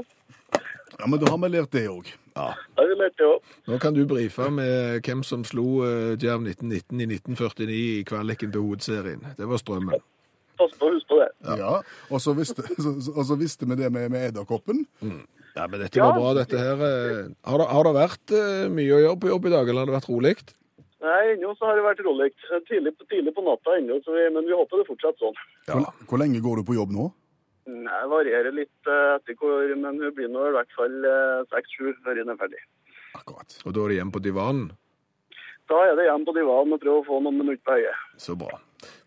Ja, 0.99 1.07
Men 1.07 1.19
da 1.21 1.29
har 1.31 1.37
vi 1.41 1.47
lært 1.53 1.71
det 1.73 1.85
òg. 1.89 2.09
Da 2.35 2.49
har 2.77 2.87
vi 2.89 2.95
lært 2.99 3.15
det 3.17 3.25
også. 3.25 3.57
Nå 3.67 3.77
kan 3.81 3.93
du 3.95 4.03
brife 4.07 4.49
med 4.51 5.01
hvem 5.05 5.23
som 5.23 5.43
slo 5.47 5.65
eh, 5.87 6.13
Djerv 6.21 6.45
1919 6.45 7.01
i 7.01 7.07
1949 7.15 7.77
i 7.99 8.03
kvaliken 8.03 8.51
til 8.53 8.61
hovedserien. 8.61 9.25
Det 9.37 9.47
var 9.49 9.57
strømmen. 9.61 10.01
Pass 10.59 10.73
på 10.77 10.89
å 10.89 10.93
huske 10.93 11.07
på 11.13 11.19
det. 11.21 11.29
Ja. 11.61 11.79
Og 12.11 12.21
så 12.21 12.33
visste, 12.37 12.65
så, 12.77 12.93
så- 13.01 13.13
og 13.15 13.25
så 13.25 13.37
visste 13.39 13.65
vi 13.69 13.75
det 13.79 13.91
med, 13.95 14.09
med 14.11 14.27
edderkoppen. 14.29 14.85
Ja, 15.55 15.65
men 15.67 15.79
dette 15.81 15.99
var 16.01 16.13
bra, 16.15 16.33
dette 16.37 16.57
her. 16.61 16.81
eh. 16.85 17.27
Har 17.49 17.57
det, 17.61 17.67
har 17.73 17.83
det 17.89 17.93
vært 17.97 18.33
eh, 18.37 18.65
mye 18.71 18.95
å 18.95 19.01
gjøre 19.03 19.19
på 19.23 19.31
jobb 19.31 19.45
i 19.49 19.53
dag, 19.55 19.69
eller 19.69 19.81
har 19.85 19.89
det 19.91 19.97
vært 19.97 20.09
rolig? 20.11 20.33
Nei, 20.99 21.21
ennå 21.33 21.53
så 21.55 21.69
har 21.69 21.77
det 21.79 21.83
vært 21.85 22.01
rolig. 22.05 22.29
Tidlig, 22.67 22.91
på- 22.99 23.07
tidlig 23.11 23.33
på 23.35 23.43
natta 23.45 23.77
ennå, 23.79 23.97
så 24.03 24.11
vi, 24.15 24.25
men 24.35 24.45
vi 24.45 24.55
håper 24.55 24.81
det 24.83 24.87
fortsatt 24.91 25.19
sånn. 25.23 25.37
Hvor, 25.69 25.87
hvor 26.09 26.19
lenge 26.21 26.41
går 26.43 26.59
du 26.61 26.67
på 26.67 26.75
jobb 26.77 26.91
nå? 26.95 27.07
Nei, 27.69 28.01
varierer 28.11 28.51
litt 28.55 28.89
eh, 28.89 29.15
etter 29.19 29.37
hvor, 29.39 29.63
men 29.79 29.99
hun 30.01 30.13
blir 30.17 30.29
nå 30.31 30.47
i 30.49 30.55
hvert 30.57 30.71
fall 30.77 30.95
seks-sju 31.53 31.93
før 32.03 32.19
hun 32.23 32.33
er 32.33 32.39
ferdig. 32.41 32.61
Akkurat. 33.17 33.57
Og 33.65 33.73
da 33.75 33.83
er 33.87 33.93
det 33.93 33.99
hjem 34.01 34.11
på 34.15 34.21
divanen. 34.25 34.69
Da 35.69 35.77
er 35.85 35.95
det 35.99 36.07
hjem 36.09 36.23
på 36.25 36.33
divanen 36.37 36.73
og 36.77 36.81
prøve 36.81 37.01
å 37.03 37.07
få 37.07 37.19
noen 37.25 37.37
minutter 37.43 37.61
på 37.65 37.75
øyet. 37.77 38.05
Så 38.21 38.35
bra. 38.37 38.57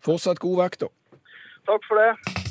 Fortsatt 0.03 0.39
god 0.43 0.61
vakt, 0.63 0.85
da. 0.85 1.19
Takk 1.67 1.85
for 1.87 1.99
det. 1.99 2.42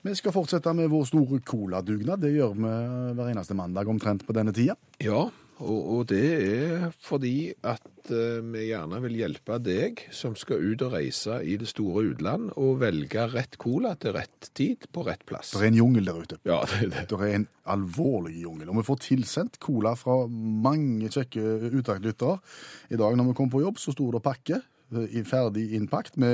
Vi 0.00 0.14
skal 0.16 0.32
fortsette 0.32 0.72
med 0.72 0.88
vår 0.88 1.04
store 1.10 1.42
coladugnad. 1.44 2.22
Det 2.24 2.32
gjør 2.32 2.54
vi 2.56 2.72
hver 3.18 3.26
eneste 3.34 3.56
mandag 3.56 3.88
omtrent 3.92 4.24
på 4.24 4.32
denne 4.32 4.54
tida. 4.56 4.78
Ja, 5.04 5.26
og, 5.60 5.80
og 5.92 6.06
det 6.08 6.22
er 6.40 6.86
fordi 7.04 7.50
at 7.68 7.84
uh, 8.08 8.40
vi 8.40 8.70
gjerne 8.70 9.00
vil 9.04 9.18
hjelpe 9.18 9.58
deg 9.60 10.00
som 10.16 10.32
skal 10.40 10.64
ut 10.70 10.86
og 10.86 10.94
reise 10.96 11.42
i 11.44 11.58
det 11.60 11.68
store 11.68 12.06
utland, 12.14 12.48
og 12.56 12.80
velge 12.80 13.26
rett 13.34 13.60
cola 13.60 13.92
til 14.00 14.16
rett 14.16 14.48
tid 14.56 14.88
på 14.88 15.04
rett 15.04 15.26
plass. 15.28 15.52
Det 15.52 15.66
er 15.66 15.68
en 15.74 15.80
jungel 15.82 16.08
der 16.08 16.24
ute. 16.24 16.40
Ja, 16.48 16.62
det 16.64 16.80
er 16.80 16.92
det. 16.96 17.06
Det 17.12 17.20
er 17.20 17.36
en 17.42 17.48
alvorlig 17.76 18.40
jungel. 18.46 18.72
Og 18.72 18.80
vi 18.80 18.88
får 18.88 19.04
tilsendt 19.04 19.60
cola 19.60 19.92
fra 20.00 20.22
mange 20.30 21.12
kjekke 21.12 21.74
utaktlyttere. 21.76 22.40
I 22.88 23.04
dag 23.04 23.20
når 23.20 23.34
vi 23.34 23.40
kom 23.42 23.52
på 23.52 23.60
jobb, 23.66 23.76
så 23.82 23.92
sto 23.92 24.08
det 24.16 24.24
pakke 24.24 24.62
ferdig 25.26 25.70
innpakt. 25.76 26.18
Vi 26.20 26.30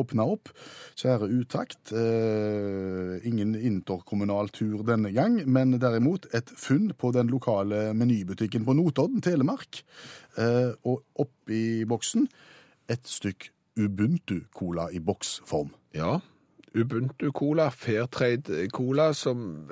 åpna 0.00 0.26
opp. 0.36 0.50
Kjære 0.96 1.28
utakt. 1.40 1.92
Eh, 1.92 3.26
ingen 3.26 3.54
interkommunal 3.56 4.50
tur 4.54 4.84
denne 4.86 5.12
gang, 5.16 5.40
men 5.46 5.78
derimot 5.80 6.28
et 6.34 6.52
funn 6.56 6.92
på 6.98 7.12
den 7.16 7.32
lokale 7.32 7.92
menybutikken 7.94 8.64
på 8.64 8.76
Notodden, 8.76 9.24
Telemark. 9.24 9.82
Eh, 10.36 10.72
og 10.84 11.02
oppi 11.16 11.84
boksen 11.88 12.28
et 12.88 13.04
stykk 13.08 13.50
Ubuntu-cola 13.76 14.88
i 14.92 15.00
boksform. 15.04 15.74
Ja, 15.96 16.20
Ubuntu-cola, 16.76 17.70
Fairtrade-cola, 17.72 19.10
som 19.16 19.68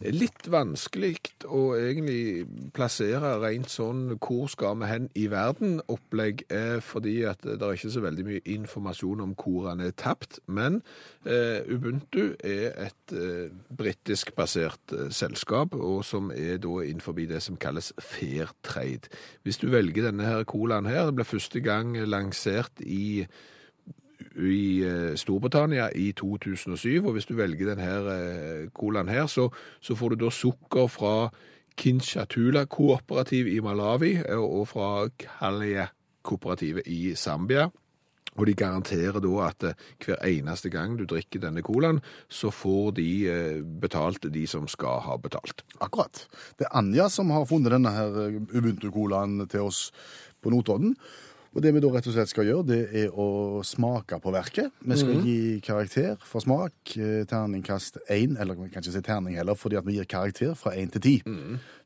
er 0.00 0.14
litt 0.14 0.46
vanskelig 0.52 1.16
å 1.50 1.74
egentlig 1.76 2.46
plassere 2.76 3.34
rent 3.42 3.72
sånn 3.72 4.16
hvor 4.22 4.46
skal 4.52 4.78
vi 4.80 4.90
hen 4.90 5.08
i 5.18 5.26
verden-opplegg, 5.32 6.44
er 6.54 6.78
fordi 6.84 7.16
at 7.28 7.42
det 7.44 7.58
er 7.58 7.76
ikke 7.76 7.92
så 7.94 8.04
veldig 8.04 8.26
mye 8.28 8.44
informasjon 8.56 9.24
om 9.24 9.34
hvor 9.38 9.70
den 9.70 9.84
er 9.88 9.96
tapt. 9.98 10.40
Men 10.46 10.80
eh, 11.26 11.64
Ubuntu 11.66 12.36
er 12.38 12.76
et 12.86 13.14
eh, 13.16 13.50
britisk 13.74 14.34
basert 14.38 14.94
eh, 14.94 15.10
selskap, 15.14 15.74
og 15.74 16.04
som 16.06 16.30
er 16.34 16.60
da 16.62 16.76
innenfor 16.84 17.16
det 17.18 17.42
som 17.42 17.58
kalles 17.60 17.92
Fairtrade. 17.98 19.10
Hvis 19.42 19.58
du 19.58 19.68
velger 19.72 20.08
denne 20.08 20.26
her 20.28 20.46
colaen 20.48 20.86
her, 20.90 21.08
det 21.08 21.18
ble 21.18 21.26
første 21.28 21.60
gang 21.64 21.96
lansert 22.06 22.82
i 22.84 23.26
i 24.36 24.82
eh, 24.84 25.14
Storbritannia 25.18 25.88
i 25.94 26.12
2007, 26.16 27.04
og 27.04 27.14
hvis 27.16 27.28
du 27.28 27.34
velger 27.38 27.72
denne 27.72 27.90
eh, 28.12 28.66
colaen 28.74 29.10
her, 29.12 29.26
så, 29.30 29.48
så 29.80 29.96
får 29.98 30.14
du 30.14 30.24
da 30.24 30.32
sukker 30.34 30.88
fra 30.90 31.14
Kinchatula 31.78 32.66
kooperativ 32.70 33.48
i 33.50 33.60
Malawi 33.64 34.16
eh, 34.22 34.38
og 34.38 34.68
fra 34.72 35.08
Kalia 35.20 35.88
kooperativet 36.24 36.88
i 36.90 37.14
Zambia. 37.18 37.68
Og 38.34 38.48
de 38.48 38.56
garanterer 38.58 39.20
da 39.22 39.32
at 39.46 39.64
hver 40.02 40.18
eneste 40.26 40.66
gang 40.72 40.96
du 40.98 41.04
drikker 41.06 41.38
denne 41.38 41.62
colaen, 41.62 42.00
så 42.26 42.50
får 42.50 42.96
de 42.96 43.10
betalt 43.78 44.26
de 44.34 44.42
som 44.50 44.66
skal 44.66 45.04
ha 45.04 45.14
betalt. 45.22 45.62
Akkurat. 45.78 46.24
Det 46.58 46.66
er 46.66 46.74
Anja 46.80 47.06
som 47.14 47.30
har 47.30 47.46
funnet 47.46 47.76
denne 47.76 47.92
her 47.94 48.18
Ubuntu-colaen 48.50 49.44
til 49.46 49.68
oss 49.68 49.84
på 50.42 50.50
Notodden. 50.50 50.96
Og 51.54 51.62
det 51.62 51.70
vi 51.74 51.82
da 51.82 51.90
rett 51.94 52.06
og 52.10 52.16
slett 52.16 52.32
skal 52.32 52.48
gjøre, 52.48 52.66
det 52.66 52.80
er 53.04 53.14
å 53.14 53.62
smake 53.62 54.18
på 54.22 54.32
verket. 54.34 54.74
Vi 54.82 54.98
skal 54.98 55.22
gi 55.22 55.38
karakter 55.62 56.16
for 56.26 56.42
smak. 56.42 56.74
eh, 56.96 57.22
Terningkast 57.30 57.98
én, 58.10 58.34
eller 58.40 58.54
vi 58.58 58.68
kan 58.68 58.82
ikke 58.82 58.92
si 58.92 59.02
terning 59.02 59.36
heller, 59.38 59.54
fordi 59.54 59.76
at 59.78 59.86
vi 59.86 59.94
gir 59.98 60.04
karakter 60.04 60.54
fra 60.54 60.74
én 60.74 60.90
til 60.90 61.00
ti. 61.00 61.14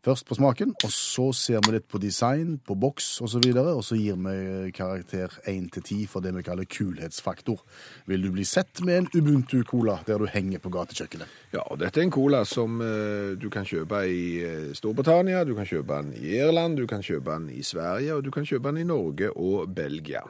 Først 0.05 0.25
på 0.25 0.37
smaken, 0.39 0.73
og 0.85 0.91
så 0.95 1.33
ser 1.35 1.61
vi 1.67 1.75
litt 1.75 1.89
på 1.91 1.99
design, 2.01 2.61
på 2.65 2.77
boks 2.79 3.21
osv., 3.21 3.43
og, 3.51 3.57
så 3.59 3.77
og 3.77 3.85
så 3.85 3.97
gir 3.99 4.17
vi 4.17 4.71
karakter 4.73 5.29
én 5.51 5.69
til 5.69 5.83
ti 5.83 5.99
for 6.07 6.25
det 6.25 6.33
vi 6.37 6.45
kaller 6.47 6.65
kulhetsfaktor. 6.65 7.61
Vil 8.07 8.23
du 8.23 8.31
bli 8.33 8.45
sett 8.45 8.81
med 8.87 9.03
en 9.03 9.09
Ubuntu-cola 9.13 9.99
der 10.07 10.23
du 10.23 10.27
henger 10.31 10.63
på 10.63 10.71
gatekjøkkenet? 10.71 11.27
Ja, 11.53 11.65
og 11.67 11.81
dette 11.83 12.01
er 12.01 12.07
en 12.07 12.15
cola 12.15 12.45
som 12.49 12.81
uh, 12.81 13.35
du 13.37 13.49
kan 13.51 13.67
kjøpe 13.69 14.05
i 14.07 14.23
eh, 14.45 14.71
Storbritannia, 14.79 15.43
du 15.45 15.55
kan 15.59 15.67
kjøpe 15.69 15.99
den 15.99 16.15
i 16.17 16.39
Irland, 16.39 16.79
du 16.79 16.87
kan 16.87 17.03
kjøpe 17.03 17.35
den 17.35 17.51
i 17.51 17.63
Sverige, 17.67 18.15
og 18.15 18.25
du 18.25 18.31
kan 18.31 18.47
kjøpe 18.47 18.71
den 18.71 18.85
i 18.85 18.89
Norge 18.89 19.33
og 19.35 19.58
Belgia. 19.67 20.21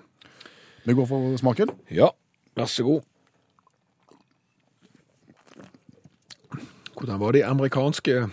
Vi 0.85 0.95
går 0.95 1.07
for 1.07 1.37
smaken. 1.37 1.69
Ja, 1.91 2.07
vær 2.57 2.65
så 2.65 2.83
god. 2.83 3.01
Hvordan 6.99 7.21
var 7.21 7.33
de 7.33 7.45
amerikanske 7.45 8.29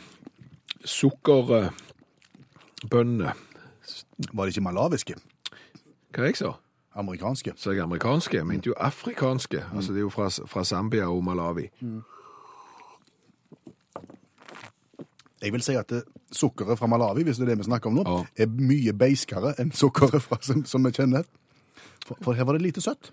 sukkerbønnene? 0.86 3.32
Var 4.34 4.44
de 4.44 4.50
ikke 4.50 4.62
malawiske? 4.62 5.16
Hva 6.16 6.24
jeg 6.24 6.38
sa? 6.40 6.52
Amerikanske. 6.96 7.54
Så 7.56 7.72
jeg 7.72 7.84
amerikanske? 7.84 8.38
Jeg 8.38 8.48
mente 8.48 8.68
jo 8.68 8.74
afrikanske. 8.78 9.66
Altså 9.76 9.92
det 9.92 10.00
er 10.00 10.08
jo 10.08 10.10
fra, 10.10 10.30
fra 10.30 10.64
Zambia 10.64 11.10
og 11.12 11.24
Malawi. 11.24 11.70
Jeg 15.42 15.54
vil 15.54 15.62
si 15.62 15.76
at 15.76 15.90
det, 15.90 16.04
sukkeret 16.36 16.78
fra 16.80 16.88
Malawi, 16.92 17.24
hvis 17.28 17.40
det 17.40 17.48
er 17.48 17.54
det 17.54 17.60
vi 17.64 17.68
snakker 17.70 17.90
om 17.92 17.98
nå, 18.00 18.06
Ja. 18.06 18.20
er 18.46 18.52
mye 18.60 18.94
beiskere 18.94 19.56
enn 19.62 19.72
sukkeret 19.76 20.22
fra, 20.24 20.38
som, 20.46 20.64
som 20.68 20.84
vi 20.86 20.92
kjenner. 20.96 21.26
For, 22.06 22.20
for 22.22 22.38
her 22.38 22.46
var 22.46 22.58
det 22.60 22.66
lite 22.68 22.84
søtt. 22.84 23.12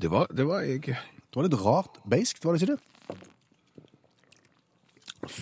Det 0.00 0.10
var, 0.10 0.26
det 0.34 0.46
var 0.48 0.64
jeg 0.66 0.80
Det 0.84 1.36
var 1.38 1.46
litt 1.48 1.60
rart 1.64 1.96
beiskt, 2.08 2.44
var 2.44 2.54
det 2.54 2.62
ikke 2.62 2.74
det? 2.74 2.82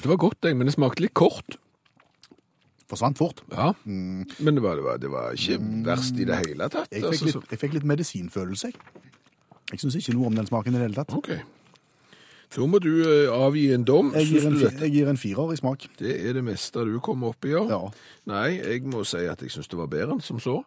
Det 0.03 0.09
var 0.09 0.17
godt, 0.17 0.39
jeg, 0.47 0.57
men 0.57 0.69
det 0.69 0.75
smakte 0.77 1.03
litt 1.05 1.15
kort. 1.19 1.57
Forsvant 2.89 3.19
fort. 3.19 3.41
Ja. 3.51 3.73
Men 3.85 4.55
det 4.57 4.63
var, 4.63 4.77
det, 4.79 4.85
var, 4.85 4.99
det 5.03 5.11
var 5.13 5.33
ikke 5.37 5.59
verst 5.87 6.19
i 6.21 6.27
det 6.29 6.39
hele 6.47 6.69
tatt. 6.73 6.89
Jeg 6.93 7.03
fikk 7.03 7.09
altså, 7.11 7.27
litt, 7.41 7.51
jeg 7.55 7.61
fikk 7.63 7.75
litt 7.79 7.87
medisinfølelse, 7.89 8.71
jeg. 8.71 9.01
Jeg 9.73 9.81
syns 9.81 9.97
ikke 9.97 10.13
noe 10.17 10.29
om 10.29 10.37
den 10.37 10.47
smaken 10.49 10.75
i 10.75 10.79
det 10.81 10.87
hele 10.91 10.99
tatt. 11.01 11.15
OK. 11.17 11.31
Så 12.53 12.67
må 12.69 12.79
du 12.85 12.91
eh, 13.01 13.33
avgi 13.33 13.71
en 13.73 13.85
dom. 13.89 14.13
Jeg 14.19 14.29
gir 14.29 14.47
en, 14.51 14.59
jeg 14.61 14.93
gir 14.93 15.09
en 15.09 15.21
firer 15.21 15.55
i 15.55 15.57
smak. 15.57 15.87
Det 15.99 16.13
er 16.21 16.37
det 16.37 16.45
meste 16.45 16.85
du 16.85 16.99
kommer 17.05 17.33
opp 17.33 17.49
i, 17.49 17.55
ja. 17.55 17.65
Ja. 17.71 17.81
Nei, 18.29 18.59
jeg 18.61 18.85
må 18.93 19.07
si 19.09 19.25
at 19.29 19.41
jeg 19.41 19.55
syns 19.55 19.71
det 19.73 19.81
var 19.81 19.89
bedre 19.93 20.19
enn 20.19 20.25
som 20.25 20.41
så. 20.43 20.61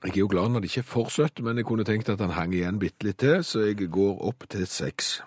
Jeg 0.00 0.14
er 0.14 0.22
jo 0.22 0.30
glad 0.32 0.50
når 0.50 0.64
det 0.64 0.70
ikke 0.70 0.82
er 0.82 0.88
for 0.88 1.12
søtt, 1.12 1.42
men 1.44 1.60
jeg 1.60 1.68
kunne 1.68 1.84
tenkt 1.84 2.08
at 2.08 2.22
han 2.24 2.32
hang 2.32 2.54
igjen 2.56 2.80
bitte 2.80 3.04
litt 3.04 3.20
til, 3.20 3.44
så 3.44 3.66
jeg 3.68 3.90
går 3.92 4.22
opp 4.30 4.46
til 4.50 4.64
seks. 4.66 5.18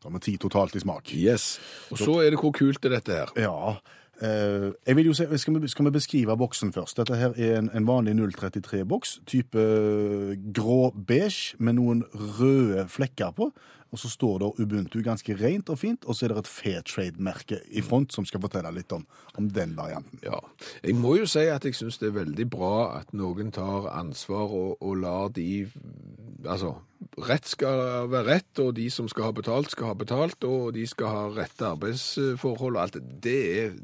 Da 0.00 0.08
har 0.08 0.14
vi 0.16 0.22
ti 0.24 0.36
totalt 0.40 0.74
i 0.74 0.80
smak. 0.80 1.12
Yes. 1.12 1.58
Og 1.92 2.00
så 2.00 2.14
er 2.24 2.32
det 2.32 2.40
hvor 2.40 2.54
kult 2.56 2.86
er 2.88 2.94
dette 2.96 3.18
her. 3.18 3.34
Ja. 3.36 3.76
Eh, 4.22 4.70
jeg 4.86 4.96
vil 4.96 5.10
jo 5.10 5.16
se, 5.16 5.26
skal, 5.38 5.60
vi, 5.62 5.68
skal 5.68 5.88
vi 5.88 5.90
beskrive 5.90 6.36
boksen 6.36 6.72
først? 6.72 6.96
Dette 7.00 7.18
her 7.18 7.34
er 7.36 7.58
en, 7.58 7.70
en 7.74 7.88
vanlig 7.88 8.14
033-boks, 8.18 9.20
type 9.26 9.58
eh, 9.58 10.38
grå-beige 10.56 11.58
med 11.58 11.78
noen 11.80 12.04
røde 12.14 12.88
flekker 12.88 13.36
på. 13.36 13.50
Og 13.90 13.98
så 13.98 14.08
står 14.08 14.38
det 14.38 14.50
Ubuntu 14.62 15.00
ganske 15.02 15.34
rent 15.34 15.70
og 15.70 15.78
fint, 15.78 16.04
og 16.06 16.14
så 16.14 16.26
er 16.26 16.32
det 16.32 16.44
et 16.44 16.50
Fairtrade-merke 16.50 17.58
i 17.74 17.82
front 17.82 18.14
som 18.14 18.26
skal 18.26 18.42
fortelle 18.42 18.70
litt 18.74 18.92
om, 18.94 19.02
om 19.38 19.48
den 19.50 19.74
varianten. 19.78 20.20
Ja. 20.22 20.38
Jeg 20.84 20.94
må 20.94 21.16
jo 21.18 21.26
si 21.26 21.48
at 21.50 21.66
jeg 21.66 21.74
syns 21.74 21.98
det 21.98 22.12
er 22.12 22.20
veldig 22.20 22.46
bra 22.50 23.00
at 23.00 23.10
noen 23.16 23.50
tar 23.54 23.90
ansvar 23.90 24.46
og, 24.46 24.76
og 24.80 25.02
lar 25.02 25.34
de 25.34 25.50
Altså, 26.40 26.70
rett 27.28 27.44
skal 27.44 28.06
være 28.08 28.24
rett, 28.24 28.60
og 28.62 28.70
de 28.78 28.86
som 28.88 29.04
skal 29.12 29.26
ha 29.26 29.32
betalt, 29.36 29.74
skal 29.74 29.90
ha 29.90 29.96
betalt, 29.98 30.40
og 30.48 30.70
de 30.72 30.86
skal 30.88 31.10
ha 31.12 31.26
rette 31.36 31.66
arbeidsforhold 31.68 32.78
og 32.78 32.80
alt. 32.80 32.96
Det 33.20 33.40
er 33.58 33.74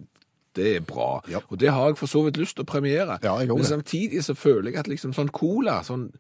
det 0.56 0.70
er 0.78 0.86
bra. 0.86 1.20
Ja. 1.30 1.42
Og 1.50 1.60
det 1.60 1.70
har 1.74 1.92
jeg 1.92 1.98
for 2.00 2.10
så 2.10 2.24
vidt 2.26 2.40
lyst 2.40 2.56
til 2.58 2.66
å 2.66 2.70
premiere. 2.70 3.18
Ja, 3.24 3.36
Men 3.48 3.68
samtidig 3.68 4.24
så 4.24 4.34
føler 4.36 4.72
jeg 4.72 4.82
at 4.84 4.90
liksom 4.90 5.14
sånn 5.16 5.32
cola, 5.34 5.82
sånn 5.86 6.10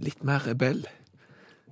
litt 0.00 0.22
mer 0.26 0.44
rebell. 0.46 0.84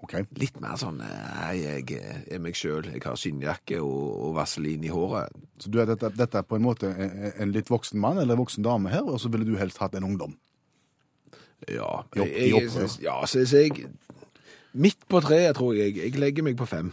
Okay. 0.05 0.27
Litt 0.37 0.59
mer 0.61 0.77
sånn 0.77 0.99
Nei, 1.01 1.55
jeg 1.62 1.97
er 1.97 2.40
meg 2.42 2.57
sjøl. 2.59 2.85
Jeg 2.92 3.01
har 3.07 3.16
skinnjakke 3.16 3.79
og, 3.81 4.09
og 4.27 4.35
vaselin 4.37 4.85
i 4.85 4.92
håret. 4.92 5.33
Så 5.61 5.73
du 5.73 5.79
er 5.81 5.88
dette, 5.88 6.11
dette 6.16 6.40
er 6.40 6.49
på 6.49 6.59
en 6.59 6.66
måte 6.66 6.90
en, 6.92 7.14
en 7.33 7.55
litt 7.55 7.73
voksen 7.73 8.01
mann 8.01 8.20
eller 8.20 8.37
voksen 8.37 8.66
dame 8.66 8.92
her, 8.92 9.07
og 9.09 9.20
så 9.23 9.33
ville 9.33 9.49
du 9.49 9.57
helst 9.61 9.81
hatt 9.81 9.97
en 9.97 10.05
ungdom? 10.05 10.37
Ja, 11.70 12.03
Jobb, 12.12 12.18
jeg, 12.18 12.35
jeg, 12.37 12.51
jobb, 12.53 12.99
ja 13.01 13.14
så, 13.25 13.47
så 13.49 13.62
jeg 13.62 13.88
Midt 14.75 15.05
på 15.09 15.20
treet, 15.23 15.55
tror 15.57 15.77
jeg. 15.79 15.94
Jeg 15.97 16.18
legger 16.18 16.44
meg 16.44 16.59
på 16.59 16.66
fem. 16.66 16.90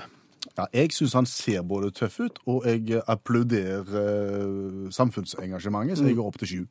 Ja, 0.58 0.65
jeg 0.73 0.91
syns 0.93 1.13
han 1.13 1.27
ser 1.30 1.62
både 1.62 1.91
tøff 1.95 2.19
ut, 2.19 2.39
og 2.49 2.65
jeg 2.65 3.01
applauderer 3.08 3.91
eh, 4.01 4.88
samfunnsengasjementet, 4.91 5.97
så 5.97 6.08
jeg 6.10 6.17
går 6.17 6.32
opp 6.32 6.39
til 6.41 6.51
sju. 6.51 6.63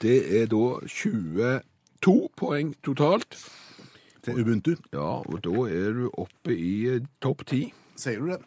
Det 0.00 0.18
er 0.42 0.46
da 0.50 0.66
22 0.86 2.20
poeng 2.38 2.74
totalt. 2.86 3.36
Til 4.24 4.40
Ubuntu. 4.42 4.74
Ja, 4.92 5.24
og 5.24 5.40
da 5.44 5.66
er 5.72 5.94
du 5.96 6.10
oppe 6.12 6.52
i 6.52 6.86
eh, 6.92 7.04
topp 7.24 7.46
ti. 7.48 7.64
Sier 7.96 8.20
du 8.20 8.32
det? 8.34 8.40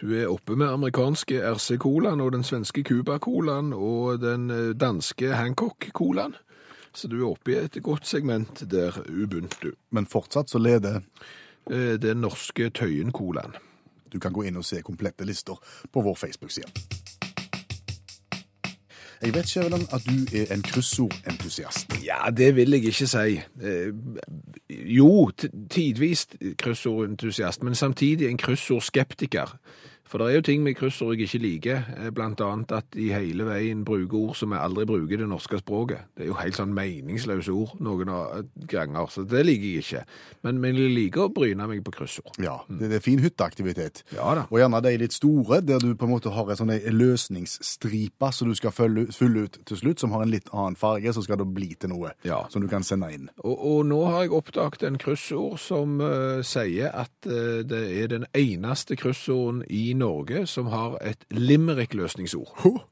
Du 0.00 0.12
er 0.14 0.30
oppe 0.30 0.54
med 0.56 0.70
amerikanske 0.70 1.40
RC-colaen 1.42 2.22
og 2.22 2.32
den 2.32 2.44
svenske 2.46 2.84
Cuba-colaen 2.86 3.72
og 3.74 4.20
den 4.22 4.50
eh, 4.50 4.70
danske 4.78 5.34
Hancock-colaen. 5.34 6.36
Så 6.94 7.10
du 7.10 7.18
er 7.18 7.28
oppe 7.28 7.52
i 7.52 7.58
et 7.60 7.76
godt 7.84 8.06
segment 8.06 8.62
der, 8.70 8.96
Ubuntu. 9.08 9.72
Men 9.90 10.08
fortsatt 10.08 10.50
så 10.50 10.58
leder 10.58 11.02
Den 11.68 12.22
norske 12.24 12.70
Tøyen-colaen. 12.70 13.56
Du 14.12 14.18
kan 14.18 14.32
gå 14.32 14.46
inn 14.48 14.56
og 14.56 14.64
se 14.64 14.80
komplette 14.82 15.26
lister 15.28 15.58
på 15.92 16.02
vår 16.02 16.14
Facebook-side. 16.16 16.70
Jeg 19.22 19.34
vet, 19.34 19.48
Skjæveland, 19.48 19.82
at 19.92 20.02
du 20.06 20.36
er 20.36 20.54
en 20.54 20.62
kryssordentusiast. 20.62 22.04
Ja, 22.04 22.30
det 22.30 22.56
vil 22.56 22.70
jeg 22.70 22.84
ikke 22.84 23.06
si. 23.06 23.40
Eh, 23.62 23.92
jo, 24.70 25.30
tidvis 25.70 26.26
kryssordentusiast, 26.58 27.62
men 27.62 27.74
samtidig 27.74 28.28
en 28.28 28.38
kryssordskeptiker. 28.38 29.58
For 30.08 30.18
det 30.22 30.28
er 30.30 30.38
jo 30.38 30.44
ting 30.48 30.62
med 30.64 30.76
kryssord 30.78 31.14
jeg 31.18 31.28
ikke 31.28 31.40
liker, 31.42 31.82
eh, 31.98 32.10
blant 32.16 32.40
annet 32.44 32.72
at 32.72 32.86
de 32.96 33.10
hele 33.12 33.44
veien 33.48 33.84
bruker 33.84 34.16
ord 34.18 34.36
som 34.38 34.54
jeg 34.56 34.62
aldri 34.64 34.86
bruker 34.88 35.18
i 35.18 35.20
det 35.22 35.28
norske 35.28 35.60
språket. 35.60 36.06
Det 36.16 36.24
er 36.24 36.30
jo 36.32 36.38
helt 36.40 36.56
sånn 36.56 36.72
meningsløse 36.76 37.52
ord 37.52 37.74
noen 37.84 38.08
ganger, 38.70 39.06
så 39.12 39.24
det 39.28 39.44
liker 39.46 39.68
jeg 39.68 39.84
ikke. 39.84 40.04
Men, 40.46 40.60
men 40.62 40.78
jeg 40.80 40.94
liker 40.94 41.26
å 41.26 41.32
bryne 41.34 41.66
meg 41.68 41.82
på 41.84 41.92
kryssord. 41.98 42.32
Ja, 42.42 42.58
det, 42.68 42.88
det 42.92 43.00
er 43.00 43.04
fin 43.04 43.20
hytteaktivitet. 43.22 44.02
Ja 44.16 44.32
da. 44.38 44.46
Og 44.48 44.60
gjerne 44.62 44.80
de 44.84 44.94
litt 45.04 45.16
store, 45.16 45.60
der 45.64 45.82
du 45.82 45.92
på 45.98 46.08
en 46.08 46.14
måte 46.14 46.32
har 46.34 46.48
en 46.54 46.58
sånn 46.58 46.72
løsningsstripe 47.38 48.30
som 48.32 48.48
du 48.50 48.54
skal 48.58 48.72
fylle 48.74 49.44
ut 49.44 49.58
til 49.68 49.76
slutt, 49.80 50.00
som 50.00 50.12
har 50.14 50.24
en 50.24 50.32
litt 50.32 50.48
annen 50.52 50.76
farge, 50.78 51.12
så 51.14 51.22
skal 51.24 51.40
det 51.42 51.48
bli 51.54 51.72
til 51.78 51.92
noe 51.92 52.12
Ja. 52.24 52.44
som 52.50 52.62
du 52.62 52.68
kan 52.70 52.82
sende 52.86 53.10
inn. 53.14 53.28
Og, 53.44 53.54
og 53.58 53.86
nå 53.88 54.00
har 54.08 54.24
jeg 54.24 54.32
oppdaget 54.36 54.84
en 54.88 54.98
kryssord 55.00 55.58
som 55.62 55.98
uh, 56.00 56.40
sier 56.46 56.92
at 56.94 57.12
uh, 57.28 57.60
det 57.66 57.82
er 58.02 58.10
den 58.12 58.26
eneste 58.36 58.96
kryssorden 58.98 59.62
i 59.68 59.92
Norge 59.98 60.46
som 60.50 60.66
har 60.72 60.96
et 61.04 61.24
limerick-løsningsord. 61.34 62.84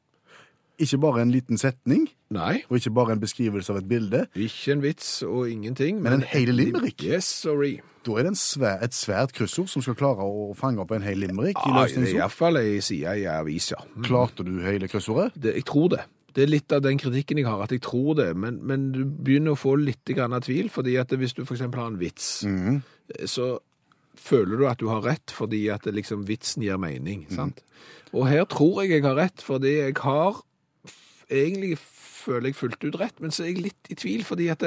Ikke 0.79 0.99
bare 1.01 1.23
en 1.25 1.31
liten 1.33 1.57
setning, 1.57 2.03
Nei, 2.35 2.59
og 2.69 2.77
ikke 2.77 2.91
bare 2.93 3.15
en 3.15 3.21
beskrivelse 3.23 3.73
av 3.73 3.79
et 3.81 3.87
bilde. 3.89 4.27
ikke 4.35 4.73
en 4.75 4.83
vits 4.83 5.23
og 5.25 5.47
ingenting. 5.49 6.03
Men 6.03 6.19
en 6.19 6.25
hel 6.27 6.51
limerick? 6.53 7.01
Yes, 7.07 7.25
sorry. 7.25 7.79
Da 8.05 8.13
er 8.19 8.27
det 8.27 8.33
en 8.35 8.39
svær, 8.39 8.83
et 8.85 8.93
svært 8.95 9.33
kryssord 9.33 9.71
som 9.73 9.83
skal 9.83 9.97
klare 9.97 10.27
å 10.27 10.51
fange 10.59 10.83
opp 10.83 10.93
en 10.93 11.03
hel 11.07 11.19
limerick 11.23 11.57
i 11.57 11.71
Ja, 11.71 11.79
det 11.79 11.95
løsningsord. 11.95 12.19
iallfall 12.21 12.57
ei 12.61 12.81
side 12.85 13.15
i 13.23 13.25
avisa. 13.31 13.79
Mm. 13.97 14.03
Klarte 14.05 14.45
du 14.45 14.53
hele 14.67 14.89
kryssordet? 14.93 15.33
Det, 15.35 15.55
jeg 15.55 15.65
tror 15.65 15.89
det. 15.95 16.03
Det 16.37 16.43
er 16.45 16.53
litt 16.53 16.73
av 16.77 16.83
den 16.85 16.99
kritikken 17.01 17.39
jeg 17.41 17.47
har, 17.49 17.63
at 17.65 17.73
jeg 17.73 17.81
tror 17.81 18.13
det. 18.21 18.29
Men, 18.37 18.59
men 18.63 18.91
du 18.93 19.01
begynner 19.07 19.57
å 19.57 19.59
få 19.59 19.79
litt 19.81 20.05
grann 20.13 20.37
av 20.37 20.45
tvil, 20.45 20.69
fordi 20.69 20.99
at 21.01 21.09
hvis 21.17 21.33
du 21.33 21.41
f.eks. 21.47 21.61
har 21.65 21.87
en 21.87 21.97
vits, 21.99 22.45
så 23.25 23.49
føler 24.17 24.57
du 24.61 24.67
at 24.69 24.81
du 24.81 24.89
har 24.91 25.05
rett 25.05 25.31
fordi 25.35 25.67
at 25.73 25.85
det 25.87 25.95
liksom 25.95 26.27
vitsen 26.29 26.63
gir 26.67 26.77
mening. 26.81 27.27
sant? 27.31 27.63
Og 28.13 28.29
her 28.31 28.45
tror 28.49 28.83
jeg 28.83 28.91
jeg 28.97 29.03
har 29.07 29.17
rett, 29.19 29.43
fordi 29.45 29.77
jeg 29.79 29.97
har 30.03 30.43
egentlig 31.31 31.77
føler 32.27 32.51
jeg 32.51 32.57
fullt 32.59 32.85
ut 32.87 33.01
rett, 33.01 33.21
men 33.23 33.31
så 33.35 33.45
er 33.45 33.53
jeg 33.53 33.63
litt 33.69 33.91
i 33.91 33.97
tvil, 33.99 34.25
fordi 34.27 34.49
at 34.51 34.63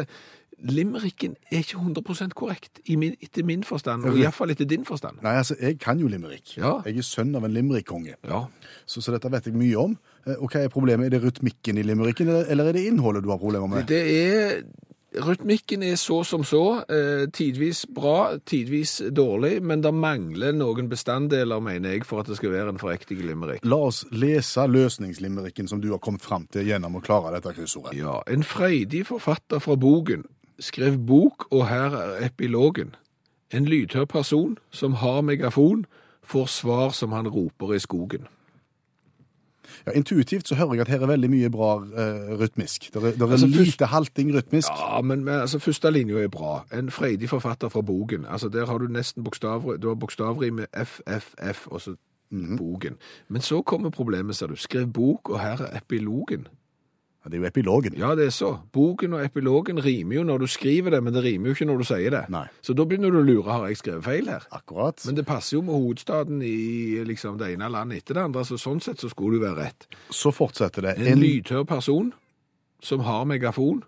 limericken 0.59 1.35
er 1.51 1.61
ikke 1.63 1.79
100% 1.79 2.33
korrekt, 2.35 2.81
i 2.91 2.97
min, 2.99 3.13
etter 3.23 3.45
min 3.47 3.63
forstand, 3.63 4.03
og 4.09 4.17
iallfall 4.19 4.51
etter 4.51 4.67
din 4.67 4.83
forstand. 4.87 5.21
Nei, 5.23 5.37
altså, 5.39 5.55
jeg 5.61 5.77
kan 5.79 5.99
jo 6.01 6.07
limerick. 6.11 6.57
Ja. 6.57 6.81
Jeg 6.85 6.99
er 6.99 7.07
sønn 7.07 7.31
av 7.39 7.45
en 7.47 7.53
limerickkonge. 7.55 8.17
Ja. 8.27 8.41
Så, 8.85 8.99
så 9.05 9.13
dette 9.15 9.31
vet 9.31 9.47
jeg 9.47 9.55
mye 9.55 9.79
om. 9.79 9.95
Eh, 10.27 10.35
Og 10.35 10.51
hva 10.51 10.65
er 10.65 10.73
problemet? 10.73 11.07
Er 11.07 11.15
det 11.15 11.21
rytmikken 11.23 11.79
i 11.79 11.85
limericken, 11.87 12.27
eller, 12.27 12.51
eller 12.51 12.71
er 12.73 12.75
det 12.75 12.85
innholdet 12.91 13.23
du 13.23 13.31
har 13.31 13.39
problemer 13.39 13.71
med? 13.71 13.87
Det 13.87 14.01
er 14.03 14.61
Rytmikken 15.09 15.83
er 15.83 15.95
så 15.97 16.19
som 16.23 16.43
så. 16.45 16.83
Eh, 16.85 17.25
tidvis 17.33 17.85
bra, 17.95 18.37
tidvis 18.45 18.99
dårlig, 19.09 19.57
men 19.65 19.81
det 19.81 19.93
mangler 19.93 20.53
noen 20.53 20.89
bestanddeler, 20.89 21.59
mener 21.59 21.95
jeg, 21.95 22.05
for 22.05 22.21
at 22.21 22.29
det 22.29 22.37
skal 22.37 22.53
være 22.53 22.75
en 22.75 22.81
forriktig 22.81 23.17
limerick. 23.25 23.65
La 23.65 23.81
oss 23.89 24.03
lese 24.11 24.67
løsningslimericken 24.69 25.67
som 25.67 25.81
du 25.81 25.89
har 25.91 26.03
kommet 26.03 26.21
fram 26.21 26.45
til 26.53 26.69
gjennom 26.69 26.99
å 26.99 27.03
klare 27.05 27.33
dette 27.35 27.55
kryssordet. 27.57 27.97
Ja, 27.97 28.19
en 28.29 28.45
freidig 28.45 29.07
forfatter 29.09 29.63
fra 29.63 29.79
boken 29.79 30.27
skrev 30.59 30.97
bok, 31.07 31.47
og 31.51 31.67
her 31.67 31.95
er 31.95 32.25
epilogen. 32.27 32.95
En 33.53 33.65
lydhør 33.65 34.05
person 34.05 34.57
som 34.71 34.99
har 35.01 35.21
megafon, 35.21 35.85
får 36.23 36.45
svar 36.45 36.89
som 36.93 37.11
han 37.11 37.27
roper 37.27 37.73
i 37.73 37.79
skogen. 37.79 38.27
Ja, 39.87 39.91
intuitivt 39.91 40.47
så 40.47 40.55
hører 40.55 40.73
jeg 40.73 40.81
at 40.81 40.87
her 40.87 41.01
er 41.01 41.07
veldig 41.07 41.29
mye 41.29 41.49
bra 41.49 41.71
eh, 41.83 42.39
rytmisk. 42.39 42.89
Det 42.93 43.03
er, 43.03 43.11
der 43.17 43.27
er 43.27 43.31
Altså, 43.31 43.47
lite 43.47 43.59
først- 43.65 43.85
halting 43.93 44.33
rytmisk. 44.35 44.67
Ja, 44.79 45.01
men, 45.01 45.23
men 45.25 45.33
altså, 45.39 45.59
første 45.59 45.91
linja 45.91 46.23
er 46.23 46.27
bra. 46.27 46.65
En 46.73 46.91
freidig 46.91 47.29
forfatter 47.29 47.69
fra 47.69 47.81
boken. 47.81 48.25
Altså, 48.29 48.49
Der 48.49 48.65
har 48.65 48.77
du 48.77 48.87
nesten 48.87 49.23
bokstaver, 49.23 49.77
du 49.77 49.87
har 49.87 49.95
bokstaveri 49.95 50.49
med 50.49 50.65
FFF, 50.85 51.67
og 51.67 51.81
så 51.81 51.95
boken. 52.57 52.95
Men 53.27 53.41
så 53.41 53.61
kommer 53.61 53.89
problemet, 53.89 54.35
ser 54.35 54.47
du. 54.47 54.55
Skrev 54.55 54.87
bok, 54.87 55.29
og 55.29 55.39
her 55.41 55.57
er 55.61 55.77
epilogen. 55.77 56.47
Det 57.29 57.37
er 57.37 57.43
jo 57.43 57.49
epilogen. 57.49 57.97
Ja, 57.99 58.13
det 58.17 58.29
er 58.29 58.33
så. 58.33 58.51
Boken 58.73 59.15
og 59.17 59.23
epilogen 59.23 59.81
rimer 59.85 60.19
jo 60.19 60.23
når 60.27 60.43
du 60.43 60.47
skriver 60.51 60.95
det, 60.95 61.01
men 61.05 61.15
det 61.15 61.23
rimer 61.25 61.51
jo 61.51 61.57
ikke 61.57 61.67
når 61.69 61.83
du 61.83 61.87
sier 61.91 62.15
det. 62.15 62.23
Nei. 62.33 62.45
Så 62.65 62.75
da 62.77 62.85
begynner 62.89 63.13
du 63.13 63.19
å 63.21 63.25
lure, 63.25 63.47
har 63.51 63.67
jeg 63.69 63.81
skrevet 63.83 64.07
feil 64.07 64.31
her? 64.33 64.47
Akkurat. 64.55 65.03
Men 65.05 65.19
det 65.19 65.27
passer 65.29 65.57
jo 65.59 65.63
med 65.67 65.77
hovedstaden 65.77 66.41
i 66.45 67.03
liksom, 67.07 67.37
det 67.41 67.53
ene 67.53 67.69
landet 67.71 68.03
etter 68.03 68.19
det 68.19 68.25
andre, 68.29 68.45
så 68.47 68.57
sånn 68.59 68.81
sett 68.83 69.01
så 69.03 69.11
skulle 69.11 69.37
du 69.37 69.45
være 69.45 69.69
rett. 69.69 69.87
Så 70.13 70.33
fortsetter 70.35 70.89
det. 70.89 70.97
En 70.99 71.21
lydhør 71.21 71.67
person 71.69 72.11
som 72.83 73.05
har 73.07 73.25
megafon. 73.29 73.83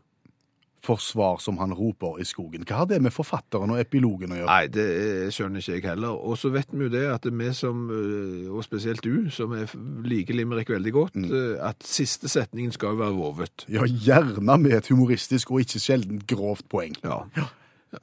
Forsvar 0.81 1.37
som 1.43 1.59
han 1.61 1.73
roper 1.77 2.19
i 2.21 2.25
skogen. 2.25 2.65
Hva 2.67 2.81
har 2.81 2.89
det 2.89 3.01
med 3.03 3.13
forfatteren 3.13 3.73
og 3.73 3.81
epilogen 3.81 4.33
å 4.33 4.39
gjøre? 4.39 4.49
Nei, 4.49 4.71
det 4.73 4.87
eh, 4.97 5.27
skjønner 5.33 5.61
ikke 5.61 5.75
jeg 5.77 5.85
heller. 5.85 6.17
Og 6.17 6.39
så 6.41 6.51
vet 6.53 6.73
vi 6.73 6.87
jo 6.87 6.93
det 6.93 7.03
at 7.11 7.27
vi 7.29 7.51
som, 7.57 7.83
eh, 7.93 8.49
og 8.49 8.65
spesielt 8.65 9.05
du, 9.05 9.29
som 9.33 9.53
er, 9.57 9.69
liker 10.07 10.37
limerick 10.37 10.73
veldig 10.73 10.95
godt, 10.95 11.21
mm. 11.21 11.37
at 11.69 11.85
siste 11.85 12.31
setningen 12.31 12.73
skal 12.75 12.95
jo 12.95 13.03
være 13.03 13.17
vovet. 13.19 13.67
Ja, 13.71 13.85
gjerne 13.85 14.57
med 14.61 14.77
et 14.79 14.89
humoristisk 14.93 15.53
og 15.53 15.65
ikke 15.65 15.81
sjelden 15.83 16.23
grovt 16.27 16.67
poeng. 16.71 16.97
Ja. 17.05 17.47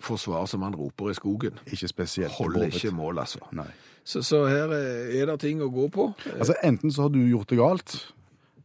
Forsvar 0.05 0.47
som 0.47 0.63
han 0.63 0.77
roper 0.77 1.11
i 1.11 1.17
skogen. 1.17 1.59
Ikke 1.67 1.89
spesielt 1.89 2.33
Holder 2.37 2.67
vovet. 2.67 2.77
ikke 2.77 2.95
mål, 2.95 3.23
altså. 3.25 3.41
Nei. 3.57 3.71
Så, 4.09 4.23
så 4.23 4.47
her 4.49 4.73
eh, 4.73 5.19
er 5.21 5.29
det 5.29 5.41
ting 5.43 5.61
å 5.61 5.69
gå 5.73 5.89
på. 5.93 6.11
Eh, 6.25 6.39
Altså, 6.39 6.55
enten 6.65 6.93
så 6.93 7.07
har 7.07 7.13
du 7.13 7.21
gjort 7.29 7.51
det 7.51 7.59
galt. 7.61 7.99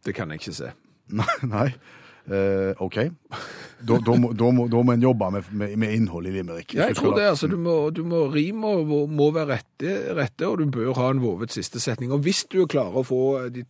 Det 0.06 0.16
kan 0.16 0.32
jeg 0.32 0.44
ikke 0.44 0.56
se. 0.56 0.72
Nei. 1.12 1.34
nei. 1.44 1.68
Eh, 2.32 2.82
OK. 2.84 2.98
Da, 3.84 3.98
da, 4.00 4.14
må, 4.16 4.30
da, 4.32 4.48
må, 4.56 4.64
da 4.72 4.80
må 4.80 4.94
en 4.94 5.02
jobbe 5.04 5.28
med, 5.36 5.48
med, 5.60 5.72
med 5.82 5.94
innhold 5.98 6.30
i 6.30 6.32
limerick. 6.32 6.72
Ja, 6.72 6.86
jeg 6.88 6.96
tror 6.96 7.18
det. 7.18 7.26
altså, 7.34 7.50
du 7.52 7.58
må, 7.60 7.74
du 7.92 8.06
må 8.08 8.22
rime 8.32 8.70
og 8.80 9.12
må 9.12 9.26
være 9.36 9.58
rette, 9.58 9.96
rette, 10.16 10.48
og 10.48 10.62
du 10.62 10.70
bør 10.72 10.94
ha 11.02 11.10
en 11.12 11.20
vovet 11.20 11.52
siste 11.52 11.82
setning. 11.84 12.14
Og 12.16 12.24
hvis 12.24 12.46
du 12.48 12.62
klarer 12.72 12.96
å 12.96 13.04
få 13.04 13.20
de 13.52 13.66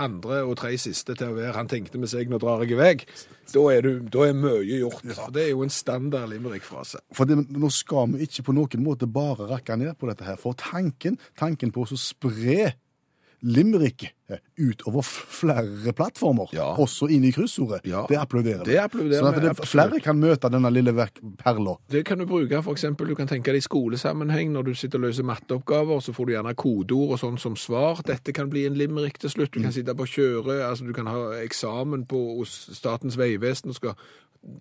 andre 0.00 0.40
og 0.48 0.56
tre 0.62 0.72
siste 0.80 1.12
til 1.18 1.34
å 1.34 1.36
være 1.36 1.52
'han 1.52 1.68
tenkte 1.68 2.00
med 2.00 2.08
seg, 2.08 2.32
nå 2.32 2.40
drar 2.40 2.64
jeg 2.64 2.80
vei', 2.80 3.04
da 3.52 3.66
er, 3.74 3.84
du, 3.84 4.08
da 4.08 4.24
er 4.30 4.40
mye 4.40 4.64
gjort. 4.64 5.04
For 5.04 5.36
det 5.36 5.44
er 5.44 5.52
jo 5.52 5.68
en 5.68 5.76
standard 5.76 6.32
limerick-frase. 6.32 7.04
For 7.12 7.28
det, 7.28 7.36
nå 7.52 7.68
skal 7.68 8.08
vi 8.14 8.24
ikke 8.24 8.48
på 8.48 8.56
noen 8.56 8.84
måte 8.88 9.04
bare 9.04 9.52
rakke 9.52 9.76
ned 9.76 10.00
på 10.00 10.08
dette 10.08 10.24
her. 10.24 10.40
For 10.40 10.56
tanken, 10.56 11.20
tanken 11.36 11.76
på 11.76 11.84
å 11.84 12.00
spre 12.00 12.72
limerick 13.42 14.14
eh, 14.28 14.38
utover 14.58 15.02
flere 15.02 15.92
plattformer, 15.92 16.48
Ja. 16.52 16.74
også 16.76 17.08
inn 17.10 17.24
i 17.24 17.30
kryssordet, 17.32 17.80
Ja. 17.86 18.04
det 18.08 18.18
applauderer 18.18 18.64
vi. 18.64 18.74
Sånn 19.16 19.34
at 19.34 19.42
det, 19.42 19.66
flere 19.66 20.00
kan 20.00 20.18
møte 20.18 20.50
denne 20.50 20.70
lille 20.72 20.92
perla. 21.38 21.76
Det 21.88 22.04
kan 22.04 22.18
du 22.18 22.26
bruke 22.26 22.62
eksempel, 22.72 23.08
du 23.08 23.14
kan 23.14 23.26
tenke 23.26 23.52
deg 23.52 23.56
i 23.56 23.60
skolesammenheng, 23.68 24.50
når 24.52 24.64
du 24.64 24.74
sitter 24.74 24.98
og 24.98 25.04
løser 25.04 25.24
matteoppgaver, 25.24 26.00
så 26.02 26.12
får 26.12 26.26
du 26.26 26.32
gjerne 26.32 26.54
kodeord 26.54 27.12
og 27.12 27.18
sånn 27.18 27.38
som 27.38 27.54
svar. 27.56 28.02
Dette 28.04 28.32
kan 28.32 28.50
bli 28.50 28.66
en 28.66 28.74
limerick 28.74 29.18
til 29.18 29.30
slutt. 29.30 29.52
Du 29.52 29.62
kan 29.62 29.72
sitte 29.72 29.94
på 29.94 30.06
kjøre, 30.06 30.68
altså 30.68 30.86
du 30.86 30.92
kan 30.92 31.06
ha 31.06 31.32
eksamen 31.42 32.06
på, 32.06 32.38
hos 32.38 32.70
Statens 32.72 33.16
vegvesen 33.16 33.68
og 33.68 33.74
skal 33.74 33.94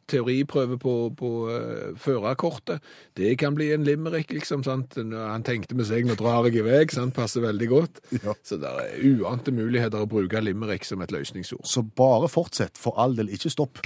teoriprøve 0.10 0.78
på, 0.82 0.96
på 1.18 1.32
uh, 1.50 1.98
førerkortet. 2.00 2.84
Det 3.18 3.36
kan 3.42 3.58
bli 3.58 3.72
en 3.76 3.86
limerick, 3.88 4.32
liksom, 4.36 4.64
sant? 4.68 4.98
Han 4.98 5.46
tenkte 5.48 5.78
med 5.78 5.90
seg, 5.90 6.08
nå 6.08 6.18
drar 6.20 6.48
jeg 6.50 6.62
i 6.62 6.68
vei, 6.68 6.84
sant? 6.94 7.16
Passer 7.18 7.46
veldig 7.46 7.72
godt. 7.72 8.02
Ja. 8.22 8.36
Så 8.44 8.60
det 8.62 8.72
er 8.72 8.98
uante 9.18 9.54
muligheter 9.56 10.04
å 10.04 10.10
bruke 10.10 10.44
limerick 10.44 10.88
som 10.88 11.04
et 11.06 11.14
løsningsord. 11.16 11.66
Så 11.68 11.86
bare 11.86 12.30
fortsett, 12.32 12.78
for 12.80 12.98
all 13.00 13.18
del, 13.18 13.32
ikke 13.34 13.54
stopp. 13.54 13.84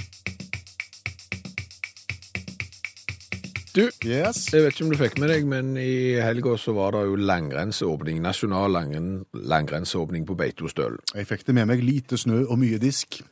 Du, 3.72 3.86
Yes. 4.04 4.50
Jeg 4.52 4.66
vet 4.66 4.74
ikke 4.74 4.84
om 4.84 4.90
du 4.92 4.98
fikk 5.00 5.14
med 5.22 5.30
deg, 5.32 5.46
men 5.48 5.70
i 5.80 6.20
helga 6.20 6.58
så 6.60 6.74
var 6.76 6.92
det 6.92 7.06
jo 7.08 7.14
langrennsåpning, 7.16 8.18
nasjonal 8.20 8.74
langrenn, 8.74 9.22
langrennsåpning 9.32 10.26
på 10.28 10.36
Beitostølen. 10.36 11.00
Jeg 11.16 11.30
fikk 11.30 11.46
det 11.46 11.54
med 11.56 11.70
meg 11.70 11.84
lite 11.84 12.18
snø 12.20 12.42
og 12.42 12.60
mye 12.60 12.76
disk. 12.82 13.22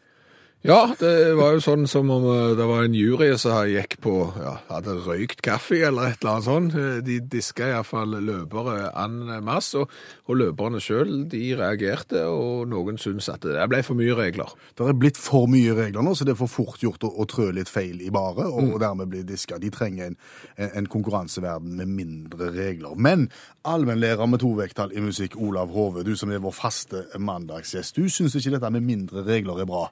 Ja, 0.61 0.91
det 1.01 1.33
var 1.39 1.55
jo 1.57 1.61
sånn 1.65 1.87
som 1.89 2.11
om 2.13 2.25
eh, 2.29 2.51
det 2.53 2.65
var 2.69 2.83
en 2.85 2.93
jury 2.93 3.31
som 3.41 3.63
gikk 3.65 3.95
på, 4.05 4.11
ja, 4.37 4.59
hadde 4.69 4.93
røykt 5.07 5.39
kaffe 5.41 5.79
eller 5.89 6.11
et 6.11 6.19
eller 6.21 6.35
annet 6.35 6.45
sånt. 6.45 6.75
Eh, 6.77 6.99
De 7.07 7.15
diska 7.33 7.71
iallfall 7.71 8.19
løpere 8.21 8.91
an 8.93 9.23
masse, 9.47 9.81
og, 9.81 9.89
og 10.29 10.37
løperne 10.37 10.83
sjøl 10.85 11.15
de 11.33 11.41
reagerte, 11.57 12.27
og 12.29 12.69
noen 12.69 13.01
syntes 13.01 13.31
at 13.33 13.47
det 13.49 13.71
ble 13.73 13.81
for 13.87 13.97
mye 13.97 14.13
regler. 14.19 14.53
Det 14.77 14.85
er 14.85 14.99
blitt 15.01 15.17
for 15.17 15.49
mye 15.49 15.73
regler 15.79 16.05
nå, 16.05 16.13
så 16.13 16.27
det 16.29 16.35
er 16.35 16.41
for 16.43 16.53
fort 16.53 16.85
gjort 16.85 17.09
å, 17.09 17.11
å 17.25 17.25
trø 17.33 17.49
litt 17.57 17.73
feil 17.73 18.05
i 18.05 18.13
baret, 18.13 18.45
og 18.45 18.77
dermed 18.85 19.09
bli 19.15 19.25
diska. 19.25 19.57
De 19.65 19.73
trenger 19.73 20.11
en, 20.11 20.19
en, 20.59 20.75
en 20.83 20.91
konkurranseverden 20.93 21.73
med 21.81 21.89
mindre 22.03 22.51
regler. 22.53 23.01
Men 23.01 23.31
allmennlærer 23.65 24.29
med 24.29 24.45
to 24.45 24.53
vekttall 24.61 24.93
i 24.93 25.01
musikk, 25.09 25.41
Olav 25.41 25.73
Hove, 25.73 26.05
du 26.05 26.13
som 26.21 26.37
er 26.37 26.45
vår 26.45 26.53
faste 26.61 27.07
mandagsgjest, 27.17 27.97
du 27.97 28.13
syns 28.13 28.37
ikke 28.37 28.59
dette 28.59 28.75
med 28.77 28.85
mindre 28.93 29.25
regler 29.25 29.65
er 29.65 29.73
bra? 29.73 29.87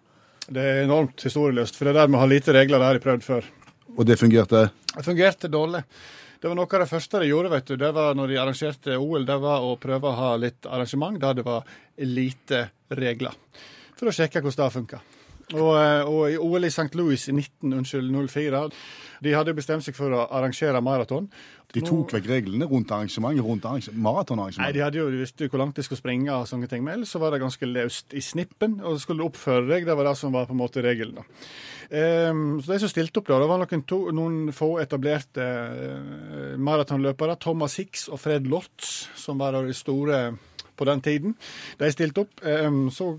Det 0.48 0.62
er 0.64 0.82
enormt 0.86 1.20
historieløst, 1.26 1.76
for 1.76 1.88
det 1.88 1.98
der 1.98 2.08
med 2.08 2.16
å 2.16 2.22
ha 2.22 2.28
lite 2.30 2.54
regler, 2.56 2.80
det 2.80 2.86
har 2.86 2.96
jeg 2.96 3.04
prøvd 3.04 3.26
før. 3.26 3.48
Og 3.98 4.06
det 4.08 4.16
fungerte? 4.16 4.68
Det 4.94 5.04
fungerte 5.04 5.50
dårlig. 5.52 5.82
Det 6.40 6.46
var 6.46 6.54
noe 6.54 6.70
av 6.70 6.84
det 6.84 6.88
første 6.88 7.20
de 7.20 7.28
gjorde, 7.28 7.50
vet 7.52 7.68
du. 7.68 7.76
Det 7.76 7.90
var 7.92 8.14
når 8.16 8.30
de 8.30 8.38
arrangerte 8.38 8.96
OL, 8.96 9.26
det 9.26 9.36
var 9.42 9.66
å 9.66 9.74
prøve 9.80 10.08
å 10.08 10.16
ha 10.16 10.30
litt 10.38 10.68
arrangement 10.70 11.18
der 11.20 11.40
det 11.40 11.44
var 11.46 11.66
lite 11.98 12.68
regler. 12.88 13.34
for 13.98 14.06
å 14.06 14.14
sjekke 14.14 14.38
hvordan 14.38 14.68
det 14.68 14.72
funka. 14.72 15.00
Og, 15.58 15.72
eh, 15.74 16.02
og 16.06 16.30
i 16.30 16.36
OL 16.38 16.64
i 16.64 16.70
St. 16.70 16.94
Louis 16.94 17.28
i 17.28 17.32
1904 17.32 18.60
de 19.24 19.32
hadde 19.34 19.54
bestemt 19.56 19.82
seg 19.82 19.96
for 19.96 20.12
å 20.14 20.28
arrangere 20.30 20.80
maraton. 20.80 21.26
De 21.76 21.82
tok 21.84 22.14
vekk 22.16 22.26
reglene 22.30 22.64
rundt 22.64 22.92
arrangementet, 22.96 23.44
rundt 23.44 23.66
arrangement, 23.68 23.96
Nei, 23.98 24.04
maratonarrangementet. 24.06 24.74
de 24.78 24.80
hadde 24.80 25.00
jo, 25.02 25.08
jo 25.12 25.48
hvor 25.52 25.60
langt 25.60 25.76
de 25.76 25.84
skulle 25.84 26.00
springe, 26.00 26.30
og 26.32 26.48
sånne 26.48 26.68
ting, 26.70 26.80
men 26.84 26.94
ellers 26.96 27.12
så 27.12 27.20
var 27.20 27.34
det 27.34 27.42
ganske 27.42 27.68
løst 27.68 28.16
i 28.16 28.22
snippen. 28.24 28.78
Og 28.80 28.96
så 28.96 29.04
skulle 29.04 29.20
du 29.20 29.28
oppføre 29.28 29.66
deg, 29.68 29.84
det 29.84 29.96
var 29.98 30.08
det 30.08 30.14
som 30.16 30.32
var 30.32 30.48
på 30.48 30.56
en 30.56 30.62
måte 30.62 30.84
regelen. 30.84 31.20
da. 31.20 31.26
Um, 31.88 32.58
så 32.60 32.72
de 32.72 32.80
som 32.82 32.90
stilte 32.92 33.20
opp 33.20 33.28
da, 33.28 33.38
det 33.40 33.48
var 33.48 33.60
noen, 33.60 33.84
to, 33.88 33.98
noen 34.16 34.52
få 34.56 34.74
etablerte 34.80 35.44
uh, 35.44 36.56
maratonløpere. 36.56 37.36
Thomas 37.40 37.76
Hicks 37.80 38.08
og 38.08 38.20
Fred 38.20 38.48
Lortz, 38.48 39.10
som 39.20 39.40
var 39.40 39.60
de 39.60 39.76
store 39.76 40.22
på 40.78 40.86
den 40.88 41.02
tiden. 41.04 41.34
De 41.80 41.90
stilte 41.92 42.24
opp. 42.24 42.44
Ehm, 42.46 42.86
så 42.94 43.10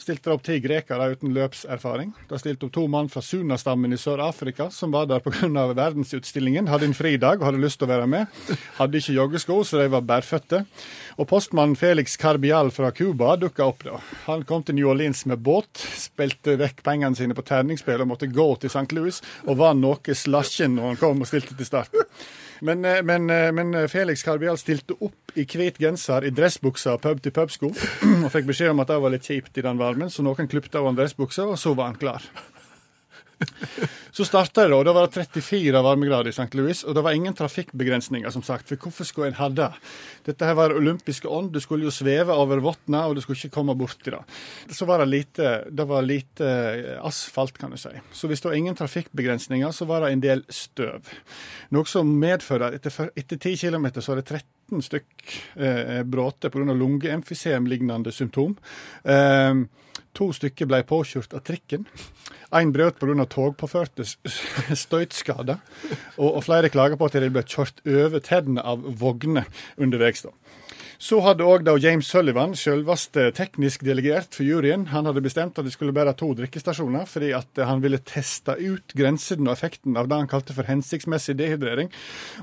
stilte 0.00 0.30
de 0.30 0.36
opp 0.36 0.44
ti 0.46 0.58
grekere 0.64 1.10
uten 1.12 1.34
løpserfaring. 1.36 2.12
De 2.30 2.40
stilte 2.40 2.66
opp 2.66 2.74
to 2.74 2.86
mann 2.90 3.10
fra 3.12 3.22
Sunastammen 3.24 3.92
i 3.92 4.00
Sør-Afrika, 4.00 4.70
som 4.72 4.94
var 4.94 5.06
der 5.10 5.20
pga. 5.24 5.66
verdensutstillingen. 5.72 6.68
Hadde 6.68 6.88
en 6.90 6.96
fridag 6.96 7.40
og 7.40 7.50
hadde 7.50 7.62
lyst 7.62 7.80
til 7.80 7.88
å 7.88 7.92
være 7.92 8.08
med. 8.10 8.26
Hadde 8.78 8.98
ikke 8.98 9.16
joggesko, 9.18 9.62
så 9.64 9.82
de 9.82 9.88
var 9.92 10.06
bærføtte. 10.08 10.64
Og 11.20 11.28
postmannen 11.28 11.76
Felix 11.76 12.16
Carbial 12.20 12.72
fra 12.72 12.90
Cuba 12.96 13.36
dukka 13.36 13.66
opp 13.68 13.84
da. 13.84 13.98
Han 14.26 14.46
kom 14.48 14.64
til 14.64 14.78
New 14.78 14.88
Orleans 14.92 15.24
med 15.28 15.42
båt, 15.44 15.82
spilte 15.98 16.56
vekk 16.60 16.82
pengene 16.86 17.18
sine 17.18 17.36
på 17.36 17.44
terningspill 17.46 18.04
og 18.04 18.12
måtte 18.14 18.30
gå 18.32 18.48
til 18.62 18.72
St. 18.72 18.88
Louis, 18.96 19.20
og 19.46 19.58
var 19.60 19.76
noe 19.78 20.16
slasjen 20.16 20.78
når 20.78 20.92
han 20.92 21.02
kom 21.02 21.22
og 21.22 21.28
stilte 21.30 21.56
til 21.58 21.68
start. 21.68 21.92
Men, 22.62 22.84
eh, 22.84 23.02
men, 23.02 23.30
eh, 23.30 23.50
men 23.52 23.74
Felix 23.90 24.22
Carbial 24.22 24.58
stilte 24.58 24.94
opp 25.02 25.34
i 25.34 25.42
hvit 25.48 25.80
genser, 25.82 26.22
i 26.22 26.30
dressbuksa 26.30 26.94
pub-til-pub-sko, 27.02 27.72
og 28.24 28.30
fikk 28.30 28.46
beskjed 28.52 28.70
om 28.70 28.82
at 28.84 28.92
det 28.92 29.00
var 29.02 29.14
litt 29.14 29.26
kjipt 29.26 29.58
i 29.58 29.64
den 29.66 29.80
varmen, 29.80 30.12
så 30.12 30.22
noen 30.22 30.50
klippte 30.50 30.78
av 30.78 30.86
ham 30.86 30.98
dressbuksa, 30.98 31.48
og 31.50 31.58
så 31.58 31.74
var 31.74 31.90
han 31.90 31.98
klar. 31.98 32.22
Så 34.12 34.26
starta 34.28 34.62
det, 34.62 34.68
da. 34.74 34.82
Da 34.84 34.92
var 34.92 35.06
det 35.08 35.24
34 35.24 35.80
varmegrader 35.82 36.28
i 36.28 36.34
St. 36.36 36.50
Louis, 36.58 36.82
og 36.84 36.96
det 36.96 37.04
var 37.04 37.16
ingen 37.16 37.32
trafikkbegrensninger, 37.34 38.28
som 38.30 38.44
sagt. 38.44 38.68
For 38.68 38.76
hvorfor 38.76 39.08
skulle 39.08 39.30
en 39.30 39.38
ha 39.38 39.48
det? 39.48 39.70
Dette 40.26 40.44
her 40.44 40.58
var 40.58 40.74
olympiske 40.76 41.28
ånd. 41.28 41.48
Du 41.54 41.60
skulle 41.64 41.88
jo 41.88 41.94
sveve 41.94 42.36
over 42.36 42.60
vannet, 42.60 43.00
og 43.06 43.16
du 43.16 43.22
skulle 43.24 43.40
ikke 43.40 43.56
komme 43.56 43.76
borti 43.78 44.12
det. 44.12 44.20
Så 44.76 44.84
var 44.88 45.00
det 45.00 45.08
lite, 45.08 45.54
det 45.72 45.88
var 45.88 46.04
lite 46.04 46.50
asfalt, 47.00 47.56
kan 47.56 47.72
du 47.72 47.80
si. 47.80 47.94
Så 48.12 48.28
hvis 48.28 48.44
det 48.44 48.50
var 48.50 48.58
ingen 48.60 48.76
trafikkbegrensninger, 48.76 49.72
så 49.72 49.88
var 49.88 50.04
det 50.04 50.12
en 50.12 50.26
del 50.28 50.44
støv. 50.52 51.08
Noe 51.72 51.88
som 51.88 52.12
medfører 52.12 52.68
at 52.68 52.82
etter, 52.82 53.08
etter 53.16 53.40
10 53.40 53.64
km 53.64 53.88
så 53.96 54.12
var 54.12 54.20
det 54.20 54.28
13 54.72 54.82
stykk 54.82 55.32
eh, 55.56 56.02
bråte 56.04 56.50
pga. 56.50 56.72
lungeemfysem-lignende 56.72 58.12
symptom. 58.12 58.56
Eh, 59.04 59.54
to 60.12 60.32
stykker 60.32 60.68
ble 60.68 60.82
påkjørt 60.88 61.34
av 61.34 61.44
trikken. 61.44 61.86
Én 62.52 62.72
brøt 62.72 62.98
pga. 63.00 63.26
togpåførte 63.26 64.06
støytskader. 64.84 65.60
Og, 66.16 66.36
og 66.36 66.44
flere 66.44 66.72
klager 66.72 66.96
på 66.96 67.08
at 67.08 67.20
de 67.20 67.32
ble 67.32 67.44
kjørt 67.44 67.84
over 67.84 68.20
tennene 68.24 68.64
av 68.64 68.80
vogner 69.00 69.48
underveis. 69.76 70.24
Så 71.02 71.18
hadde 71.18 71.42
òg 71.42 71.66
James 71.82 72.06
Sullivan, 72.06 72.52
selveste 72.54 73.32
teknisk 73.34 73.82
delegert 73.82 74.36
for 74.36 74.46
juryen, 74.46 74.84
han 74.92 75.08
hadde 75.08 75.24
bestemt 75.24 75.56
at 75.58 75.66
det 75.66 75.72
skulle 75.74 75.94
være 75.96 76.12
to 76.14 76.28
drikkestasjoner, 76.38 77.08
fordi 77.10 77.32
han 77.58 77.82
ville 77.82 77.98
teste 78.06 78.54
ut 78.54 78.94
grensen 78.94 79.48
og 79.48 79.56
effekten 79.56 79.98
av 79.98 80.06
det 80.06 80.20
han 80.20 80.30
kalte 80.30 80.54
for 80.54 80.70
hensiktsmessig 80.70 81.34
dehydrering. 81.40 81.90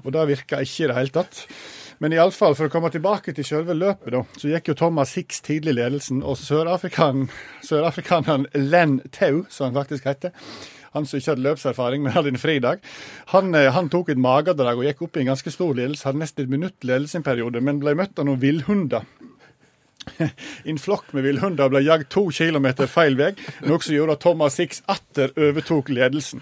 Og 0.03 0.11
det 0.11 0.27
virka 0.33 0.59
ikke 0.59 0.83
i 0.83 0.89
det 0.91 0.97
hele 0.99 1.15
tatt. 1.21 1.45
Men 1.99 2.15
iallfall, 2.15 2.55
for 2.55 2.69
å 2.69 2.71
komme 2.71 2.89
tilbake 2.93 3.33
til 3.35 3.43
selve 3.43 3.75
løpet, 3.75 4.13
da, 4.15 4.21
så 4.39 4.47
gikk 4.53 4.71
jo 4.71 4.75
Thomas 4.79 5.17
Hicks 5.19 5.41
tidlig 5.43 5.75
ledelsen, 5.75 6.21
og 6.23 6.39
sørafrikaneren 6.39 7.27
sør 7.65 8.45
Len 8.55 8.99
Tau, 9.11 9.43
som 9.51 9.67
han 9.67 9.81
faktisk 9.81 10.07
heter, 10.07 10.31
han 10.95 11.05
som 11.05 11.19
ikke 11.19 11.33
hadde 11.33 11.45
løpserfaring, 11.45 12.03
men 12.03 12.15
hadde 12.15 12.31
en 12.33 12.41
fridag, 12.41 12.79
han, 13.33 13.51
eh, 13.55 13.71
han 13.75 13.91
tok 13.91 14.09
et 14.09 14.21
magedrag 14.21 14.79
og 14.79 14.87
gikk 14.87 15.03
opp 15.05 15.17
i 15.17 15.25
en 15.25 15.33
ganske 15.33 15.53
stor 15.53 15.75
ledelse. 15.77 16.07
Hadde 16.07 16.23
nesten 16.23 16.45
et 16.45 16.53
minutt 16.55 16.87
ledelse 16.87 17.19
en 17.19 17.25
periode, 17.27 17.61
men 17.61 17.81
ble 17.83 17.93
møtt 17.99 18.19
av 18.19 18.29
noen 18.29 18.41
villhunder. 18.41 19.05
En 20.65 20.79
flokk 20.81 21.11
med 21.13 21.27
villhunder 21.27 21.69
ble 21.69 21.83
jagd 21.85 22.07
to 22.09 22.23
kilometer 22.33 22.87
feil 22.89 23.17
vei, 23.19 23.33
noe 23.67 23.83
som 23.83 23.93
gjorde 23.93 24.15
at 24.15 24.23
Thomas 24.23 24.57
Hicks 24.57 24.81
atter 24.89 25.35
overtok 25.37 25.91
ledelsen. 25.93 26.41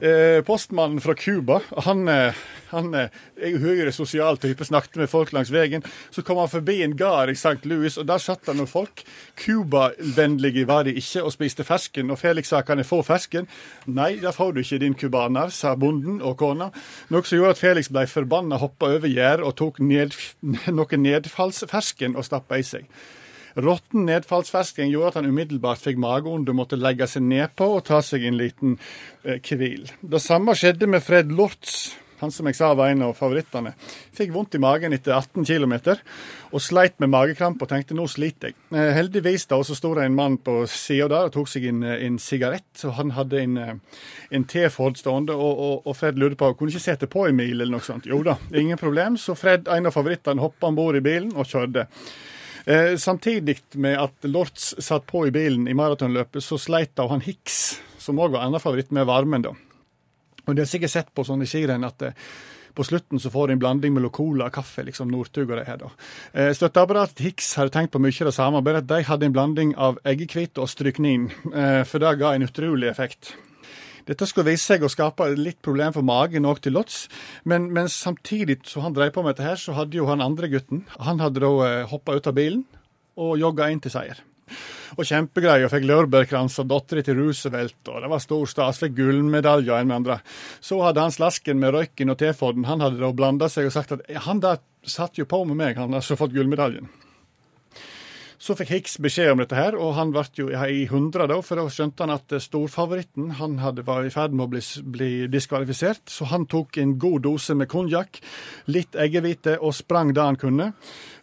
Eh, 0.00 0.42
postmannen 0.44 1.00
fra 1.00 1.14
Cuba, 1.14 1.60
han, 1.76 2.08
eh, 2.08 2.34
han 2.68 2.94
eh, 2.94 3.08
er 3.40 3.56
høyere 3.62 3.92
sosial 3.92 4.36
type, 4.36 4.64
snakket 4.64 4.98
med 5.00 5.08
folk 5.08 5.32
langs 5.32 5.48
veien. 5.52 5.84
Så 6.12 6.24
kom 6.26 6.36
han 6.42 6.50
forbi 6.52 6.82
en 6.84 6.96
gard 6.96 7.32
i 7.32 7.36
St. 7.36 7.64
Louis, 7.64 7.96
og 7.96 8.08
der 8.10 8.20
satt 8.20 8.44
det 8.44 8.56
noen 8.58 8.68
folk. 8.68 9.04
Cuba-vennlige 9.40 10.66
var 10.68 10.84
de 10.84 10.92
ikke, 11.00 11.24
og 11.24 11.32
spiste 11.32 11.64
fersken. 11.64 12.12
Og 12.12 12.20
Felix 12.20 12.52
sa 12.52 12.60
kan 12.60 12.82
jeg 12.82 12.90
få 12.90 13.00
fersken? 13.06 13.48
Nei, 13.88 14.16
det 14.20 14.34
får 14.36 14.52
du 14.52 14.60
ikke, 14.60 14.82
din 14.84 14.98
cubaner, 15.00 15.48
sa 15.48 15.72
bonden 15.80 16.20
og 16.20 16.36
kona. 16.42 16.70
Noe 17.08 17.24
som 17.24 17.40
gjorde 17.40 17.56
at 17.56 17.64
Felix 17.64 17.88
ble 17.92 18.04
forbanna, 18.10 18.60
hoppa 18.60 18.92
over 18.98 19.08
gjerdet 19.08 19.48
og 19.48 19.56
tok 19.56 19.80
ned, 19.80 20.16
noe 20.78 21.04
nedfallsfersken 21.08 22.18
og 22.20 22.28
stappa 22.28 22.60
i 22.60 22.66
seg. 22.66 22.90
Råtten 23.56 24.04
nedfallsfersking 24.04 24.90
gjorde 24.92 25.14
at 25.14 25.20
han 25.20 25.28
umiddelbart 25.30 25.80
fikk 25.80 26.00
magevonde 26.02 26.52
måtte 26.56 26.76
legge 26.76 27.08
seg 27.08 27.24
nedpå 27.24 27.70
og 27.78 27.86
ta 27.88 28.02
seg 28.04 28.26
en 28.28 28.36
liten 28.36 28.74
eh, 29.24 29.40
hvil. 29.40 29.86
Det 30.00 30.20
samme 30.20 30.52
skjedde 30.56 30.88
med 30.90 31.04
Fred 31.04 31.32
Lortz, 31.32 31.94
han 32.20 32.32
som 32.32 32.48
jeg 32.48 32.56
sa 32.56 32.70
var 32.76 32.92
en 32.92 33.04
av 33.04 33.14
favorittene. 33.16 33.74
Fikk 34.16 34.34
vondt 34.34 34.56
i 34.56 34.60
magen 34.60 34.92
etter 34.96 35.12
18 35.16 35.44
km 35.48 35.74
og 36.52 36.62
sleit 36.64 36.96
med 37.02 37.12
magekrampe 37.12 37.64
og 37.64 37.70
tenkte 37.72 37.96
nå 37.96 38.06
sliter 38.08 38.52
jeg. 38.52 38.58
Eh, 38.76 38.92
heldigvis 38.96 39.48
da, 39.48 39.62
så 39.64 39.76
sto 39.76 39.94
det 39.96 40.04
en 40.04 40.16
mann 40.16 40.38
på 40.40 40.58
sida 40.70 41.08
der 41.12 41.30
og 41.30 41.34
tok 41.36 41.50
seg 41.52 41.68
en, 41.72 41.82
en 41.84 42.20
sigarett. 42.20 42.68
og 42.84 42.96
Han 43.00 43.16
hadde 43.16 43.40
en, 43.40 43.56
eh, 43.56 43.74
en 44.36 44.48
T-Ford 44.48 45.00
stående, 45.00 45.36
og, 45.36 45.64
og, 45.66 45.82
og 45.88 45.96
Fred 45.96 46.20
lurte 46.20 46.40
på 46.40 46.52
kunne 46.60 46.72
ikke 46.72 46.86
sette 46.90 47.08
på 47.08 47.24
en 47.28 47.40
mil 47.40 47.56
eller 47.56 47.72
noe 47.78 47.84
sånt. 47.84 48.08
Jo 48.08 48.20
da, 48.26 48.36
ingen 48.52 48.80
problem. 48.80 49.16
Så 49.20 49.36
Fred, 49.36 49.68
en 49.68 49.88
av 49.88 49.96
favorittene, 49.96 50.44
hoppa 50.44 50.68
om 50.68 50.76
bord 50.76 51.00
i 51.00 51.04
bilen 51.04 51.32
og 51.36 51.48
kjørte. 51.48 51.88
Eh, 52.66 52.96
samtidig 52.98 53.60
med 53.78 53.94
at 54.02 54.26
Lortz 54.26 54.74
satt 54.82 55.06
på 55.06 55.26
i 55.26 55.30
bilen 55.30 55.68
i 55.70 55.74
maratonløpet, 55.78 56.42
så 56.42 56.58
sleit 56.58 56.96
da 56.98 57.06
han 57.06 57.22
Hicks, 57.22 57.78
som 58.02 58.18
òg 58.18 58.34
var 58.34 58.42
en 58.42 58.50
annen 58.50 58.62
favoritt, 58.62 58.90
med 58.90 59.06
varmen. 59.06 59.46
da. 59.46 59.54
Og 60.46 60.54
De 60.54 60.62
har 60.62 60.70
sikkert 60.70 60.90
sett 60.90 61.14
på 61.14 61.24
sånne 61.26 61.46
skirenn 61.46 61.86
at 61.86 62.02
eh, 62.02 62.26
på 62.76 62.84
slutten 62.84 63.20
så 63.22 63.30
får 63.32 63.48
de 63.48 63.56
en 63.56 63.62
blanding 63.62 63.94
mellom 63.94 64.12
cola 64.12 64.50
og 64.50 64.56
kaffe, 64.58 64.84
liksom 64.84 65.08
Northug 65.08 65.48
og 65.48 65.56
det 65.60 65.66
her. 65.68 65.78
da. 65.80 65.90
Eh, 66.34 66.52
Støtteapparatet 66.58 67.22
Hicks 67.24 67.54
hadde 67.56 67.72
tenkt 67.72 67.94
på 67.94 68.02
mye 68.02 68.18
av 68.20 68.32
det 68.32 68.36
samme, 68.36 68.62
bare 68.66 68.82
at 68.82 68.90
de 68.90 69.02
hadde 69.08 69.30
en 69.30 69.36
blanding 69.36 69.76
av 69.78 70.02
eggehvite 70.04 70.60
og 70.60 70.68
stryknin, 70.68 71.30
eh, 71.54 71.82
for 71.88 72.02
det 72.02 72.18
ga 72.18 72.34
en 72.34 72.46
utrolig 72.46 72.90
effekt. 72.90 73.36
Dette 74.06 74.26
skulle 74.28 74.52
vise 74.52 74.62
seg 74.70 74.84
å 74.86 74.90
skape 74.92 75.26
litt 75.34 75.58
problem 75.66 75.94
for 75.96 76.06
magen 76.06 76.46
òg 76.46 76.60
til 76.62 76.76
Lotz, 76.76 77.06
men, 77.44 77.68
men 77.74 77.90
samtidig 77.90 78.60
som 78.70 78.84
han 78.86 78.94
drev 78.94 79.10
på 79.16 79.24
med 79.24 79.34
dette, 79.34 79.48
her, 79.48 79.58
så 79.58 79.74
hadde 79.74 79.98
jo 79.98 80.06
han 80.06 80.22
andre 80.22 80.50
gutten 80.52 80.84
Han 81.02 81.18
hadde 81.22 81.42
da 81.42 81.52
eh, 81.66 81.82
hoppa 81.90 82.14
ut 82.14 82.30
av 82.30 82.36
bilen 82.36 82.62
og 83.16 83.38
jogga 83.40 83.70
inn 83.72 83.80
til 83.82 83.94
seier. 83.94 84.20
Og 84.94 85.02
kjempegreier, 85.08 85.66
fikk 85.72 85.86
laurbærkrans 85.88 86.60
av 86.62 86.68
dattera 86.70 87.02
til 87.02 87.18
Roosevelt, 87.18 87.80
og 87.90 88.04
det 88.04 88.10
var 88.12 88.22
stor 88.22 88.50
stas. 88.50 88.78
Fikk 88.82 88.94
gullmedalje 89.00 89.72
og 89.72 89.80
en 89.80 89.88
med 89.90 89.96
andre. 89.96 90.18
Så 90.62 90.78
hadde 90.84 91.02
han 91.02 91.14
slasken 91.14 91.58
med 91.58 91.74
røyken 91.74 92.12
og 92.12 92.20
T-Forden. 92.20 92.68
Han 92.68 92.84
hadde 92.84 93.02
da 93.02 93.10
blanda 93.16 93.50
seg 93.50 93.70
og 93.70 93.74
sagt 93.74 93.96
at 93.96 94.06
han 94.28 94.44
der 94.44 94.62
satt 94.86 95.18
jo 95.18 95.26
på 95.26 95.42
med 95.48 95.58
meg, 95.58 95.80
han 95.80 95.96
har 95.96 96.04
så 96.04 96.14
fått 96.20 96.36
gullmedaljen. 96.36 96.86
Så 98.38 98.56
fikk 98.58 98.70
Hicks 98.74 98.98
beskjed 99.00 99.30
om 99.32 99.40
dette, 99.40 99.56
her, 99.56 99.76
og 99.80 99.94
han 99.96 100.12
ble 100.12 100.24
jo 100.36 100.50
i 100.50 100.84
hundre, 100.90 101.24
da, 101.30 101.38
for 101.44 101.56
da 101.56 101.64
skjønte 101.72 102.04
han 102.04 102.12
at 102.14 102.36
storfavoritten 102.44 103.32
han 103.38 103.58
hadde, 103.62 103.86
var 103.86 104.04
i 104.04 104.12
ferd 104.12 104.36
med 104.36 104.44
å 104.46 104.50
bli, 104.52 104.62
bli 104.96 105.10
diskvalifisert. 105.32 106.04
Så 106.12 106.28
han 106.32 106.44
tok 106.50 106.76
en 106.82 106.96
god 107.00 107.24
dose 107.24 107.56
med 107.56 107.70
konjakk, 107.72 108.20
litt 108.68 108.98
eggehvite, 108.98 109.56
og 109.60 109.76
sprang 109.76 110.12
det 110.16 110.24
han 110.24 110.40
kunne. 110.40 110.72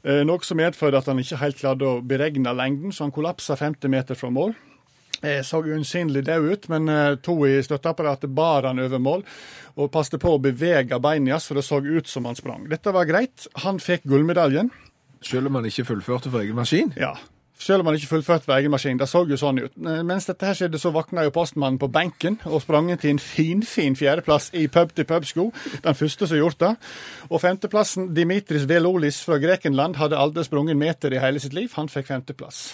Eh, 0.01 0.24
noe 0.26 0.41
som 0.43 0.57
medførte 0.59 0.99
at 0.99 1.09
han 1.11 1.22
ikke 1.22 1.41
helt 1.43 1.59
klarte 1.61 1.89
å 1.89 2.03
beregne 2.03 2.55
lengden, 2.57 2.91
så 2.91 3.05
han 3.05 3.16
kollapsa 3.16 3.59
50 3.59 3.93
meter 3.93 4.20
fra 4.20 4.34
mål. 4.34 4.55
Jeg 5.24 5.45
så 5.47 5.61
unnsinnelig 5.64 6.26
død 6.28 6.49
ut, 6.51 6.66
men 6.74 6.89
eh, 6.91 7.16
to 7.24 7.38
i 7.47 7.61
støtteapparatet 7.64 8.34
bar 8.36 8.68
han 8.68 8.82
over 8.84 8.99
mål 8.99 9.22
og 9.80 9.91
passet 9.93 10.20
på 10.20 10.34
å 10.36 10.41
bevege 10.43 10.99
beina 11.01 11.39
så 11.39 11.55
det 11.55 11.64
så 11.64 11.80
ut 11.80 12.09
som 12.09 12.28
han 12.28 12.36
sprang. 12.36 12.66
Dette 12.70 12.91
var 12.91 13.07
greit. 13.07 13.47
Han 13.64 13.80
fikk 13.80 14.03
gullmedaljen. 14.09 14.74
Selv 15.26 15.48
om 15.50 15.56
han 15.60 15.66
ikke 15.70 15.86
fullførte 15.88 16.32
for 16.32 16.44
egen 16.44 16.56
maskin. 16.58 16.94
Ja. 17.00 17.14
Selv 17.64 17.80
om 17.84 17.88
han 17.88 17.96
ikke 17.96 18.10
fullførte 18.10 18.48
ved 18.50 18.58
egen 18.58 18.74
maskin. 18.74 18.98
Det 19.00 19.08
så 19.08 19.22
jo 19.30 19.38
sånn 19.40 19.62
ut. 19.62 19.76
Eh, 19.78 20.02
Mens 20.04 20.26
dette 20.28 20.48
her 20.50 20.58
skjedde, 20.58 20.80
så 20.82 20.92
våkna 20.92 21.24
jo 21.28 21.32
postmannen 21.36 21.80
på 21.80 21.88
benken 21.94 22.40
og 22.50 22.64
sprang 22.66 22.90
til 23.00 23.14
en 23.14 23.22
finfin 23.22 23.96
fjerdeplass 23.96 24.50
i 24.58 24.66
pub-til-pub-sko. 24.74 25.46
Den 25.86 25.96
første 25.96 26.28
som 26.28 26.40
gjort 26.42 26.60
det. 26.60 26.74
Og 27.30 27.40
femteplassen, 27.44 28.10
Dimitris 28.18 28.68
Velolis 28.68 29.22
fra 29.24 29.40
Grekenland, 29.40 29.96
hadde 30.02 30.20
aldri 30.20 30.44
sprunget 30.44 30.76
en 30.76 30.82
meter 30.84 31.14
i 31.16 31.22
hele 31.24 31.40
sitt 31.40 31.56
liv. 31.56 31.72
Han 31.78 31.92
fikk 31.94 32.10
femteplass. 32.12 32.66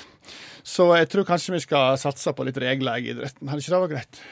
Så 0.66 0.90
jeg 0.98 1.10
tror 1.12 1.28
kanskje 1.28 1.58
vi 1.58 1.64
skal 1.68 1.98
satse 2.00 2.34
på 2.34 2.46
litt 2.48 2.58
regler 2.62 2.98
i 3.04 3.12
idretten. 3.14 3.50
Hadde 3.52 3.62
ikke 3.62 3.76
det 3.76 3.84
vært 3.86 3.98
greit? 3.98 4.24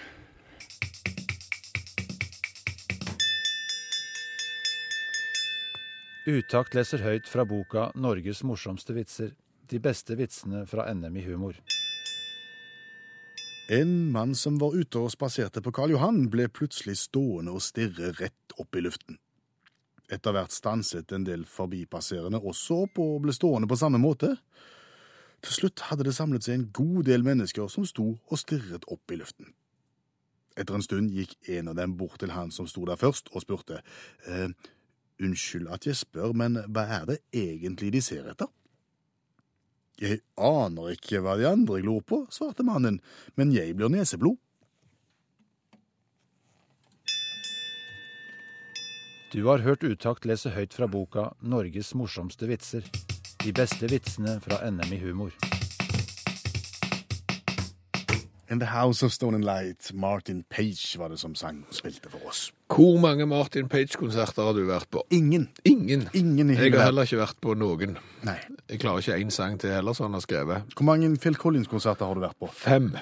Utakt 6.28 6.74
leser 6.76 7.00
høyt 7.06 7.30
fra 7.32 7.46
boka 7.48 7.86
'Norges 7.96 8.42
morsomste 8.44 8.92
vitser'. 8.92 9.32
De 9.72 9.80
beste 9.80 10.16
vitsene 10.20 10.66
fra 10.68 10.84
NM 10.94 11.16
i 11.16 11.24
humor. 11.24 11.56
En 13.70 14.12
mann 14.12 14.36
som 14.36 14.58
var 14.60 14.76
ute 14.76 15.00
og 15.00 15.12
spaserte 15.12 15.62
på 15.64 15.72
Karl 15.72 15.92
Johan, 15.92 16.28
ble 16.28 16.50
plutselig 16.52 16.98
stående 16.98 17.52
og 17.56 17.64
stirre 17.64 18.12
rett 18.20 18.56
opp 18.60 18.76
i 18.76 18.84
luften. 18.84 19.20
Etter 20.12 20.36
hvert 20.36 20.52
stanset 20.52 21.12
en 21.16 21.24
del 21.24 21.46
forbipasserende 21.46 22.44
også 22.44 22.84
opp 22.88 23.00
og 23.00 23.22
ble 23.24 23.32
stående 23.32 23.68
på 23.68 23.80
samme 23.80 24.00
måte. 24.00 24.36
Til 25.44 25.54
slutt 25.54 25.88
hadde 25.88 26.04
det 26.04 26.16
samlet 26.16 26.44
seg 26.44 26.60
en 26.60 26.72
god 26.72 27.06
del 27.08 27.24
mennesker 27.24 27.72
som 27.72 27.88
sto 27.88 28.18
og 28.20 28.40
stirret 28.40 28.84
opp 28.92 29.12
i 29.12 29.20
luften. 29.20 29.54
Etter 30.58 30.76
en 30.76 30.84
stund 30.84 31.12
gikk 31.14 31.38
en 31.54 31.70
av 31.72 31.76
dem 31.78 31.94
bort 31.96 32.20
til 32.20 32.34
han 32.34 32.52
som 32.52 32.68
sto 32.68 32.84
der 32.88 32.98
først, 32.98 33.30
og 33.32 33.44
spurte, 33.44 33.84
eh, 34.26 34.50
Unnskyld 35.24 35.70
at 35.74 35.88
jeg 35.88 35.98
spør, 35.98 36.34
men 36.38 36.60
hva 36.70 36.86
er 37.00 37.06
det 37.10 37.18
egentlig 37.34 37.92
de 37.96 38.02
ser 38.06 38.28
etter? 38.30 38.50
Jeg 39.98 40.22
aner 40.38 40.92
ikke 40.94 41.24
hva 41.26 41.34
de 41.40 41.48
andre 41.50 41.80
glor 41.82 42.04
på, 42.06 42.20
svarte 42.30 42.66
mannen, 42.66 43.00
men 43.36 43.54
jeg 43.56 43.74
blir 43.78 43.90
neseblod. 43.90 44.38
Du 49.34 49.42
har 49.50 49.66
hørt 49.66 49.84
Utakt 49.84 50.26
lese 50.26 50.54
høyt 50.56 50.74
fra 50.74 50.88
boka 50.88 51.34
'Norges 51.42 51.92
morsomste 51.98 52.48
vitser'. 52.48 52.88
De 53.44 53.52
beste 53.52 53.90
vitsene 53.90 54.40
fra 54.40 54.64
NM 54.70 54.94
i 54.94 55.02
humor. 55.04 55.57
In 58.50 58.60
the 58.60 58.68
House 58.72 59.04
of 59.04 59.12
Stone 59.12 59.36
and 59.36 59.44
Light, 59.44 59.92
Martin 59.94 60.46
Page 60.50 60.96
var 60.98 61.10
det 61.12 61.20
som 61.20 61.34
sang 61.36 61.66
og 61.68 61.76
spilte 61.76 62.08
for 62.10 62.30
oss. 62.30 62.46
Hvor 62.72 62.96
mange 63.04 63.26
Martin 63.28 63.68
Page-konserter 63.68 64.46
har 64.48 64.56
du 64.56 64.62
vært 64.70 64.88
på? 64.92 65.02
Ingen. 65.12 65.50
Ingen. 65.68 66.06
Ingen 66.16 66.54
i 66.54 66.56
Jeg 66.56 66.72
har 66.78 66.86
heller 66.88 67.04
ikke 67.04 67.20
vært 67.20 67.42
på 67.44 67.58
noen. 67.60 67.98
Nei. 68.24 68.38
Jeg 68.72 68.80
klarer 68.80 69.04
ikke 69.04 69.18
én 69.20 69.34
sang 69.36 69.60
til 69.60 69.74
heller, 69.76 69.92
som 69.98 70.08
han 70.08 70.16
har 70.16 70.24
skrevet. 70.24 70.72
Hvor 70.78 70.88
mange 70.88 71.12
Phil 71.20 71.36
Collins-konserter 71.36 72.08
har 72.08 72.16
du 72.16 72.24
vært 72.24 72.40
på? 72.40 72.48
Fem. 72.56 72.94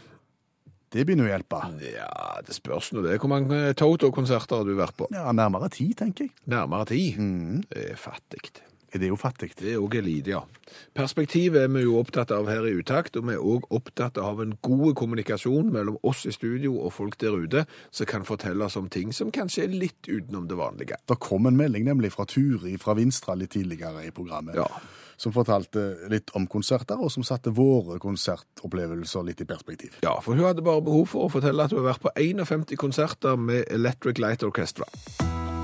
Det 0.95 1.05
begynner 1.05 1.27
å 1.27 1.33
hjelpe. 1.35 1.61
Ja, 1.93 2.09
det 2.47 2.55
spørs 2.57 2.89
nå 2.95 3.03
det. 3.05 3.19
Hvor 3.21 3.29
mange 3.29 3.61
Toto-konserter 3.77 4.63
har 4.63 4.65
du 4.65 4.73
vært 4.79 4.97
på? 4.97 5.11
Ja, 5.13 5.29
Nærmere 5.35 5.69
ti, 5.69 5.91
tenker 5.93 6.25
jeg. 6.25 6.33
Nærmere 6.49 6.89
ti. 6.89 7.03
Det 7.69 7.89
er 7.91 7.99
fattig. 8.01 8.49
Det 8.95 9.03
er 9.03 9.11
jo 9.11 9.17
fattig. 9.19 9.51
Det 9.59 9.73
er 9.73 9.81
òg 9.83 9.95
elite, 9.99 10.31
ja. 10.31 10.39
Perspektivet 10.95 11.65
er 11.65 11.71
vi 11.73 11.81
jo 11.83 11.97
opptatt 11.99 12.31
av 12.31 12.47
her 12.47 12.63
i 12.69 12.71
Utakt, 12.79 13.17
og 13.19 13.25
vi 13.27 13.33
er 13.35 13.43
òg 13.43 13.65
opptatt 13.75 14.17
av 14.21 14.39
en 14.39 14.53
god 14.63 14.95
kommunikasjon 14.95 15.67
mellom 15.73 15.97
oss 16.07 16.23
i 16.25 16.31
studio 16.31 16.77
og 16.79 16.93
folk 16.95 17.17
der 17.19 17.35
ute, 17.35 17.65
som 17.91 18.07
kan 18.07 18.23
fortelle 18.27 18.63
oss 18.63 18.77
om 18.79 18.87
ting 18.89 19.11
som 19.13 19.33
kanskje 19.35 19.65
er 19.65 19.75
litt 19.75 20.07
utenom 20.07 20.47
det 20.47 20.55
vanlige. 20.59 20.95
Det 21.11 21.19
kom 21.19 21.45
en 21.49 21.59
melding 21.59 21.83
nemlig 21.89 22.13
fra 22.15 22.23
Turi 22.25 22.77
fra 22.79 22.95
Vinstra 22.95 23.35
litt 23.35 23.51
tidligere 23.57 24.05
i 24.07 24.11
programmet, 24.15 24.55
Ja. 24.55 24.67
som 25.17 25.31
fortalte 25.35 26.09
litt 26.09 26.31
om 26.35 26.47
konserter, 26.47 26.95
og 26.99 27.11
som 27.11 27.23
satte 27.23 27.51
våre 27.51 27.99
konsertopplevelser 27.99 29.23
litt 29.25 29.41
i 29.41 29.45
perspektiv. 29.45 29.99
Ja, 30.03 30.19
for 30.21 30.35
hun 30.35 30.43
hadde 30.45 30.63
bare 30.63 30.81
behov 30.81 31.07
for 31.09 31.27
å 31.27 31.31
fortelle 31.31 31.63
at 31.63 31.71
hun 31.71 31.83
har 31.83 31.93
vært 31.93 32.01
på 32.01 32.11
51 32.15 32.75
konserter 32.77 33.35
med 33.37 33.65
Electric 33.69 34.19
Light 34.19 34.43
Orchestra. 34.43 34.85